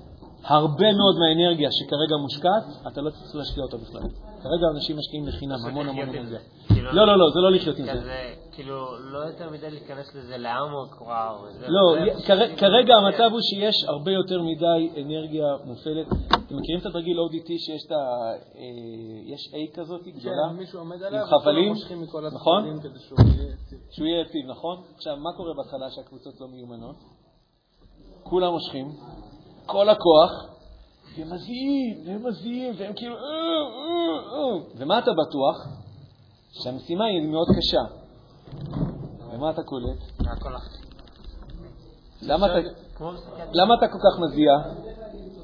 הרבה 0.44 0.92
מאוד 0.92 1.16
מהאנרגיה 1.18 1.68
שכרגע 1.72 2.16
מושקעת, 2.22 2.86
אתה 2.92 3.00
לא 3.00 3.10
צריך 3.10 3.34
להשקיע 3.34 3.64
אותה 3.64 3.76
בכלל. 3.76 4.31
כרגע 4.42 4.66
אנשים 4.74 4.96
משקיעים 4.98 5.28
לחינם 5.28 5.56
המון 5.66 5.88
המון 5.88 6.08
אנרגיה. 6.08 6.24
זה. 6.24 6.38
כאילו, 6.68 6.92
לא, 6.92 7.06
לא, 7.06 7.18
לא, 7.18 7.30
זה 7.34 7.40
לא 7.40 7.52
לחיות 7.52 7.78
עם 7.78 7.84
זה. 7.84 8.34
כאילו, 8.52 8.98
לא 8.98 9.18
יותר 9.18 9.50
מדי 9.50 9.70
להיכנס 9.70 10.14
לזה 10.14 10.36
לעמוק, 10.36 11.00
וואו. 11.00 11.36
לא, 11.68 11.94
כרגע 12.56 12.94
המצב 12.94 13.32
הוא 13.32 13.40
שיש 13.40 13.84
הרבה 13.88 14.10
יותר 14.10 14.42
מדי 14.42 15.02
אנרגיה 15.02 15.46
מופעלת. 15.64 16.06
אתם 16.46 16.56
מכירים 16.56 16.80
את 16.80 16.86
התרגיל 16.86 17.16
ODT 17.18 17.46
שיש 17.46 17.86
את 17.86 17.92
ה... 17.92 17.94
אה, 17.94 18.62
יש 19.26 19.40
A 19.54 19.76
כזאת 19.76 20.00
גדולה? 20.06 20.36
כן, 20.50 20.56
מישהו 20.56 20.78
עומד 20.78 21.02
עליה, 21.02 21.20
עם 21.20 21.26
חבלים, 21.26 21.68
מושכים 21.68 22.02
מכל 22.02 22.28
נכון? 22.34 22.64
הצדדים 22.64 22.80
כדי 22.80 22.98
שהוא 22.98 23.18
יהיה 23.20 23.52
יציב. 23.52 23.78
שהוא 23.90 24.06
יהיה 24.06 24.20
יציב, 24.20 24.50
נכון? 24.50 24.82
עכשיו, 24.96 25.16
מה 25.16 25.30
קורה 25.36 25.54
בהתחלה 25.56 25.90
שהקבוצות 25.90 26.40
לא 26.40 26.46
מיומנות? 26.48 26.96
כולם 28.22 28.52
מושכים, 28.52 28.86
כל 29.66 29.88
הכוח, 29.88 30.51
והם 31.16 31.32
מזיעים, 31.32 32.02
והם 32.06 32.26
מזיעים, 32.26 32.74
והם 32.78 32.92
כאילו... 32.96 33.14
"אה, 33.14 33.20
אה, 33.20 34.34
אה". 34.34 34.62
ומה 34.76 34.98
אתה 34.98 35.10
בטוח? 35.10 35.68
שהמשימה 36.52 37.04
היא 37.04 37.28
מאוד 37.28 37.46
קשה. 37.58 37.80
ומה 39.32 39.50
אתה 39.50 39.62
קולט? 39.62 39.98
למה 42.22 43.74
אתה, 43.74 43.88
כל 43.88 43.98
כך 43.98 44.20
מזיע? 44.20 44.52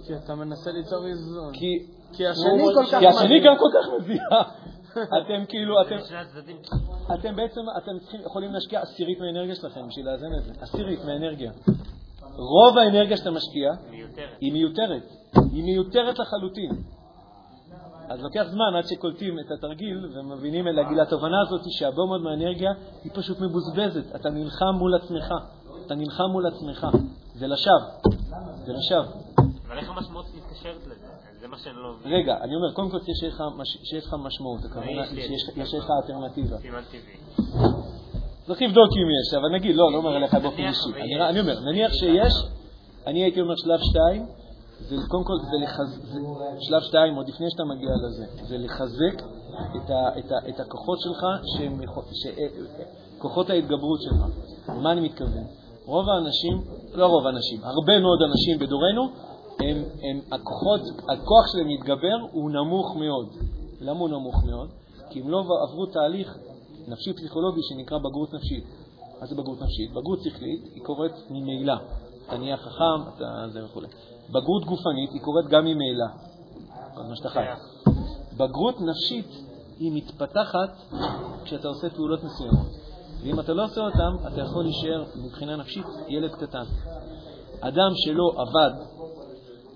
כי 0.06 0.16
אתה 0.16 0.34
מנסה 0.34 0.70
ליצור 0.72 1.06
איזון. 1.06 1.52
כי... 1.52 1.86
כי 2.12 2.26
השני 2.26 2.62
כל 2.74 2.84
כך 2.84 2.98
כי 2.98 3.06
השני 3.06 3.38
מזיע. 3.38 3.50
גם 3.50 3.56
כל 3.58 3.70
כך 3.74 4.00
מזיע. 4.00 4.22
אתם 5.18 5.44
כאילו, 5.48 5.74
אתם. 5.82 5.96
אתם 7.14 7.36
בעצם, 7.36 7.60
אתם 7.78 7.98
צריכים, 7.98 8.20
יכולים 8.20 8.52
להשקיע 8.52 8.80
עשירית 8.80 9.18
מהאנרגיה 9.20 9.54
שלכם 9.54 9.88
בשביל 9.88 10.06
לאזן 10.06 10.34
את 10.38 10.44
זה. 10.44 10.52
עשירית 10.60 11.04
מהאנרגיה. 11.04 11.52
רוב 12.38 12.78
האנרגיה 12.78 13.16
שאתה 13.16 13.30
משקיע 13.30 13.72
מיותרת. 13.90 14.28
היא 14.40 14.52
מיותרת. 14.52 15.02
היא 15.52 15.64
מיותרת 15.64 16.18
לחלוטין. 16.18 16.70
אז 18.08 18.22
לוקח 18.22 18.42
זמן 18.50 18.74
עד 18.78 18.86
שקולטים 18.86 19.38
את 19.38 19.50
התרגיל 19.50 20.06
ומבינים 20.14 20.66
להגיד 20.66 20.98
לתובנה 20.98 21.40
הזאת 21.40 21.60
שהרבה 21.70 22.04
מאוד 22.06 22.20
מהאנרגיה 22.20 22.70
היא 23.04 23.12
פשוט 23.14 23.40
מבוזבזת. 23.40 24.14
אתה 24.14 24.30
נלחם 24.30 24.74
מול 24.78 24.94
עצמך. 24.94 25.34
אתה 25.86 25.94
נלחם 25.94 26.24
מול 26.32 26.46
עצמך. 26.46 26.86
זה 27.34 27.46
לשווא. 27.46 27.76
זה 28.64 28.72
לשווא. 28.72 29.04
אבל 29.68 29.78
איך 29.78 29.90
המשמעות 29.90 30.26
מתקשרת 30.36 30.86
לזה? 30.86 31.06
זה 31.40 31.48
מה 31.48 31.56
שאני 31.58 31.76
לא 31.76 31.94
מבין. 32.00 32.12
רגע, 32.12 32.36
אני 32.42 32.54
אומר, 32.54 32.72
קודם 32.74 32.90
כל 32.90 32.98
שיש 33.84 34.04
לך 34.06 34.14
משמעות, 34.18 34.64
הכוונה 34.64 35.06
שיש 35.06 35.74
לך 35.74 35.90
אלטרנטיבה. 36.02 36.58
סימן 36.58 36.82
טבעי. 36.90 37.67
צריך 38.48 38.62
לבדוק 38.62 38.90
אם 38.96 39.08
יש, 39.20 39.34
אבל 39.34 39.48
נגיד, 39.54 39.76
לא, 39.76 39.92
לא 39.92 39.96
אומר 39.98 40.10
עליך 40.10 40.34
באופן 40.34 40.62
אישי. 40.62 41.14
אני 41.30 41.40
אומר, 41.40 41.60
נניח 41.60 41.92
שיש, 41.92 42.32
אני 43.06 43.22
הייתי 43.22 43.40
אומר 43.40 43.54
שלב 43.56 43.78
שתיים, 43.90 44.26
זה 44.78 44.96
קודם 45.08 45.24
כל 45.24 45.32
זה 45.50 45.56
לחזק, 45.64 46.00
שלב 46.60 46.82
שתיים, 46.82 47.14
עוד 47.14 47.28
לפני 47.28 47.46
שאתה 47.50 47.64
מגיע 47.64 47.90
לזה, 48.06 48.24
זה 48.48 48.58
לחזק 48.58 49.22
את, 49.76 49.90
ה, 49.90 50.18
את, 50.18 50.32
ה, 50.32 50.48
את 50.48 50.60
הכוחות 50.60 50.98
שלך, 51.00 51.22
שהם, 51.56 51.82
יכול- 51.82 52.02
ש, 52.12 52.26
אה, 52.26 52.46
כוחות 53.18 53.50
ההתגברות 53.50 54.00
שלך. 54.02 54.20
למה 54.68 54.92
אני 54.92 55.00
מתכוון? 55.00 55.44
רוב 55.86 56.08
האנשים, 56.08 56.64
לא 56.94 57.06
רוב 57.06 57.26
האנשים, 57.26 57.60
הרבה 57.64 58.00
מאוד 58.00 58.18
אנשים 58.30 58.58
בדורנו, 58.58 59.02
הם, 59.60 59.76
הם 60.02 60.20
הכוחות, 60.32 60.80
הכוח 61.02 61.46
שלהם 61.52 61.68
להתגבר 61.68 62.16
הוא 62.32 62.50
נמוך 62.50 62.96
מאוד. 62.96 63.28
למה 63.80 63.98
הוא 63.98 64.08
נמוך 64.08 64.44
מאוד? 64.44 64.68
כי 65.10 65.20
הם 65.20 65.30
לא 65.30 65.38
עברו 65.38 65.86
תהליך 65.86 66.38
נפשי-פסיכולוגי 66.88 67.60
שנקרא 67.62 67.98
בגרות 67.98 68.34
נפשית. 68.34 68.64
מה 69.20 69.26
זה 69.26 69.34
בגרות 69.34 69.62
נפשית? 69.62 69.90
בגרות 69.90 70.18
שכלית 70.22 70.64
היא 70.74 70.82
קורית 70.82 71.12
ממילא. 71.30 71.74
אתה 72.26 72.38
נהיה 72.38 72.56
חכם, 72.56 73.10
אתה 73.16 73.48
זה 73.52 73.64
וכו'. 73.64 73.80
בגרות 74.28 74.64
גופנית 74.64 75.10
היא 75.12 75.20
קורית 75.20 75.46
גם 75.46 75.64
ממילא. 75.64 76.06
כל 76.94 77.02
מה 77.02 77.16
שאתה 77.16 77.28
חי. 77.28 77.44
בגרות 78.36 78.80
נפשית 78.80 79.26
היא 79.78 79.92
מתפתחת 79.92 80.70
כשאתה 81.44 81.68
עושה 81.68 81.90
פעולות 81.90 82.24
מסוימות. 82.24 82.66
ואם 83.22 83.40
אתה 83.40 83.52
לא 83.52 83.64
עושה 83.64 83.80
אותן, 83.80 84.28
אתה 84.32 84.40
יכול 84.40 84.64
להישאר 84.64 85.04
מבחינה 85.16 85.56
נפשית 85.56 85.86
ילד 86.08 86.34
קטן. 86.34 86.64
אדם 87.60 87.90
שלא 87.94 88.32
עבד 88.36 88.84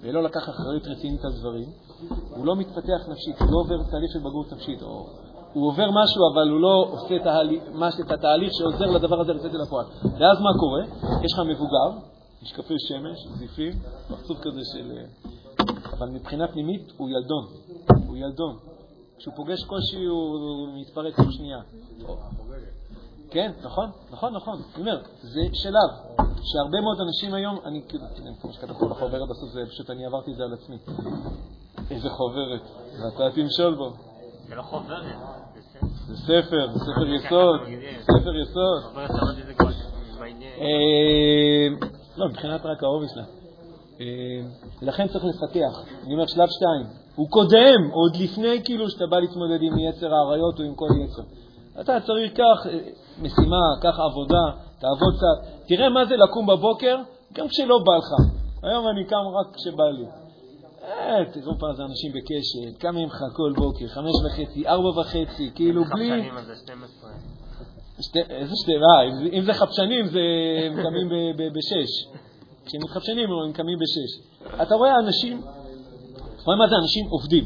ולא 0.01 0.23
לקח 0.23 0.49
אחריות 0.49 0.87
רצינית 0.87 1.25
על 1.25 1.33
דברים, 1.33 1.69
הוא 2.37 2.47
לא 2.47 2.57
מתפתח 2.57 3.09
נפשית, 3.09 3.41
הוא 3.41 3.49
לא 3.51 3.59
עובר 3.61 3.91
תהליך 3.91 4.13
של 4.13 4.19
בגרות 4.19 4.53
נפשית, 4.53 4.83
או 4.83 5.07
הוא 5.53 5.69
עובר 5.69 5.87
משהו 5.91 6.23
אבל 6.33 6.49
הוא 6.49 6.61
לא 6.61 6.89
עושה 6.91 7.17
את 8.01 8.11
התהליך 8.11 8.53
שעוזר 8.59 8.87
לדבר 8.87 9.21
הזה 9.21 9.33
לצאת 9.33 9.55
אל 9.55 9.61
הפועל. 9.61 9.87
ואז 10.03 10.41
מה 10.41 10.51
קורה? 10.61 10.83
יש 11.25 11.33
לך 11.33 11.39
מבוגר, 11.39 12.07
משקפי 12.43 12.75
שמש, 12.89 13.39
זיפים, 13.39 13.73
פרצוף 14.09 14.39
כזה 14.41 14.61
של... 14.73 14.93
אה, 14.97 15.05
אבל 15.99 16.09
מבחינה 16.09 16.49
פנימית 16.49 16.93
הוא 16.97 17.09
ילדון, 17.11 17.45
הוא 18.07 18.17
ילדון. 18.17 18.57
כשהוא 19.19 19.35
פוגש 19.37 19.65
קושי 19.65 20.05
הוא 20.05 20.69
מתפרק 20.81 21.15
כל 21.15 21.31
שנייה. 21.31 21.59
כן, 23.31 23.53
נכון, 23.65 23.91
נכון, 24.11 24.35
נכון. 24.35 24.55
אני 24.75 24.83
אומר, 24.83 25.03
זה 25.23 25.41
שלב, 25.53 25.91
שהרבה 26.43 26.81
מאוד 26.81 27.01
אנשים 27.01 27.35
היום, 27.35 27.59
אני 27.65 27.83
כאילו, 27.89 28.05
כמו 28.41 28.53
שכתוב 28.53 28.79
פה 28.79 28.89
בחוברת, 28.89 29.29
בסוף 29.29 29.51
זה 29.53 29.61
פשוט, 29.69 29.91
אני 29.91 30.07
עברתי 30.07 30.31
את 30.31 30.37
זה 30.37 30.43
על 30.43 30.53
עצמי. 30.53 30.77
איזה 31.91 32.11
חוברת, 32.11 32.63
ואתה 32.93 33.35
תמשול 33.35 33.75
בו. 33.75 34.12
זה 34.49 34.55
לא 34.55 34.63
חוברת. 34.63 35.05
זה 36.07 36.17
ספר. 36.17 36.69
זה 36.73 36.79
ספר, 36.79 37.07
יסוד, 37.07 37.61
ספר 38.01 38.37
יסוד. 38.43 38.83
אה, 40.61 41.87
לא, 42.17 42.29
מבחינת 42.29 42.67
רק 42.67 42.83
העובי 42.83 43.07
שלה. 43.15 43.23
אה, 44.01 44.07
ולכן 44.83 45.09
צריך 45.09 45.25
לפתח. 45.25 45.85
אני 46.05 46.15
אומר, 46.15 46.27
שלב 46.27 46.49
שתיים, 46.49 46.87
הוא 47.15 47.29
קודם, 47.31 47.91
עוד 47.93 48.17
לפני 48.17 48.65
כאילו 48.65 48.91
שאתה 48.91 49.07
בא 49.07 49.19
להתמודד 49.19 49.63
עם 49.63 49.79
יצר 49.79 50.15
האריות 50.15 50.61
או 50.61 50.65
עם 50.65 50.75
כל 50.75 50.89
יצר. 51.05 51.23
אתה 51.81 52.01
צריך 52.07 52.33
כך 52.33 52.67
אה, 52.67 52.79
משימה, 53.19 53.65
כך 53.83 53.99
עבודה, 54.11 54.45
תעבוד 54.79 55.15
קצת. 55.17 55.67
תראה 55.69 55.89
מה 55.89 56.05
זה 56.05 56.17
לקום 56.17 56.47
בבוקר, 56.47 56.97
גם 57.33 57.49
כשלא 57.49 57.79
בא 57.87 57.93
לך. 57.97 58.11
היום 58.63 58.89
אני 58.89 59.05
קם 59.05 59.17
רק 59.41 59.57
כשבא 59.57 59.85
לי. 59.85 60.22
אה, 60.85 61.25
תראו 61.33 61.59
פעם 61.59 61.75
זה 61.77 61.83
אנשים 61.83 62.13
בקשת, 62.13 62.79
קמים 62.79 63.09
לך 63.09 63.17
כל 63.37 63.53
בוקר, 63.57 63.89
חמש 63.89 64.13
וחצי, 64.27 64.69
ארבע 64.69 65.01
וחצי, 65.01 65.51
כאילו 65.55 65.85
בלי... 65.85 66.11
חפשנים 66.11 66.45
זה 66.47 66.55
12. 66.57 67.11
שתי, 68.01 68.19
איזה 68.31 68.53
שתי, 68.57 68.73
אה, 68.73 69.29
אם, 69.33 69.43
זה- 69.45 69.53
חפשנים, 69.55 70.07
זה, 70.07 70.21
הם 70.67 70.83
קמים 70.83 71.09
בשש. 71.57 72.07
כשהם 72.67 72.81
מתחפשנים, 72.85 73.29
הם 73.47 73.53
קמים 73.53 73.79
בשש. 73.79 74.11
אתה 74.63 74.75
רואה 74.75 74.99
אנשים, 74.99 75.39
אתה 76.35 76.43
רואה 76.45 76.57
מה 76.57 76.69
זה 76.69 76.75
אנשים 76.83 77.07
עובדים. 77.11 77.45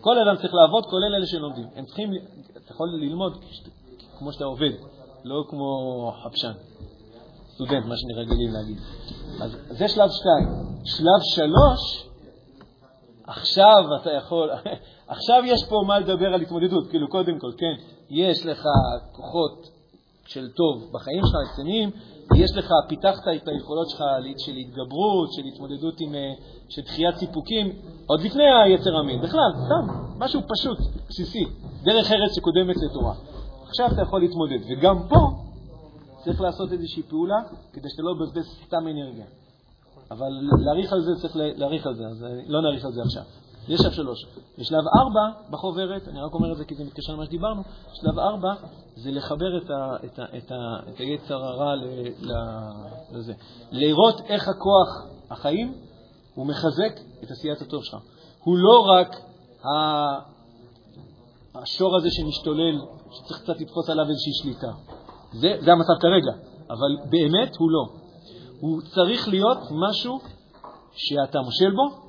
כל 0.00 0.18
אדם 0.18 0.36
צריך 0.36 0.54
לעבוד, 0.54 0.84
כולל 0.86 1.14
אלה 1.18 1.26
שלומדים. 1.26 1.66
הם 1.76 1.84
צריכים, 1.84 2.10
אתה 2.56 2.72
יכול 2.72 2.88
ללמוד 3.00 3.32
כמו 4.18 4.32
שאתה 4.32 4.44
עובד, 4.44 4.70
לא 5.24 5.44
כמו 5.50 5.66
חפשן. 6.24 6.52
סטודנט, 7.54 7.84
מה 7.86 7.94
שרגילים 7.96 8.52
להגיד. 8.52 8.78
אז 9.42 9.56
זה 9.68 9.88
שלב 9.88 10.10
שתיים. 10.10 10.48
שלב 10.84 11.20
שלוש, 11.34 12.05
עכשיו 13.26 13.84
אתה 14.00 14.10
יכול, 14.12 14.50
עכשיו 15.14 15.42
יש 15.44 15.64
פה 15.68 15.82
מה 15.86 15.98
לדבר 15.98 16.34
על 16.34 16.40
התמודדות, 16.40 16.90
כאילו 16.90 17.08
קודם 17.08 17.38
כל, 17.38 17.52
כן, 17.58 17.74
יש 18.10 18.46
לך 18.46 18.64
כוחות 19.12 19.68
של 20.26 20.48
טוב 20.52 20.92
בחיים 20.92 21.22
שלך, 21.24 21.52
רציניים, 21.52 21.90
יש 22.36 22.56
לך, 22.56 22.70
פיתחת 22.88 23.22
את 23.36 23.48
היכולות 23.48 23.90
שלך 23.90 24.02
של 24.38 24.52
התגברות, 24.52 25.32
של 25.32 25.42
התמודדות 25.52 26.00
עם, 26.00 26.14
אה, 26.14 26.32
של 26.68 26.82
דחיית 26.82 27.16
סיפוקים, 27.16 27.72
עוד 28.06 28.20
לפני 28.20 28.44
היצר 28.64 28.96
המין, 28.96 29.20
בכלל, 29.22 29.50
סתם, 29.64 29.92
משהו 30.18 30.40
פשוט, 30.40 30.78
בסיסי, 31.08 31.44
דרך 31.84 32.12
ארץ 32.12 32.36
שקודמת 32.36 32.76
לתורה. 32.76 33.14
עכשיו 33.68 33.86
אתה 33.92 34.02
יכול 34.02 34.20
להתמודד, 34.20 34.58
וגם 34.70 35.08
פה 35.08 35.46
צריך 36.24 36.40
לעשות 36.40 36.72
איזושהי 36.72 37.02
פעולה 37.02 37.36
כדי 37.72 37.88
שאתה 37.90 38.02
לא 38.02 38.14
מבזבז 38.14 38.46
סתם 38.66 38.88
אנרגיה. 38.88 39.26
אבל 40.10 40.26
להאריך 40.64 40.92
על 40.92 41.00
זה, 41.00 41.10
צריך 41.22 41.36
לה- 41.36 41.52
להאריך 41.56 41.86
על 41.86 41.94
זה, 41.94 42.06
אז 42.06 42.24
אה, 42.24 42.28
לא 42.46 42.62
נאריך 42.62 42.84
על 42.84 42.92
זה 42.92 43.02
עכשיו. 43.02 43.22
יש 43.68 43.80
שלב 43.80 43.92
שלוש. 43.92 44.26
בשלב 44.58 44.84
ארבע 45.00 45.50
בחוברת, 45.50 46.08
אני 46.08 46.20
רק 46.20 46.34
אומר 46.34 46.52
את 46.52 46.56
זה 46.56 46.64
כי 46.64 46.74
זה 46.74 46.84
מתקשר 46.84 47.12
למה 47.12 47.24
שדיברנו, 47.24 47.62
שלב 47.92 48.18
ארבע 48.18 48.54
זה 48.96 49.10
לחבר 49.10 49.58
את, 49.58 49.70
ה, 49.70 49.96
את, 50.04 50.18
ה, 50.18 50.24
את, 50.38 50.52
ה, 50.52 50.56
את 50.90 50.98
היצר 51.00 51.44
הרע 51.44 51.74
לזה. 53.12 53.32
לראות 53.72 54.20
איך 54.20 54.48
הכוח 54.48 54.88
החיים, 55.30 55.74
הוא 56.34 56.46
מחזק 56.46 57.00
את 57.24 57.30
עשיית 57.30 57.62
הטוב 57.62 57.84
שלך. 57.84 57.96
הוא 58.44 58.56
לא 58.58 58.80
רק 58.80 59.16
ה, 59.64 59.68
השור 61.54 61.96
הזה 61.96 62.08
שמשתולל, 62.10 62.78
שצריך 63.10 63.40
קצת 63.42 63.60
לתפוס 63.60 63.90
עליו 63.90 64.04
איזושהי 64.08 64.32
שליטה. 64.42 64.72
זה, 65.32 65.56
זה 65.60 65.72
המצב 65.72 65.92
כרגע, 66.00 66.32
אבל 66.70 67.08
באמת 67.10 67.56
הוא 67.58 67.70
לא. 67.70 68.05
הוא 68.60 68.80
צריך 68.82 69.28
להיות 69.28 69.58
משהו 69.70 70.18
שאתה 70.92 71.40
מושל 71.40 71.70
בו, 71.70 72.06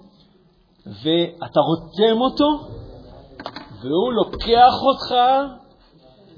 ואתה 0.86 1.60
רותם 1.60 2.22
אותו, 2.22 2.48
והוא 3.82 4.14
לוקח 4.14 4.74
אותך, 4.82 5.16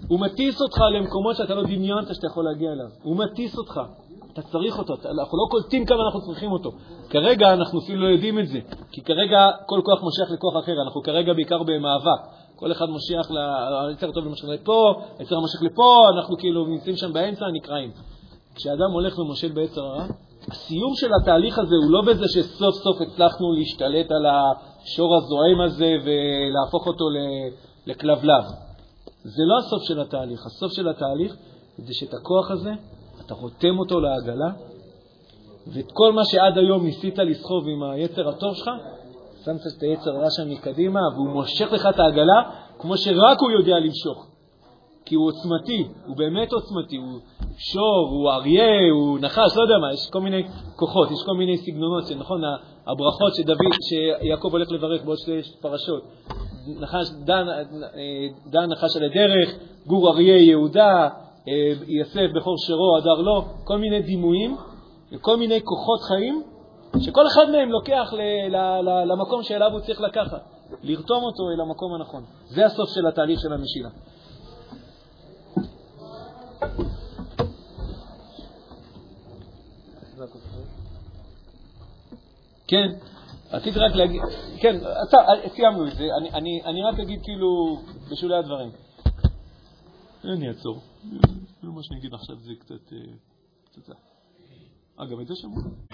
הוא 0.08 0.20
מטיס 0.20 0.62
אותך 0.62 0.78
למקומות 0.96 1.36
שאתה 1.36 1.56
לא 1.56 1.64
דמיינת 1.64 2.16
שאתה 2.16 2.28
יכול 2.28 2.46
להגיע 2.46 2.72
אליו. 2.72 2.88
הוא 3.04 3.18
מטיס 3.18 3.58
אותך. 3.58 3.82
אתה 4.34 4.42
צריך 4.42 4.78
אותו, 4.80 4.94
אנחנו 4.94 5.38
לא 5.38 5.48
קולטים 5.52 5.86
כמה 5.86 5.98
אנחנו 6.06 6.22
צריכים 6.22 6.52
אותו. 6.52 6.72
כרגע 7.10 7.54
אנחנו 7.54 7.80
אפילו 7.80 8.02
לא 8.02 8.08
יודעים 8.08 8.40
את 8.40 8.48
זה, 8.48 8.60
כי 8.92 9.02
כרגע 9.02 9.52
כל 9.66 9.82
כוח 9.84 10.04
מושך 10.04 10.32
לכוח 10.34 10.64
אחר, 10.64 10.74
אנחנו 10.86 11.02
כרגע 11.02 11.34
בעיקר 11.34 11.64
במאבק. 11.64 12.22
כל 12.56 12.72
אחד 12.72 12.86
מושך, 12.86 13.32
היצר 13.90 14.10
הטוב 14.10 14.28
מושך 14.28 14.48
לפה, 14.48 14.94
היצר 15.20 15.36
המושך 15.36 15.60
לפה, 15.62 16.10
אנחנו 16.18 16.38
כאילו 16.38 16.66
נמצאים 16.66 16.96
שם 16.96 17.14
באמצע, 17.14 17.46
נקרעים. 17.54 17.92
כשאדם 18.56 18.92
הולך 18.94 19.20
ומושל 19.20 19.52
ביצר 19.52 19.82
הרע, 19.82 20.06
הסיום 20.52 20.94
של 20.96 21.08
התהליך 21.22 21.60
הזה 21.60 21.76
הוא 21.84 21.92
לא 21.92 22.02
בזה 22.02 22.26
שסוף 22.28 22.76
סוף 22.76 23.02
הצלחנו 23.02 23.52
להשתלט 23.54 24.12
על 24.12 24.26
השור 24.26 25.16
הזועם 25.16 25.62
הזה 25.66 25.92
ולהפוך 26.04 26.88
אותו 26.88 27.06
לכלבלב. 27.86 28.44
זה 29.24 29.44
לא 29.46 29.58
הסוף 29.60 29.84
של 29.84 30.02
התהליך. 30.02 30.46
הסוף 30.46 30.74
של 30.74 30.90
התהליך 30.90 31.36
זה 31.78 31.94
שאת 31.94 32.14
הכוח 32.14 32.52
הזה, 32.52 32.72
אתה 33.26 33.34
רותם 33.34 33.80
אותו 33.80 34.00
לעגלה, 34.00 34.52
ואת 35.68 35.92
כל 35.94 36.14
מה 36.14 36.26
שעד 36.26 36.58
היום 36.58 36.86
ניסית 36.86 37.18
לסחוב 37.18 37.64
עם 37.68 37.84
היצר 37.84 38.30
הטוב 38.30 38.56
שלך, 38.56 38.70
שמת 39.46 39.62
את 39.78 39.84
היצר 39.84 40.12
הרע 40.16 40.30
שם 40.30 40.50
מקדימה, 40.50 41.00
והוא 41.16 41.30
מושך 41.30 41.72
לך 41.72 41.88
את 41.90 42.00
העגלה 42.00 42.42
כמו 42.80 42.98
שרק 42.98 43.40
הוא 43.40 43.52
יודע 43.52 43.80
למשוך. 43.80 44.28
כי 45.06 45.16
הוא 45.16 45.28
עוצמתי, 45.28 45.88
הוא 46.06 46.18
באמת 46.18 46.54
עוצמתי, 46.54 46.96
הוא 46.96 47.20
שור, 47.60 48.08
הוא 48.12 48.32
אריה, 48.32 48.92
הוא 48.92 49.20
נחש, 49.20 49.58
לא 49.58 49.62
יודע 49.62 49.78
מה, 49.82 49.94
יש 49.94 50.10
כל 50.10 50.22
מיני 50.22 50.44
כוחות, 50.76 51.12
יש 51.12 51.24
כל 51.26 51.34
מיני 51.38 51.58
סגנונות, 51.58 52.08
שנכון, 52.08 52.42
הברכות 52.88 53.36
שדוד, 53.36 53.58
שיעקב 53.90 54.50
הולך 54.52 54.72
לברך 54.72 55.04
בעוד 55.04 55.18
שתי 55.18 55.42
פרשות. 55.62 56.04
נחש, 56.68 57.10
דן, 57.26 57.48
דן 58.48 58.66
נחש 58.72 58.98
על 58.98 59.04
הדרך, 59.04 59.50
גור 59.88 60.10
אריה 60.10 60.38
יהודה, 60.38 61.10
אה, 61.48 61.72
יסף 61.88 62.28
בכור 62.36 62.56
שרו, 62.58 62.98
הדר 62.98 63.22
לא, 63.22 63.44
כל 63.64 63.78
מיני 63.78 64.02
דימויים 64.02 64.58
וכל 65.14 65.38
מיני 65.38 65.62
כוחות 65.64 66.02
חיים, 66.02 66.44
שכל 67.00 67.28
אחד 67.28 67.50
מהם 67.52 67.70
לוקח 67.70 68.14
ל, 68.14 68.22
ל, 68.50 68.58
ל, 68.82 69.12
למקום 69.12 69.44
שאליו 69.44 69.72
הוא 69.72 69.80
צריך 69.80 70.02
לקחת. 70.02 70.42
לרתום 70.84 71.24
אותו 71.24 71.44
אל 71.56 71.62
המקום 71.62 71.94
הנכון. 71.94 72.24
זה 72.46 72.66
הסוף 72.66 72.90
של 72.90 73.08
התהליך 73.08 73.40
של 73.40 73.54
המשילה. 73.54 73.90
כן, 82.70 82.88
רציתי 83.52 83.80
רק 83.80 83.96
להגיד, 83.96 84.22
כן, 84.62 84.76
אתה, 84.78 85.18
סיימנו 85.56 85.88
את 85.88 85.96
זה, 85.96 86.04
אני, 86.22 86.30
אני, 86.32 86.62
אני 86.66 86.84
רק 86.84 87.00
אגיד 87.00 87.20
כאילו 87.24 87.82
בשולי 88.12 88.36
הדברים. 88.36 88.72
אני 90.24 90.48
אעצור. 90.48 90.80
מה 91.64 91.84
שאני 91.84 92.00
אגיד 92.00 92.14
עכשיו 92.14 92.36
זה 92.36 92.52
קצת... 92.60 92.94
אה. 92.94 93.94
אה, 95.00 95.06
גם 95.06 95.22
את 95.22 95.28
זה 95.28 95.36
שמעו. 95.36 95.90